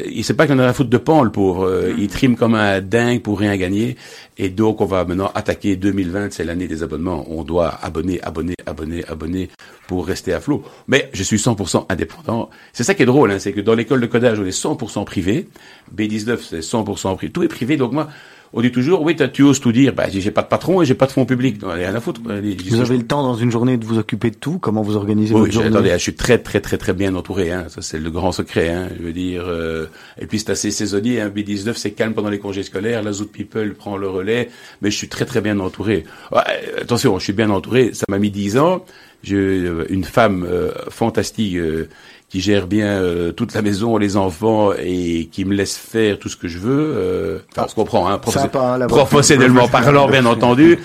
Il 0.04 0.24
sait 0.24 0.34
pas 0.34 0.46
qu'il 0.46 0.54
en 0.54 0.58
a 0.58 0.66
à 0.66 0.72
foutre 0.72 0.90
de 0.90 0.98
pan, 0.98 1.22
le 1.22 1.30
pauvre. 1.30 1.66
Euh, 1.66 1.94
il 1.96 2.08
trime 2.08 2.36
comme 2.36 2.54
un 2.54 2.80
dingue 2.80 3.22
pour 3.22 3.38
rien 3.38 3.56
gagner. 3.56 3.96
Et 4.36 4.50
donc, 4.50 4.80
on 4.80 4.84
va 4.84 5.04
maintenant 5.04 5.30
attaquer 5.34 5.76
2020. 5.76 6.32
C'est 6.32 6.44
l'année 6.44 6.68
des 6.68 6.82
abonnements. 6.82 7.24
On 7.30 7.44
doit 7.44 7.78
abonner, 7.82 8.20
abonner, 8.22 8.54
abonner, 8.66 9.04
abonner 9.06 9.48
pour 9.86 10.06
rester 10.06 10.32
à 10.32 10.40
flot. 10.40 10.62
Mais 10.88 11.08
je 11.12 11.22
suis 11.22 11.38
100% 11.38 11.86
indépendant. 11.88 12.50
C'est 12.72 12.84
ça 12.84 12.94
qui 12.94 13.02
est 13.02 13.06
drôle, 13.06 13.30
hein, 13.30 13.38
c'est 13.38 13.52
que 13.52 13.60
dans 13.60 13.74
l'école 13.74 14.00
de 14.00 14.06
codage, 14.06 14.38
on 14.38 14.44
est 14.44 14.50
100% 14.50 15.04
privé. 15.04 15.48
B19, 15.94 16.38
c'est 16.42 16.60
100% 16.60 17.16
privé. 17.16 17.32
Tout 17.32 17.42
est 17.42 17.48
privé. 17.48 17.76
Donc 17.76 17.92
moi, 17.92 18.08
on 18.52 18.60
dit 18.62 18.70
toujours, 18.72 19.02
oui, 19.02 19.16
tu 19.32 19.42
oses 19.42 19.60
tout 19.60 19.72
dire. 19.72 19.92
Bah, 19.94 20.04
j'ai 20.10 20.30
pas 20.30 20.42
de 20.42 20.48
patron 20.48 20.82
et 20.82 20.84
j'ai 20.86 20.94
pas 20.94 21.06
de 21.06 21.12
fonds 21.12 21.26
publics. 21.26 21.60
Non, 21.62 21.68
rien 21.70 21.94
à 21.94 22.00
foutre. 22.00 22.20
Les- 22.42 22.54
Vous 22.70 22.80
avez 22.80 22.96
le 22.96 23.06
temps 23.06 23.22
dans 23.22 23.34
une 23.34 23.50
journée 23.50 23.76
de 23.76 23.84
vous 23.84 23.98
occuper 23.98 24.30
de 24.30 24.36
tout? 24.36 24.58
Comment 24.58 24.82
vous 24.82 24.96
organisez 24.96 25.34
oui, 25.34 25.40
votre 25.40 25.52
journée? 25.52 25.68
attendez, 25.68 25.90
je 25.90 25.96
suis 25.98 26.14
très 26.14 26.38
très 26.38 26.60
très 26.60 26.78
très 26.78 26.92
bien 26.92 27.14
entouré. 27.14 27.50
Hein. 27.52 27.66
Ça 27.68 27.82
c'est 27.82 27.98
le 27.98 28.10
grand 28.10 28.32
secret. 28.32 28.68
Hein. 28.70 28.88
Je 28.98 29.02
veux 29.04 29.12
dire. 29.12 29.44
euh, 29.46 29.86
et 30.20 30.26
puis 30.26 30.38
c'est 30.38 30.50
assez 30.50 30.70
saisonnier. 30.70 31.20
Hein. 31.20 31.30
B19 31.34 31.74
c'est 31.74 31.90
calme 31.92 32.14
pendant 32.14 32.30
les 32.30 32.38
congés 32.38 32.62
scolaires. 32.62 33.02
La 33.02 33.12
Zoot 33.12 33.30
People 33.32 33.74
prend 33.74 33.96
le 33.96 34.08
relais. 34.08 34.48
Mais 34.82 34.90
je 34.90 34.96
suis 34.96 35.08
très 35.08 35.24
très 35.24 35.40
bien 35.40 35.58
entouré. 35.60 36.04
Ouais, 36.32 36.40
attention, 36.80 37.18
je 37.18 37.24
suis 37.24 37.32
bien 37.32 37.50
entouré. 37.50 37.90
Ça 37.92 38.04
m'a 38.08 38.18
mis 38.18 38.30
10 38.30 38.58
ans. 38.58 38.84
Euh, 39.32 39.84
une 39.88 40.04
femme 40.04 40.46
euh, 40.48 40.70
fantastique 40.88 41.56
euh, 41.56 41.88
qui 42.28 42.40
gère 42.40 42.66
bien 42.66 42.86
euh, 42.86 43.30
toute 43.30 43.54
la 43.54 43.62
maison, 43.62 43.96
les 43.98 44.16
enfants 44.16 44.72
et 44.72 45.28
qui 45.30 45.44
me 45.44 45.54
laisse 45.54 45.76
faire 45.76 46.18
tout 46.18 46.28
ce 46.28 46.36
que 46.36 46.48
je 46.48 46.58
veux. 46.58 46.92
Euh, 46.96 47.38
enfin, 47.52 47.62
on 47.66 47.68
se 47.68 47.74
comprend. 47.76 48.08
Hein, 48.08 48.18
professe- 48.18 48.42
Sympa, 48.42 48.78
hein, 48.80 48.86
professionnellement 48.88 49.68
parlant, 49.72 50.08
bien 50.08 50.26
entendu. 50.26 50.78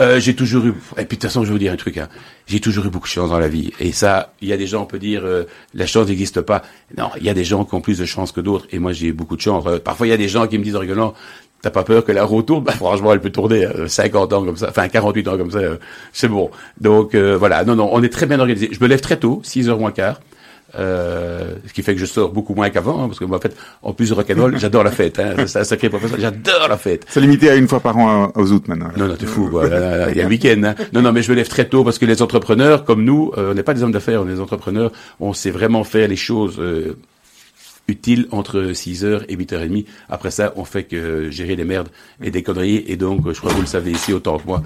Euh, 0.00 0.18
j'ai 0.18 0.34
toujours 0.34 0.64
eu. 0.66 0.70
Et 0.70 1.04
puis 1.04 1.04
de 1.04 1.08
toute 1.08 1.22
façon, 1.22 1.42
je 1.42 1.46
vais 1.46 1.52
vous 1.52 1.58
dire 1.60 1.72
un 1.72 1.76
truc. 1.76 1.98
Hein. 1.98 2.08
J'ai 2.46 2.58
toujours 2.60 2.84
eu 2.86 2.90
beaucoup 2.90 3.06
de 3.06 3.12
chance 3.12 3.30
dans 3.30 3.38
la 3.38 3.48
vie. 3.48 3.72
Et 3.78 3.92
ça, 3.92 4.32
il 4.40 4.48
y 4.48 4.52
a 4.52 4.56
des 4.56 4.66
gens, 4.66 4.82
on 4.82 4.86
peut 4.86 4.98
dire, 4.98 5.22
euh, 5.24 5.44
la 5.72 5.86
chance 5.86 6.08
n'existe 6.08 6.40
pas. 6.40 6.62
Non, 6.96 7.10
il 7.18 7.24
y 7.24 7.30
a 7.30 7.34
des 7.34 7.44
gens 7.44 7.64
qui 7.64 7.74
ont 7.74 7.80
plus 7.80 7.98
de 7.98 8.04
chance 8.04 8.32
que 8.32 8.40
d'autres. 8.40 8.66
Et 8.72 8.78
moi, 8.80 8.92
j'ai 8.92 9.06
eu 9.08 9.12
beaucoup 9.12 9.36
de 9.36 9.40
chance. 9.40 9.64
Euh, 9.68 9.78
parfois, 9.78 10.06
il 10.08 10.10
y 10.10 10.14
a 10.14 10.16
des 10.16 10.28
gens 10.28 10.46
qui 10.48 10.58
me 10.58 10.64
disent 10.64 10.76
en 10.76 10.80
rigolant. 10.80 11.14
T'as 11.60 11.70
pas 11.70 11.82
peur 11.82 12.04
que 12.04 12.12
la 12.12 12.24
roue 12.24 12.42
tourne 12.42 12.62
bah, 12.62 12.72
Franchement, 12.72 13.12
elle 13.12 13.20
peut 13.20 13.30
tourner 13.30 13.66
euh, 13.66 13.88
50 13.88 14.32
ans 14.32 14.44
comme 14.44 14.56
ça, 14.56 14.68
enfin 14.68 14.86
48 14.88 15.26
ans 15.26 15.36
comme 15.36 15.50
ça, 15.50 15.58
euh, 15.58 15.76
c'est 16.12 16.28
bon. 16.28 16.52
Donc 16.80 17.16
euh, 17.16 17.36
voilà, 17.36 17.64
non, 17.64 17.74
non, 17.74 17.88
on 17.92 18.00
est 18.04 18.08
très 18.12 18.26
bien 18.26 18.38
organisé. 18.38 18.68
Je 18.70 18.78
me 18.80 18.86
lève 18.86 19.00
très 19.00 19.16
tôt, 19.16 19.40
6 19.42 19.68
heures 19.68 19.78
moins 19.80 19.90
quart. 19.90 20.20
Euh, 20.78 21.54
ce 21.66 21.72
qui 21.72 21.82
fait 21.82 21.94
que 21.94 22.00
je 22.00 22.04
sors 22.04 22.30
beaucoup 22.30 22.54
moins 22.54 22.68
qu'avant, 22.68 23.02
hein, 23.02 23.06
parce 23.06 23.18
que 23.18 23.24
moi, 23.24 23.38
en 23.38 23.40
fait, 23.40 23.56
en 23.82 23.94
plus 23.94 24.10
de 24.10 24.14
rock'n'roll, 24.14 24.58
j'adore 24.60 24.84
la 24.84 24.90
fête. 24.90 25.18
Hein, 25.18 25.34
c'est 25.46 25.60
un 25.60 25.64
sacré 25.64 25.88
professeur, 25.88 26.18
j'adore 26.20 26.68
la 26.68 26.76
fête. 26.76 27.06
C'est 27.08 27.20
limité 27.22 27.48
à 27.48 27.54
une 27.54 27.66
fois 27.68 27.80
par 27.80 27.96
an 27.96 28.24
à- 28.34 28.38
aux 28.38 28.52
août 28.52 28.68
maintenant. 28.68 28.90
Non, 28.96 29.08
non, 29.08 29.16
t'es 29.16 29.24
fou, 29.26 29.48
quoi. 29.48 29.66
Il 29.66 30.16
y 30.16 30.20
a 30.20 30.24
le 30.24 30.26
week-end. 30.28 30.60
Hein. 30.64 30.74
Non, 30.92 31.00
non, 31.00 31.12
mais 31.12 31.22
je 31.22 31.30
me 31.30 31.36
lève 31.36 31.48
très 31.48 31.66
tôt 31.66 31.84
parce 31.84 31.98
que 31.98 32.04
les 32.04 32.20
entrepreneurs, 32.20 32.84
comme 32.84 33.02
nous, 33.02 33.32
euh, 33.38 33.52
on 33.52 33.54
n'est 33.54 33.62
pas 33.62 33.72
des 33.72 33.82
hommes 33.82 33.92
d'affaires, 33.92 34.20
on 34.22 34.28
est 34.28 34.34
des 34.34 34.40
entrepreneurs. 34.40 34.92
On 35.20 35.32
sait 35.32 35.50
vraiment 35.50 35.84
faire 35.84 36.06
les 36.06 36.16
choses 36.16 36.56
euh, 36.58 36.98
utiles 37.88 38.28
entre 38.30 38.72
6h 38.72 39.22
et 39.30 39.36
8h30. 39.36 39.86
Après 40.10 40.30
ça, 40.30 40.52
on 40.56 40.64
fait 40.66 40.84
que 40.84 41.30
gérer 41.30 41.56
des 41.56 41.64
merdes 41.64 41.88
et 42.22 42.30
des 42.30 42.42
conneries. 42.42 42.84
Et 42.86 42.96
donc, 42.96 43.26
euh, 43.26 43.32
je 43.32 43.38
crois 43.38 43.50
que 43.50 43.56
vous 43.56 43.62
le 43.62 43.66
savez 43.66 43.92
ici 43.92 44.12
autant 44.12 44.36
que 44.38 44.46
moi. 44.46 44.62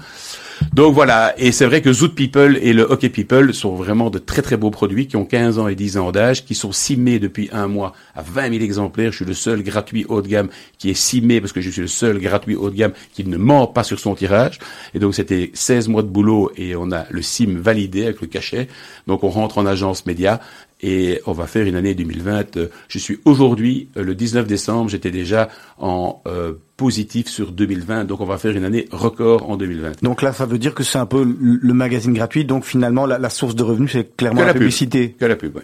Donc 0.73 0.93
voilà, 0.93 1.33
et 1.37 1.51
c'est 1.51 1.65
vrai 1.65 1.81
que 1.81 1.93
Zoot 1.93 2.15
People 2.15 2.57
et 2.61 2.73
le 2.73 2.83
Hockey 2.83 3.09
People 3.09 3.53
sont 3.53 3.75
vraiment 3.75 4.09
de 4.09 4.19
très 4.19 4.41
très 4.41 4.57
beaux 4.57 4.71
produits 4.71 5.07
qui 5.07 5.15
ont 5.15 5.25
15 5.25 5.59
ans 5.59 5.67
et 5.67 5.75
10 5.75 5.97
ans 5.97 6.11
d'âge, 6.11 6.45
qui 6.45 6.55
sont 6.55 6.71
simés 6.71 7.19
depuis 7.19 7.49
un 7.51 7.67
mois 7.67 7.93
à 8.15 8.21
20 8.21 8.51
000 8.51 8.63
exemplaires. 8.63 9.11
Je 9.11 9.17
suis 9.17 9.25
le 9.25 9.33
seul 9.33 9.63
gratuit 9.63 10.05
haut 10.07 10.21
de 10.21 10.27
gamme 10.27 10.49
qui 10.77 10.89
est 10.89 10.95
simé 10.95 11.41
parce 11.41 11.53
que 11.53 11.61
je 11.61 11.69
suis 11.69 11.81
le 11.81 11.87
seul 11.87 12.19
gratuit 12.19 12.55
haut 12.55 12.69
de 12.69 12.75
gamme 12.75 12.93
qui 13.13 13.23
ne 13.25 13.37
ment 13.37 13.67
pas 13.67 13.83
sur 13.83 13.99
son 13.99 14.15
tirage. 14.15 14.59
Et 14.93 14.99
donc 14.99 15.15
c'était 15.15 15.51
16 15.53 15.87
mois 15.89 16.03
de 16.03 16.07
boulot 16.07 16.51
et 16.57 16.75
on 16.75 16.91
a 16.91 17.05
le 17.09 17.21
sim 17.21 17.57
validé 17.59 18.03
avec 18.03 18.21
le 18.21 18.27
cachet. 18.27 18.67
Donc 19.07 19.23
on 19.23 19.29
rentre 19.29 19.57
en 19.57 19.65
agence 19.65 20.05
média 20.05 20.39
et 20.83 21.21
on 21.25 21.31
va 21.31 21.47
faire 21.47 21.65
une 21.65 21.75
année 21.75 21.95
2020. 21.95 22.57
Euh, 22.57 22.67
Je 22.89 22.99
suis 22.99 23.19
aujourd'hui, 23.25 23.87
euh, 23.97 24.03
le 24.03 24.15
19 24.15 24.45
décembre, 24.45 24.89
j'étais 24.89 25.11
déjà 25.11 25.49
en 25.77 26.21
euh, 26.27 26.53
positif 26.83 27.27
sur 27.29 27.53
2020, 27.53 28.03
donc 28.03 28.19
on 28.19 28.25
va 28.25 28.37
faire 28.37 28.51
une 28.57 28.65
année 28.65 28.87
record 28.91 29.49
en 29.49 29.55
2020. 29.55 30.03
Donc 30.03 30.21
là, 30.21 30.33
ça 30.33 30.45
veut 30.45 30.57
dire 30.57 30.73
que 30.75 30.83
c'est 30.83 30.97
un 30.97 31.05
peu 31.05 31.23
le 31.39 31.73
magazine 31.73 32.11
gratuit. 32.13 32.43
Donc 32.43 32.65
finalement, 32.65 33.05
la, 33.05 33.17
la 33.17 33.29
source 33.29 33.55
de 33.55 33.63
revenus, 33.63 33.91
c'est 33.93 34.17
clairement 34.17 34.41
Que 34.41 34.41
la, 34.41 34.47
la 34.47 34.53
pub. 34.53 34.61
publicité. 34.63 35.15
Que 35.17 35.25
la 35.25 35.37
pub, 35.37 35.55
ouais. 35.55 35.63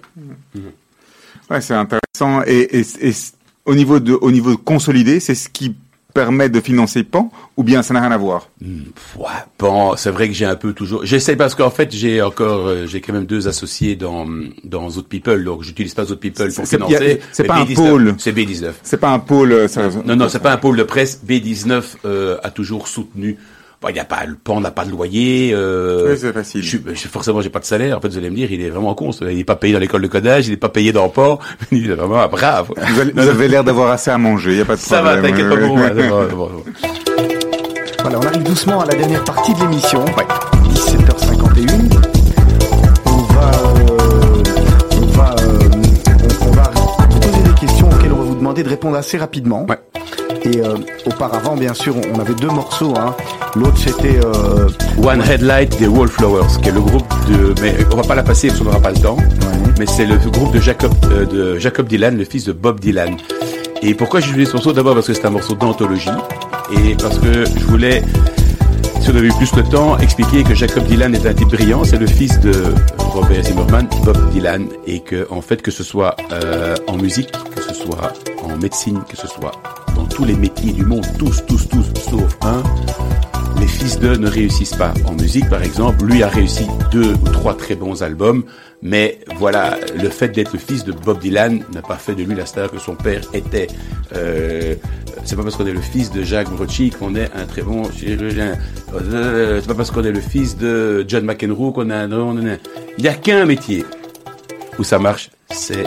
Ouais, 1.49 1.59
c'est 1.59 1.74
intéressant. 1.74 2.41
Et, 2.47 2.80
et, 2.80 2.86
et 3.09 3.11
au 3.65 3.76
niveau 3.76 3.99
de, 3.99 4.13
au 4.13 4.32
niveau 4.32 4.55
consolidé, 4.55 5.20
c'est 5.20 5.36
ce 5.36 5.49
qui 5.49 5.76
permet 6.14 6.49
de 6.49 6.60
financer 6.60 7.03
Pan, 7.03 7.32
ou 7.57 7.64
bien 7.64 7.84
ça 7.84 7.93
n'a 7.93 8.01
rien 8.01 8.12
à 8.12 8.18
voir? 8.18 8.49
Hmm, 8.62 8.82
ouais, 9.18 9.26
bon, 9.60 9.95
c'est 9.95 10.10
vrai 10.12 10.28
que 10.28 10.34
j'ai 10.34 10.45
un 10.45 10.55
peu 10.55 10.74
toujours. 10.74 11.05
J'essaie 11.05 11.36
parce 11.36 11.55
qu'en 11.55 11.70
fait 11.70 11.91
j'ai 11.95 12.22
encore, 12.22 12.68
euh, 12.68 12.86
j'ai 12.88 12.99
quand 13.01 13.14
même 13.14 13.26
deux 13.26 13.47
associés 13.47 13.95
dans 13.95 14.28
dans 14.64 14.89
Zoot 14.89 15.07
People, 15.07 15.43
donc 15.43 15.64
j'utilise 15.64 15.93
pas 15.93 16.05
Zoot 16.05 16.20
People 16.20 16.51
pour 16.53 16.66
financer. 16.68 17.20
c'est 17.32 17.43
pas 17.43 17.57
un 17.57 17.66
B19, 17.66 17.76
pôle. 17.76 18.16
C'est 18.18 18.32
B19. 18.36 18.72
C'est 18.84 18.97
pas 18.99 19.12
un 19.12 19.20
pôle. 19.20 19.51
euh, 19.51 19.68
ça- 19.68 19.89
Non, 20.05 20.16
non, 20.16 20.30
c'est 20.30 20.39
pas 20.39 20.51
un 20.53 20.57
pôle 20.57 20.78
de 20.78 20.84
presse. 20.84 21.22
B19 21.28 21.84
euh, 22.05 22.38
a 22.43 22.49
toujours 22.51 22.88
soutenu. 22.88 23.38
Bon, 23.82 23.88
il 23.88 23.95
y 23.95 23.99
a 23.99 24.03
pas 24.03 24.25
le 24.25 24.36
pan 24.36 24.59
n'a 24.59 24.71
pas 24.71 24.84
de 24.84 24.91
loyer. 24.91 25.51
Euh, 25.53 26.09
Oui, 26.11 26.17
c'est 26.19 26.34
facile. 26.34 26.61
Je, 26.61 26.67
suis- 26.67 26.82
je- 26.93 27.07
forcément, 27.07 27.39
j'ai 27.39 27.49
pas 27.49 27.59
de 27.59 27.65
salaire. 27.65 27.97
En 27.97 28.01
fait, 28.01 28.09
vous 28.09 28.17
allez 28.17 28.30
me 28.30 28.36
dire, 28.36 28.51
il 28.51 28.59
est 28.61 28.69
vraiment 28.69 28.93
con. 28.93 29.11
Il 29.21 29.39
est 29.39 29.43
pas 29.45 29.55
payé 29.55 29.71
dans 29.71 29.80
l'école 29.80 30.01
de 30.01 30.07
codage, 30.07 30.47
il 30.47 30.53
est 30.53 30.57
pas 30.57 30.67
payé 30.67 30.91
dans 30.91 31.05
le 31.05 31.09
port. 31.13 31.39
Il 31.71 31.89
est 31.89 31.95
vraiment 31.95 32.27
brave. 32.27 32.67
Vous 32.75 32.99
avez, 32.99 33.11
vous 33.13 33.27
avez 33.30 33.47
l'air 33.47 33.63
d'avoir 33.63 33.91
assez 33.91 34.11
à 34.11 34.17
manger. 34.17 34.51
Il 34.51 34.57
y 34.57 34.61
a 34.61 34.65
pas 34.65 34.75
de 34.75 34.82
Ça 34.82 35.01
problème. 35.01 35.21
va, 35.21 35.30
t'inquiète 35.30 35.47
pas 35.47 35.55
Ouais, 35.55 35.65
pour 35.67 35.77
moi. 35.77 35.88
ouais. 35.91 36.09
bon, 36.09 36.36
bon, 36.36 36.49
bon. 36.55 36.63
Voilà, 38.01 38.19
on 38.19 38.21
arrive 38.23 38.43
doucement 38.43 38.82
à 38.82 38.86
la 38.86 38.95
dernière 38.95 39.23
partie 39.23 39.53
de 39.53 39.59
l'émission. 39.61 40.03
17h51. 40.03 42.01
On 43.05 43.11
va, 43.34 43.51
euh, 43.51 44.43
on 45.01 45.05
va, 45.17 45.36
euh, 45.39 45.59
on, 46.43 46.47
on 46.47 46.51
va 46.51 46.71
vous 47.09 47.19
poser 47.19 47.41
des 47.43 47.53
questions 47.59 47.89
auxquelles 47.89 48.11
on 48.11 48.17
va 48.17 48.23
vous 48.23 48.36
demander 48.36 48.63
de 48.63 48.69
répondre 48.69 48.97
assez 48.97 49.17
rapidement. 49.17 49.65
Ouais. 49.69 49.77
Et 50.44 50.62
euh, 50.62 50.76
auparavant, 51.06 51.56
bien 51.56 51.74
sûr, 51.74 51.96
on 52.14 52.20
avait 52.20 52.34
deux 52.34 52.48
morceaux. 52.48 52.94
Hein. 52.98 53.16
L'autre, 53.56 53.78
c'était 53.78 54.20
euh, 54.24 54.70
One 55.04 55.22
Headlight 55.22 55.78
des 55.80 55.88
Wallflowers, 55.88 56.62
qui 56.62 56.70
est 56.70 56.72
le 56.72 56.82
groupe 56.82 57.08
de, 57.28 57.54
mais 57.62 57.76
on 57.92 57.98
va 57.98 58.04
pas 58.04 58.16
la 58.16 58.24
passer 58.24 58.48
parce 58.48 58.60
qu'on 58.60 58.66
n'aura 58.66 58.80
pas 58.80 58.92
le 58.92 59.00
temps. 59.00 59.18
Mais 59.78 59.86
c'est 59.86 60.06
le 60.06 60.18
groupe 60.18 60.54
de 60.54 60.60
Jacob, 60.60 60.94
euh, 61.12 61.26
de 61.26 61.60
Jacob 61.60 61.88
Dylan, 61.88 62.18
le 62.18 62.26
fils 62.26 62.46
de 62.46 62.54
Bob 62.54 62.80
Dylan. 62.80 63.18
Et 63.82 63.94
pourquoi 63.94 64.20
j'ai 64.20 64.32
choisi 64.32 64.46
ce 64.46 64.54
morceau? 64.54 64.74
D'abord 64.74 64.94
parce 64.94 65.08
que 65.08 65.14
c'est 65.14 65.26
un 65.26 65.30
morceau 65.30 65.56
d'anthologie 65.56 66.10
et 66.72 66.96
parce 66.96 67.18
que 67.18 67.46
je 67.46 67.66
voulais, 67.66 68.04
si 69.02 69.10
on 69.10 69.16
avait 69.16 69.28
eu 69.28 69.34
plus 69.34 69.52
de 69.54 69.62
temps, 69.62 69.98
expliquer 69.98 70.44
que 70.44 70.54
Jacob 70.54 70.84
Dylan 70.86 71.16
est 71.16 71.26
un 71.26 71.34
type 71.34 71.50
brillant. 71.50 71.84
C'est 71.84 71.98
le 71.98 72.08
fils 72.08 72.40
de 72.40 72.54
Robert 72.98 73.44
Zimmerman, 73.44 73.88
Bob 74.04 74.18
Dylan, 74.32 74.68
et 74.86 75.00
que 75.00 75.28
en 75.30 75.42
fait 75.42 75.62
que 75.62 75.72
ce 75.72 75.84
soit 75.84 76.16
euh, 76.32 76.76
en 76.88 76.98
musique, 76.98 77.32
que 77.56 77.62
ce 77.62 77.74
soit 77.74 78.14
en 78.44 78.58
médecine, 78.58 79.00
que 79.10 79.18
ce 79.18 79.28
soit 79.28 79.52
tous 80.20 80.26
les 80.26 80.36
métiers 80.36 80.74
du 80.74 80.84
monde, 80.84 81.05
tous, 81.17 81.45
tous, 81.45 81.70
tous, 81.70 81.86
sauf 82.09 82.38
un, 82.41 82.61
les 83.57 83.67
fils 83.67 83.97
d'eux 83.99 84.17
ne 84.17 84.28
réussissent 84.28 84.76
pas. 84.76 84.93
En 85.05 85.13
musique, 85.13 85.49
par 85.49 85.63
exemple, 85.63 86.03
lui 86.03 86.24
a 86.24 86.28
réussi 86.28 86.67
deux 86.91 87.13
ou 87.13 87.30
trois 87.30 87.55
très 87.55 87.76
bons 87.76 88.03
albums, 88.03 88.43
mais 88.82 89.20
voilà, 89.38 89.78
le 89.95 90.09
fait 90.09 90.28
d'être 90.28 90.51
le 90.51 90.59
fils 90.59 90.84
de 90.84 90.91
Bob 90.91 91.20
Dylan 91.20 91.63
n'a 91.74 91.82
pas 91.82 91.95
fait 91.95 92.15
de 92.15 92.24
lui 92.24 92.36
la 92.36 92.45
star 92.45 92.70
que 92.70 92.80
son 92.80 92.95
père 92.95 93.22
était. 93.34 93.67
Euh, 94.13 94.76
C'est 95.24 95.38
pas 95.38 95.43
parce 95.43 95.55
qu'on 95.55 95.65
est 95.67 95.72
le 95.72 95.80
fils 95.80 96.11
de 96.11 96.22
Jacques 96.22 96.49
Brocci 96.49 96.89
qu'on 96.89 97.15
est 97.15 97.32
un 97.34 97.45
très 97.45 97.61
bon 97.61 97.89
chirurgien. 97.89 98.57
Euh, 98.93 99.61
c'est 99.61 99.67
pas 99.70 99.76
parce 99.76 99.89
qu'on 99.89 100.03
est 100.03 100.11
le 100.11 100.20
fils 100.20 100.57
de 100.57 101.05
John 101.07 101.24
McEnroe 101.24 101.72
qu'on 101.72 101.89
a 101.91 101.95
un... 101.95 102.09
Il 102.97 103.03
n'y 103.03 103.07
a 103.07 103.13
qu'un 103.13 103.45
métier 103.45 103.86
où 104.78 104.84
ça 104.84 104.99
marche, 104.99 105.30
c'est 105.49 105.86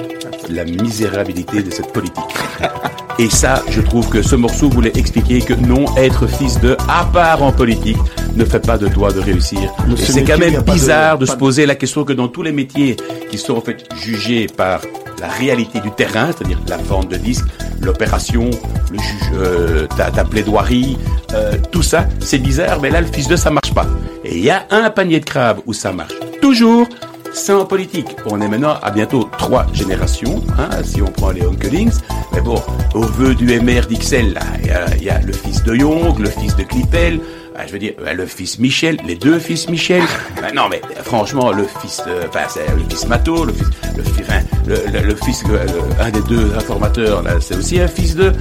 la 0.48 0.64
misérabilité 0.64 1.62
de 1.62 1.70
cette 1.70 1.92
politique. 1.92 2.34
Et 3.18 3.28
ça, 3.30 3.62
je 3.68 3.80
trouve 3.80 4.08
que 4.08 4.22
ce 4.22 4.34
morceau 4.36 4.68
voulait 4.68 4.92
expliquer 4.96 5.40
que 5.40 5.52
non, 5.54 5.84
être 5.96 6.26
fils 6.26 6.58
de, 6.60 6.76
à 6.88 7.04
part 7.04 7.42
en 7.42 7.52
politique, 7.52 7.98
ne 8.34 8.44
fait 8.44 8.64
pas 8.66 8.78
de 8.78 8.88
toi 8.88 9.12
de 9.12 9.20
réussir. 9.20 9.70
C'est 9.96 10.24
quand 10.24 10.38
même 10.38 10.54
de- 10.54 10.60
bizarre 10.60 11.18
de, 11.18 11.26
se 11.26 11.32
de- 11.32 11.36
poser 11.38 11.66
la 11.66 11.74
question 11.74 12.04
que 12.04 12.12
dans 12.14 12.28
tous 12.28 12.42
les 12.42 12.52
métiers 12.52 12.96
qui 13.30 13.38
sont 13.38 13.54
en 13.56 13.60
fait 13.60 13.84
jugés 14.02 14.46
par 14.46 14.80
la 15.20 15.28
réalité 15.28 15.78
du 15.80 15.90
terrain, 15.90 16.30
c'est-à-dire 16.36 16.58
la 16.68 16.78
vente 16.78 17.08
de 17.10 17.16
disques, 17.16 17.44
l'opération, 17.82 18.50
le 18.90 18.98
juge, 18.98 19.30
euh, 19.34 19.86
ta, 19.96 20.10
ta 20.10 20.24
plaidoirie, 20.24 20.96
euh, 21.34 21.52
tout 21.70 21.82
ça, 21.82 22.06
c'est 22.20 22.38
bizarre, 22.38 22.80
mais 22.80 22.90
là, 22.90 23.00
le 23.00 23.06
fils 23.06 23.28
de, 23.28 23.36
ça 23.36 23.50
marche 23.50 23.72
pas. 23.74 23.86
Et 24.24 24.36
il 24.38 24.42
y 24.44 24.50
a 24.50 24.64
un 24.70 24.90
panier 24.90 25.20
de 25.20 25.24
crabes 25.24 25.58
où 25.66 25.72
ça 25.72 25.92
marche 25.92 26.14
toujours, 26.40 26.88
c'est 27.34 27.52
en 27.52 27.64
politique. 27.64 28.08
On 28.26 28.40
est 28.40 28.48
maintenant 28.48 28.76
à 28.82 28.90
bientôt 28.90 29.28
trois 29.38 29.66
générations, 29.72 30.42
hein, 30.58 30.68
si 30.84 31.00
on 31.02 31.06
prend 31.10 31.30
les 31.30 31.44
Onkelings. 31.46 31.92
Mais 32.32 32.40
bon, 32.40 32.60
au 32.94 33.02
vœu 33.02 33.34
du 33.34 33.46
MR 33.60 33.86
d'Ixelles, 33.86 34.38
il 34.60 34.66
y 34.66 34.70
a- 34.70 34.96
il 34.96 35.02
y, 35.04 35.10
a 35.10 35.20
le 35.20 35.32
fils 35.32 35.62
de 35.64 35.74
Young, 35.74 36.18
le 36.18 36.28
fils 36.30 36.56
de 36.56 36.62
Clippel, 36.62 37.20
ah, 37.56 37.66
je 37.66 37.72
veux 37.72 37.78
dire, 37.78 37.92
euh, 38.06 38.14
le 38.14 38.24
fils 38.26 38.58
Michel, 38.58 38.98
les 39.06 39.14
deux 39.14 39.38
fils 39.38 39.68
Michel. 39.68 40.02
Ah, 40.42 40.52
non, 40.54 40.68
mais 40.70 40.80
euh, 40.96 41.02
franchement, 41.02 41.52
le 41.52 41.66
fils, 41.80 42.02
de- 42.06 42.26
enfin, 42.28 42.46
c'est 42.48 42.66
le 42.74 42.82
fils 42.88 43.06
Mato, 43.06 43.44
le 43.44 43.52
fils, 43.52 43.66
le, 43.96 44.74
le, 44.74 44.90
le- 45.00 45.06
le 45.08 45.14
fils, 45.16 45.42
euh, 45.50 45.66
un 46.00 46.10
des 46.10 46.22
deux 46.22 46.52
informateurs, 46.56 47.22
là, 47.22 47.32
c'est 47.40 47.56
aussi 47.56 47.78
un 47.80 47.88
fils 47.88 48.14
de. 48.14 48.32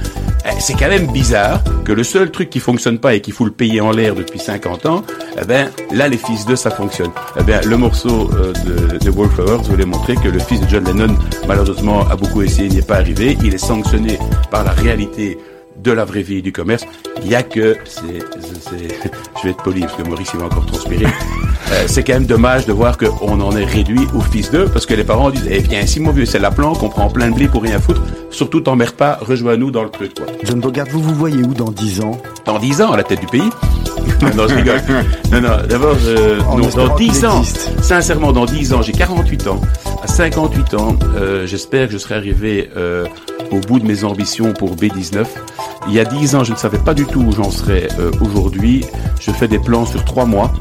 Eh, 0.44 0.60
C'est 0.60 0.74
quand 0.74 0.88
même 0.88 1.06
bizarre 1.12 1.60
que 1.84 1.92
le 1.92 2.04
seul 2.04 2.30
truc 2.30 2.50
qui 2.50 2.60
fonctionne 2.60 2.98
pas 2.98 3.14
et 3.14 3.20
qu'il 3.20 3.32
faut 3.32 3.44
le 3.44 3.50
payer 3.50 3.80
en 3.80 3.90
l'air 3.90 4.14
depuis 4.14 4.38
50 4.38 4.86
ans, 4.86 5.02
eh 5.40 5.44
ben, 5.44 5.70
là, 5.92 6.08
les 6.08 6.16
fils 6.16 6.46
de, 6.46 6.54
ça 6.54 6.70
fonctionne. 6.70 7.10
Eh 7.38 7.42
ben, 7.42 7.60
le 7.66 7.76
morceau 7.76 8.30
euh, 8.34 8.52
de, 8.64 8.98
de 8.98 9.10
Wallflowers 9.10 9.62
voulait 9.68 9.84
montrer 9.84 10.14
que 10.16 10.28
le 10.28 10.38
fils 10.38 10.60
de 10.60 10.68
John 10.68 10.84
Lennon, 10.84 11.14
malheureusement, 11.46 12.06
a 12.08 12.16
beaucoup 12.16 12.42
essayé, 12.42 12.68
n'y 12.68 12.78
est 12.78 12.86
pas 12.86 12.96
arrivé. 12.96 13.36
Il 13.42 13.54
est 13.54 13.58
sanctionné 13.58 14.18
par 14.50 14.64
la 14.64 14.72
réalité 14.72 15.38
de 15.82 15.92
la 15.92 16.04
vraie 16.04 16.22
vie 16.22 16.38
et 16.38 16.42
du 16.42 16.52
commerce. 16.52 16.84
Il 17.24 17.30
y 17.30 17.34
a 17.34 17.42
que, 17.42 17.76
c'est, 17.84 18.00
c'est- 18.40 19.10
je 19.38 19.42
vais 19.44 19.50
être 19.50 19.62
poli 19.62 19.80
parce 19.82 19.94
que 19.94 20.02
Maurice 20.02 20.30
il 20.34 20.40
va 20.40 20.46
encore 20.46 20.66
transpirer. 20.66 21.06
Euh, 21.06 21.84
c'est 21.86 22.02
quand 22.04 22.14
même 22.14 22.26
dommage 22.26 22.66
de 22.66 22.72
voir 22.72 22.98
qu'on 22.98 23.40
en 23.40 23.56
est 23.56 23.64
réduit 23.64 24.06
au 24.14 24.20
fils 24.20 24.50
d'eux 24.50 24.66
parce 24.72 24.84
que 24.86 24.94
les 24.94 25.04
parents 25.04 25.30
disent, 25.30 25.48
eh 25.50 25.60
bien, 25.60 25.86
si 25.86 26.00
mon 26.00 26.10
vieux 26.10 26.26
c'est 26.26 26.38
la 26.38 26.50
planque, 26.50 26.82
on 26.82 26.88
prend 26.88 27.08
plein 27.08 27.30
de 27.30 27.34
blé 27.34 27.48
pour 27.48 27.62
rien 27.62 27.80
foutre. 27.80 28.02
Surtout 28.30 28.60
t'emmerdes 28.60 28.94
pas, 28.96 29.18
rejoins-nous 29.20 29.70
dans 29.70 29.82
le 29.84 29.90
truc, 29.90 30.14
quoi. 30.14 30.26
John 30.42 30.60
Bogart, 30.60 30.86
vous 30.90 31.00
vous 31.02 31.14
voyez 31.14 31.38
où 31.42 31.54
dans 31.54 31.70
10 31.70 32.00
ans? 32.00 32.20
Dans 32.46 32.58
10 32.58 32.82
ans, 32.82 32.92
à 32.92 32.96
la 32.96 33.04
tête 33.04 33.20
du 33.20 33.26
pays. 33.26 33.42
non, 34.36 34.48
je 34.48 34.54
rigole. 34.54 34.80
Non, 35.30 35.40
non, 35.40 35.56
d'abord, 35.68 35.96
euh, 36.06 36.40
dans 36.74 36.94
10 36.96 37.10
qu'il 37.12 37.26
ans, 37.26 37.42
sincèrement, 37.80 38.32
dans 38.32 38.44
10 38.46 38.72
ans, 38.72 38.82
j'ai 38.82 38.92
48 38.92 39.46
ans. 39.48 39.60
À 40.02 40.06
58 40.08 40.74
ans, 40.74 40.96
euh, 41.16 41.46
j'espère 41.46 41.86
que 41.86 41.92
je 41.92 41.98
serai 41.98 42.16
arrivé 42.16 42.70
euh, 42.76 43.06
au 43.52 43.58
bout 43.60 43.78
de 43.78 43.86
mes 43.86 44.02
ambitions 44.04 44.52
pour 44.52 44.74
B19. 44.76 45.24
Il 45.88 45.94
y 45.94 46.00
a 46.00 46.04
10 46.04 46.36
ans, 46.36 46.44
je 46.44 46.52
ne 46.52 46.56
savais 46.56 46.78
pas 46.78 46.94
du 46.94 47.04
tout 47.06 47.20
où 47.20 47.32
j'en 47.32 47.50
serais 47.50 47.88
euh, 47.98 48.10
aujourd'hui. 48.20 48.84
Je 49.20 49.30
fais 49.32 49.48
des 49.48 49.58
plans 49.58 49.84
sur 49.84 50.04
3 50.04 50.26
mois 50.26 50.52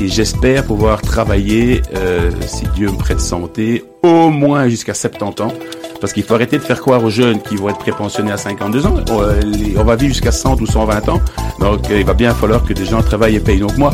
et 0.00 0.08
j'espère 0.08 0.64
pouvoir 0.64 1.02
travailler, 1.02 1.82
euh, 1.94 2.30
si 2.46 2.64
Dieu 2.74 2.90
me 2.90 2.96
prête 2.96 3.20
santé, 3.20 3.84
au 4.02 4.30
moins 4.30 4.68
jusqu'à 4.68 4.94
70 4.94 5.42
ans. 5.42 5.52
Parce 6.00 6.14
qu'il 6.14 6.22
faut 6.22 6.34
arrêter 6.34 6.56
de 6.56 6.62
faire 6.62 6.80
croire 6.80 7.04
aux 7.04 7.10
jeunes 7.10 7.42
qui 7.42 7.56
vont 7.56 7.68
être 7.68 7.78
prépensionnés 7.78 8.32
à 8.32 8.38
52 8.38 8.86
ans. 8.86 8.94
On, 9.10 9.20
euh, 9.20 9.40
on 9.76 9.84
va 9.84 9.96
vivre 9.96 10.14
jusqu'à 10.14 10.32
100 10.32 10.60
ou 10.62 10.66
120 10.66 11.08
ans. 11.10 11.20
Donc, 11.60 11.88
il 11.90 12.04
va 12.04 12.14
bien 12.14 12.34
falloir 12.34 12.64
que 12.64 12.72
des 12.72 12.86
gens 12.86 13.02
travaillent 13.02 13.36
et 13.36 13.40
payent. 13.40 13.60
Donc, 13.60 13.76
moi, 13.76 13.92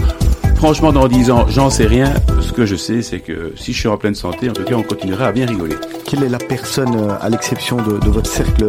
franchement, 0.55 0.93
dans 0.93 1.09
10 1.09 1.33
ans, 1.33 1.47
j'en 1.49 1.69
sais 1.69 1.87
rien. 1.87 2.15
Ce 2.41 2.53
que 2.53 2.65
je 2.65 2.77
sais, 2.77 3.03
c'est 3.03 3.19
que 3.19 3.53
si 3.57 3.73
je 3.73 3.81
suis 3.81 3.89
en 3.89 3.97
pleine 3.97 4.15
santé, 4.15 4.49
en 4.49 4.53
tout 4.53 4.63
cas, 4.63 4.77
on 4.77 4.85
continuera 4.85 5.27
à 5.27 5.33
bien 5.33 5.47
rigoler. 5.47 5.75
Quelle 6.05 6.23
est 6.23 6.29
la 6.29 6.39
personne, 6.39 6.97
à 7.21 7.29
l'exception 7.29 7.79
de 7.79 8.09
votre 8.09 8.31
cercle 8.31 8.69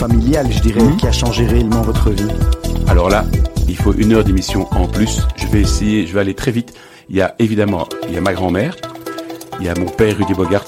familial, 0.00 0.46
je 0.50 0.60
dirais, 0.60 0.82
Mhm. 0.82 0.96
qui 0.96 1.06
a 1.06 1.12
changé 1.12 1.46
réellement 1.46 1.82
votre 1.82 2.08
vie 2.10 2.26
Alors 2.88 3.08
là, 3.10 3.24
il 3.68 3.76
faut 3.76 3.92
une 3.92 4.12
heure 4.14 4.24
d'émission 4.24 4.66
en 4.72 4.86
plus. 4.88 5.20
Je 5.36 5.46
vais 5.46 5.60
essayer, 5.60 6.06
je 6.06 6.14
vais 6.14 6.20
aller 6.20 6.34
très 6.34 6.50
vite. 6.50 6.72
Il 7.08 7.16
y 7.16 7.20
a 7.22 7.34
évidemment, 7.38 7.86
il 8.08 8.14
y 8.14 8.16
a 8.16 8.20
ma 8.20 8.32
grand-mère, 8.32 8.74
il 9.60 9.66
y 9.66 9.68
a 9.68 9.74
mon 9.74 9.86
père 9.86 10.16
Rudy 10.16 10.34
Bogart, 10.34 10.64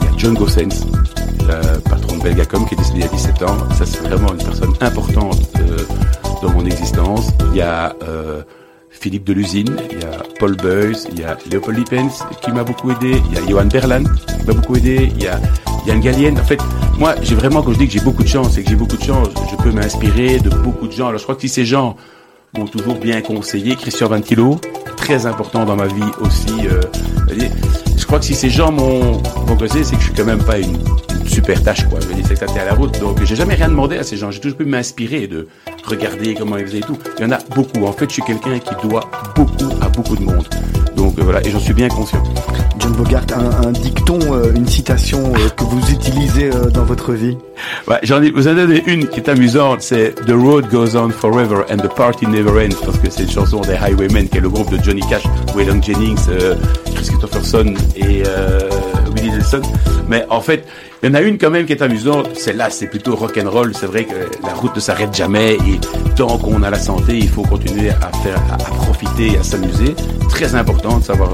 il 0.00 0.06
y 0.06 0.08
a 0.08 0.12
John 0.16 0.34
Gossens, 0.34 0.76
le 1.46 1.78
patron 1.80 2.16
de 2.16 2.22
Belgacom 2.22 2.64
qui 2.66 2.74
est 2.74 2.78
décédé 2.78 3.00
il 3.00 3.04
y 3.04 3.08
a 3.08 3.12
17 3.12 3.42
ans. 3.42 3.56
Ça, 3.78 3.84
c'est 3.86 4.02
vraiment 4.08 4.32
une 4.32 4.42
personne 4.42 4.72
importante 4.80 5.40
euh, 5.60 5.76
dans 6.42 6.50
mon 6.50 6.64
existence. 6.64 7.28
Il 7.52 7.58
y 7.58 7.62
a 7.62 7.94
euh, 8.02 8.42
Philippe 8.90 9.24
Delusine, 9.24 9.76
il 9.92 9.98
y 10.00 10.04
a 10.04 10.22
Paul 10.40 10.56
Beuys, 10.56 10.96
il 11.12 11.20
y 11.20 11.24
a 11.24 11.36
Léopold 11.50 11.76
Lippens 11.78 12.24
qui 12.40 12.50
m'a 12.50 12.64
beaucoup 12.64 12.90
aidé, 12.90 13.20
il 13.30 13.34
y 13.34 13.38
a 13.38 13.46
Johan 13.48 13.66
Berlan 13.66 14.04
qui 14.04 14.46
m'a 14.46 14.54
beaucoup 14.54 14.76
aidé, 14.76 15.12
il 15.16 15.22
y 15.22 15.28
a 15.28 15.38
Yann 15.86 16.00
Gallienne. 16.00 16.38
En 16.40 16.44
fait, 16.44 16.60
moi, 16.98 17.14
j'ai 17.22 17.34
vraiment, 17.34 17.62
quand 17.62 17.72
je 17.72 17.78
dis 17.78 17.86
que 17.86 17.92
j'ai 17.92 18.00
beaucoup 18.00 18.22
de 18.22 18.28
chance, 18.28 18.52
c'est 18.52 18.62
que 18.62 18.70
j'ai 18.70 18.76
beaucoup 18.76 18.96
de 18.96 19.02
chance. 19.02 19.28
Je 19.50 19.56
peux 19.56 19.72
m'inspirer 19.72 20.38
de 20.38 20.50
beaucoup 20.50 20.86
de 20.86 20.92
gens. 20.92 21.08
Alors, 21.08 21.18
je 21.18 21.24
crois 21.24 21.34
que 21.34 21.40
si 21.40 21.48
ces 21.48 21.64
gens 21.64 21.96
m'ont 22.56 22.66
toujours 22.66 22.96
bien 22.96 23.20
conseillé, 23.20 23.74
Christian 23.76 24.08
Ventilo, 24.08 24.60
très 24.96 25.26
important 25.26 25.64
dans 25.64 25.76
ma 25.76 25.86
vie 25.86 26.02
aussi. 26.20 26.66
euh, 26.66 26.80
je 27.96 28.06
crois 28.06 28.18
que 28.18 28.24
si 28.24 28.34
ces 28.34 28.50
gens 28.50 28.70
m'ont 28.70 29.20
causé, 29.58 29.82
c'est 29.82 29.96
que 29.96 30.00
je 30.00 30.06
suis 30.06 30.14
quand 30.14 30.24
même 30.24 30.42
pas 30.42 30.58
une, 30.58 30.78
super 31.26 31.62
tâche, 31.62 31.88
quoi. 31.88 31.98
Je 32.00 32.06
veux 32.06 32.14
dire, 32.14 32.24
c'est 32.28 32.38
que 32.38 32.58
à 32.58 32.64
la 32.64 32.74
route. 32.74 32.98
Donc, 33.00 33.22
j'ai 33.24 33.36
jamais 33.36 33.54
rien 33.54 33.68
demandé 33.68 33.96
à 33.96 34.02
ces 34.02 34.16
gens. 34.16 34.30
J'ai 34.30 34.40
toujours 34.40 34.58
pu 34.58 34.64
m'inspirer 34.64 35.26
de 35.26 35.48
regarder 35.84 36.34
comment 36.34 36.56
ils 36.56 36.66
faisaient 36.66 36.78
et 36.78 36.82
tout. 36.82 36.98
Il 37.18 37.22
y 37.22 37.26
en 37.26 37.32
a 37.32 37.38
beaucoup. 37.54 37.84
En 37.84 37.92
fait, 37.92 38.08
je 38.08 38.14
suis 38.14 38.22
quelqu'un 38.22 38.58
qui 38.58 38.74
doit 38.86 39.10
beaucoup 39.34 39.70
à 39.80 39.88
beaucoup 39.88 40.16
de 40.16 40.22
monde. 40.22 40.46
Donc, 40.96 41.18
euh, 41.18 41.22
voilà. 41.22 41.44
Et 41.46 41.50
j'en 41.50 41.58
suis 41.60 41.74
bien 41.74 41.88
conscient. 41.88 42.22
John 42.78 42.92
Bogart, 42.92 43.24
un, 43.34 43.68
un 43.68 43.72
dicton, 43.72 44.18
euh, 44.32 44.52
une 44.54 44.66
citation 44.66 45.32
euh, 45.34 45.48
que 45.50 45.64
vous 45.64 45.90
utilisez 45.90 46.50
dans 46.72 46.84
votre 46.84 47.12
vie 47.12 47.36
Ouais, 47.88 47.98
j'en 48.02 48.22
ai, 48.22 48.30
vous 48.30 48.48
en 48.48 48.56
avez 48.58 48.82
une 48.86 49.06
qui 49.08 49.20
est 49.20 49.28
amusante, 49.28 49.80
c'est 49.82 50.14
The 50.26 50.32
Road 50.32 50.66
Goes 50.70 50.96
On 50.96 51.10
Forever 51.10 51.62
and 51.70 51.76
the 51.78 51.94
Party 51.94 52.26
Never 52.26 52.66
Ends, 52.66 52.76
parce 52.84 52.98
que 52.98 53.10
c'est 53.10 53.22
une 53.24 53.30
chanson 53.30 53.60
des 53.60 53.74
Highwaymen, 53.74 54.28
qui 54.28 54.38
est 54.38 54.40
le 54.40 54.50
groupe 54.50 54.70
de 54.70 54.82
Johnny 54.82 55.02
Cash, 55.08 55.22
Waylon 55.54 55.80
Jennings, 55.80 56.18
Chris 56.94 57.04
Christopherson 57.06 57.74
et 57.96 58.22
euh, 58.26 58.58
Mais 60.08 60.24
en 60.30 60.40
fait, 60.40 60.66
il 61.02 61.08
y 61.08 61.12
en 61.12 61.14
a 61.14 61.20
une 61.20 61.38
quand 61.38 61.50
même 61.50 61.66
qui 61.66 61.72
est 61.72 61.82
amusante, 61.82 62.36
celle-là 62.36 62.70
c'est 62.70 62.86
plutôt 62.86 63.16
rock'n'roll, 63.16 63.74
c'est 63.74 63.86
vrai 63.86 64.04
que 64.04 64.14
la 64.42 64.54
route 64.54 64.74
ne 64.74 64.80
s'arrête 64.80 65.14
jamais 65.14 65.54
et 65.54 65.80
tant 66.16 66.38
qu'on 66.38 66.62
a 66.62 66.70
la 66.70 66.78
santé, 66.78 67.16
il 67.16 67.28
faut 67.28 67.42
continuer 67.42 67.90
à 67.90 68.10
faire, 68.22 68.40
à, 68.50 68.54
à 68.54 68.74
profiter, 68.84 69.38
à 69.38 69.42
s'amuser. 69.42 69.94
Très 70.28 70.54
important 70.54 70.98
de 70.98 71.04
savoir 71.04 71.30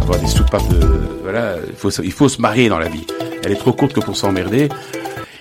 avoir 0.00 0.18
des 0.18 0.26
soupapes 0.26 0.68
de, 0.68 0.80
voilà, 1.22 1.56
il 1.68 1.76
faut, 1.76 1.90
il 2.02 2.12
faut 2.12 2.28
se 2.28 2.40
marier 2.40 2.68
dans 2.68 2.78
la 2.78 2.88
vie. 2.88 3.06
Elle 3.44 3.52
est 3.52 3.56
trop 3.56 3.72
courte 3.72 3.92
que 3.92 4.00
pour 4.00 4.16
s'emmerder. 4.16 4.68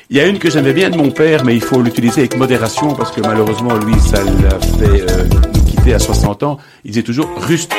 Il 0.10 0.16
y 0.16 0.20
a 0.20 0.26
une 0.26 0.40
que 0.40 0.50
j'aimais 0.50 0.74
bien 0.74 0.90
de 0.90 0.98
mon 0.98 1.12
père, 1.12 1.44
mais 1.44 1.56
il 1.56 1.62
faut 1.62 1.82
l'utiliser 1.82 2.22
avec 2.22 2.38
modération 2.38 2.94
parce 2.94 3.12
que 3.12 3.22
malheureusement, 3.22 3.76
lui, 3.78 4.00
ça 4.00 4.24
l'a 4.24 4.60
fait 4.60 5.02
euh, 5.10 5.28
nous 5.54 5.64
quitter 5.66 5.94
à 5.94 6.00
60 6.00 6.44
ans. 6.44 6.58
Il 6.86 6.92
disait 6.92 7.04
toujours 7.04 7.30
Rust. 7.38 7.74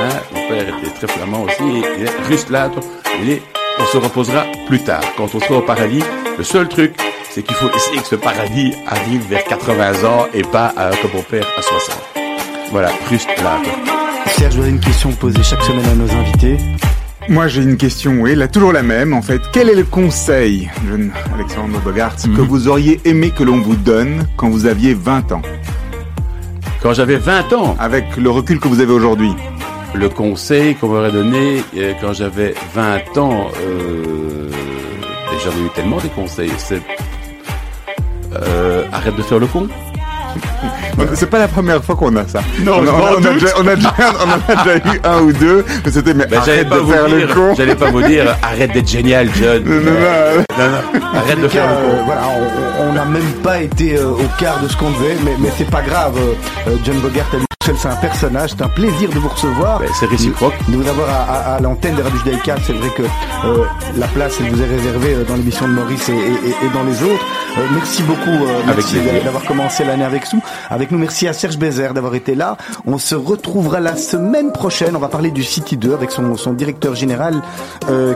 Hein 0.00 0.08
mon 0.34 0.48
père 0.48 0.62
était 0.68 0.90
très 0.94 1.06
flamand 1.08 1.42
aussi. 1.42 1.62
Et 1.62 2.06
il 2.30 2.52
later. 2.52 2.80
Il 3.20 3.26
dit, 3.26 3.40
on 3.80 3.84
se 3.86 3.96
reposera 3.98 4.44
plus 4.66 4.80
tard. 4.82 5.00
Quand 5.16 5.34
on 5.34 5.40
sera 5.40 5.56
au 5.58 5.62
paradis, 5.62 6.02
le 6.36 6.44
seul 6.44 6.68
truc, 6.68 6.94
c'est 7.30 7.42
qu'il 7.42 7.54
faut 7.56 7.68
essayer 7.74 8.00
que 8.00 8.06
ce 8.06 8.14
paradis 8.16 8.74
arrive 8.86 9.22
vers 9.28 9.44
80 9.44 10.04
ans 10.08 10.26
et 10.34 10.42
pas 10.42 10.72
euh, 10.78 10.90
comme 11.02 11.12
mon 11.14 11.22
père 11.22 11.46
à 11.56 11.62
60. 11.62 11.96
Voilà, 12.70 12.90
Rust 13.10 13.28
later. 13.38 13.72
Serge, 14.36 14.54
j'aurais 14.56 14.68
une 14.70 14.80
question 14.80 15.10
posée 15.12 15.42
chaque 15.42 15.62
semaine 15.62 15.86
à 15.86 15.94
nos 15.94 16.10
invités. 16.12 16.58
Moi, 17.30 17.46
j'ai 17.48 17.62
une 17.62 17.76
question, 17.76 18.12
oui, 18.20 18.34
là, 18.34 18.48
toujours 18.48 18.72
la 18.72 18.82
même, 18.82 19.12
en 19.12 19.20
fait. 19.22 19.40
Quel 19.52 19.68
est 19.68 19.74
le 19.74 19.84
conseil, 19.84 20.70
jeune 20.88 21.12
Alexandre 21.34 21.78
Bogart, 21.80 22.16
que 22.16 22.28
Mhm. 22.28 22.46
vous 22.46 22.68
auriez 22.68 23.00
aimé 23.04 23.30
que 23.36 23.42
l'on 23.42 23.58
vous 23.60 23.76
donne 23.76 24.26
quand 24.36 24.48
vous 24.48 24.66
aviez 24.66 24.94
20 24.94 25.32
ans, 25.32 25.42
Quand 26.82 26.92
j'avais 26.94 27.16
20 27.16 27.52
ans, 27.54 27.76
avec 27.80 28.16
le 28.16 28.30
recul 28.30 28.60
que 28.60 28.68
vous 28.68 28.80
avez 28.80 28.92
aujourd'hui 28.92 29.32
le 29.94 30.08
conseil 30.08 30.74
qu'on 30.74 30.88
m'aurait 30.88 31.10
donné 31.12 31.62
euh, 31.76 31.92
quand 32.00 32.12
j'avais 32.12 32.54
20 32.74 33.18
ans, 33.18 33.48
euh, 33.60 34.48
et 34.50 35.36
j'en 35.44 35.50
ai 35.50 35.66
eu 35.66 35.70
tellement 35.74 35.98
des 35.98 36.08
conseils, 36.08 36.52
c'est 36.58 36.80
euh, 38.34 38.84
arrête 38.92 39.16
de 39.16 39.22
faire 39.22 39.38
le 39.38 39.46
con. 39.46 39.68
C'est 41.14 41.30
pas 41.30 41.38
la 41.38 41.46
première 41.48 41.82
fois 41.82 41.94
qu'on 41.94 42.14
a 42.16 42.26
ça. 42.26 42.40
Non, 42.62 42.78
on, 42.80 42.86
a, 42.86 42.90
on, 42.90 43.24
a 43.24 43.32
déjà, 43.32 43.46
on, 43.56 43.66
a 43.68 43.76
déjà, 43.76 43.94
on 44.20 44.28
en 44.28 44.52
a 44.52 44.64
déjà 44.64 44.76
eu 44.78 45.00
un 45.04 45.20
ou 45.22 45.32
deux, 45.32 45.64
mais 45.84 45.90
c'était 45.92 46.12
mais 46.12 46.26
Ben, 46.26 46.40
j'allais 46.44 46.58
arrête 46.58 46.68
pas 46.68 46.74
de 46.76 46.80
vous 46.80 46.92
faire 46.92 47.08
le 47.08 47.18
dire, 47.18 47.34
con. 47.34 47.54
j'allais 47.56 47.74
pas 47.76 47.90
vous 47.90 48.02
dire, 48.02 48.36
arrête 48.42 48.72
d'être 48.72 48.88
génial, 48.88 49.28
John. 49.40 49.62
Non, 49.64 49.74
non, 49.76 49.80
non. 49.92 51.00
Non, 51.00 51.18
arrête 51.18 51.40
de 51.40 51.48
faire 51.48 51.64
cas, 51.66 51.70
le 51.70 51.76
con. 51.76 51.92
euh, 51.98 52.02
voilà, 52.04 52.22
on- 52.80 52.92
n'a 52.92 53.04
même 53.04 53.32
pas 53.44 53.62
été 53.62 53.96
euh, 53.96 54.08
au 54.10 54.26
quart 54.38 54.60
de 54.60 54.66
ce 54.68 54.76
qu'on 54.76 54.90
devait, 54.90 55.16
mais, 55.24 55.34
mais 55.38 55.50
c'est 55.56 55.70
pas 55.70 55.82
grave. 55.82 56.14
euh, 56.18 56.34
euh, 56.70 56.76
John 56.84 56.96
Bogart 56.98 57.26
c'est 57.76 57.88
un 57.88 57.96
personnage. 57.96 58.50
C'est 58.50 58.62
un 58.62 58.68
plaisir 58.68 59.10
de 59.10 59.18
vous 59.18 59.28
recevoir. 59.28 59.78
Ben, 59.80 59.88
c'est 59.98 60.06
réciproque. 60.06 60.54
De 60.68 60.76
vous 60.76 60.88
avoir 60.88 61.08
à, 61.10 61.32
à- 61.32 61.54
à 61.56 61.60
l'antenne 61.60 61.94
des 61.94 62.02
Radios 62.02 62.18
Judaïka. 62.18 62.56
C'est 62.66 62.72
vrai 62.72 62.88
que 62.96 63.02
euh, 63.02 63.64
la 63.96 64.06
place 64.08 64.36
elle 64.40 64.50
vous 64.50 64.62
est 64.62 64.66
réservée 64.66 65.14
euh, 65.14 65.24
dans 65.24 65.34
l'émission 65.36 65.66
de 65.68 65.72
Maurice 65.72 66.08
et, 66.08 66.12
et- 66.12 66.16
et- 66.16 66.66
et 66.66 66.70
dans 66.74 66.82
les 66.84 67.02
autres. 67.02 67.24
Euh, 67.58 67.62
merci 67.74 68.02
beaucoup. 68.02 68.28
euh, 68.30 68.60
merci 68.66 68.96
d'avoir 69.24 69.42
commencé 69.44 69.84
l'année 69.84 70.04
avec 70.04 70.24
nous. 70.32 70.40
Avec 70.70 70.90
nous, 70.90 70.98
merci 70.98 71.26
à 71.28 71.32
Serge 71.32 71.58
Bézère 71.58 71.94
d'avoir 71.94 72.14
été 72.14 72.34
là. 72.34 72.56
On 72.86 72.98
se 72.98 73.14
retrouvera 73.14 73.80
la 73.80 73.96
semaine 73.96 74.52
prochaine. 74.52 74.94
On 74.96 75.00
va 75.00 75.08
parler 75.08 75.30
du 75.30 75.42
City 75.42 75.76
2 75.76 75.92
avec 75.94 76.10
son, 76.10 76.36
son 76.36 76.52
directeur 76.52 76.94
général 76.94 77.42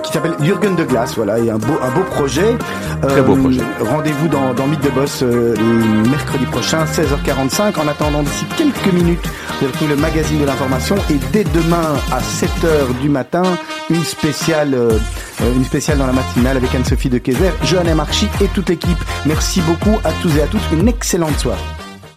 qui 0.03 0.13
s'appelle 0.13 0.35
Jürgen 0.41 0.77
de 0.77 0.85
Glace. 0.85 1.15
Voilà, 1.17 1.39
et 1.39 1.51
un 1.51 1.59
beau, 1.59 1.75
un 1.83 1.91
beau 1.91 2.03
projet. 2.11 2.57
Très 3.09 3.23
beau 3.23 3.37
projet. 3.37 3.61
Rendez-vous 3.81 4.29
dans, 4.29 4.53
dans 4.55 4.67
Mythe 4.67 4.83
de 4.83 4.91
Boss 4.91 5.23
mercredi 5.23 6.45
prochain, 6.47 6.85
16h45. 6.85 7.79
En 7.81 7.89
attendant, 7.89 8.23
d'ici 8.23 8.45
quelques 8.57 8.93
minutes, 8.93 9.29
vous 9.61 9.67
retrouver 9.67 9.95
le 9.95 10.01
magazine 10.01 10.41
de 10.41 10.45
l'information 10.45 10.97
et 11.11 11.19
dès 11.33 11.45
demain 11.45 11.95
à 12.11 12.21
7h 12.21 12.99
du 13.01 13.09
matin, 13.09 13.43
une 13.91 14.05
spéciale, 14.05 14.75
euh, 14.75 14.99
une 15.55 15.65
spéciale 15.65 15.99
dans 15.99 16.07
la 16.07 16.13
matinale 16.13 16.57
avec 16.57 16.75
Anne-Sophie 16.75 17.09
de 17.09 17.19
Kayser, 17.19 17.53
Johanna 17.65 17.95
Marchi 17.95 18.29
et 18.41 18.49
toute 18.49 18.69
l'équipe. 18.69 18.99
Merci 19.27 19.61
beaucoup 19.63 19.99
à 20.05 20.13
tous 20.23 20.37
et 20.37 20.43
à 20.43 20.47
toutes. 20.47 20.63
Une 20.73 20.89
excellente 20.89 21.39
soirée. 21.39 21.82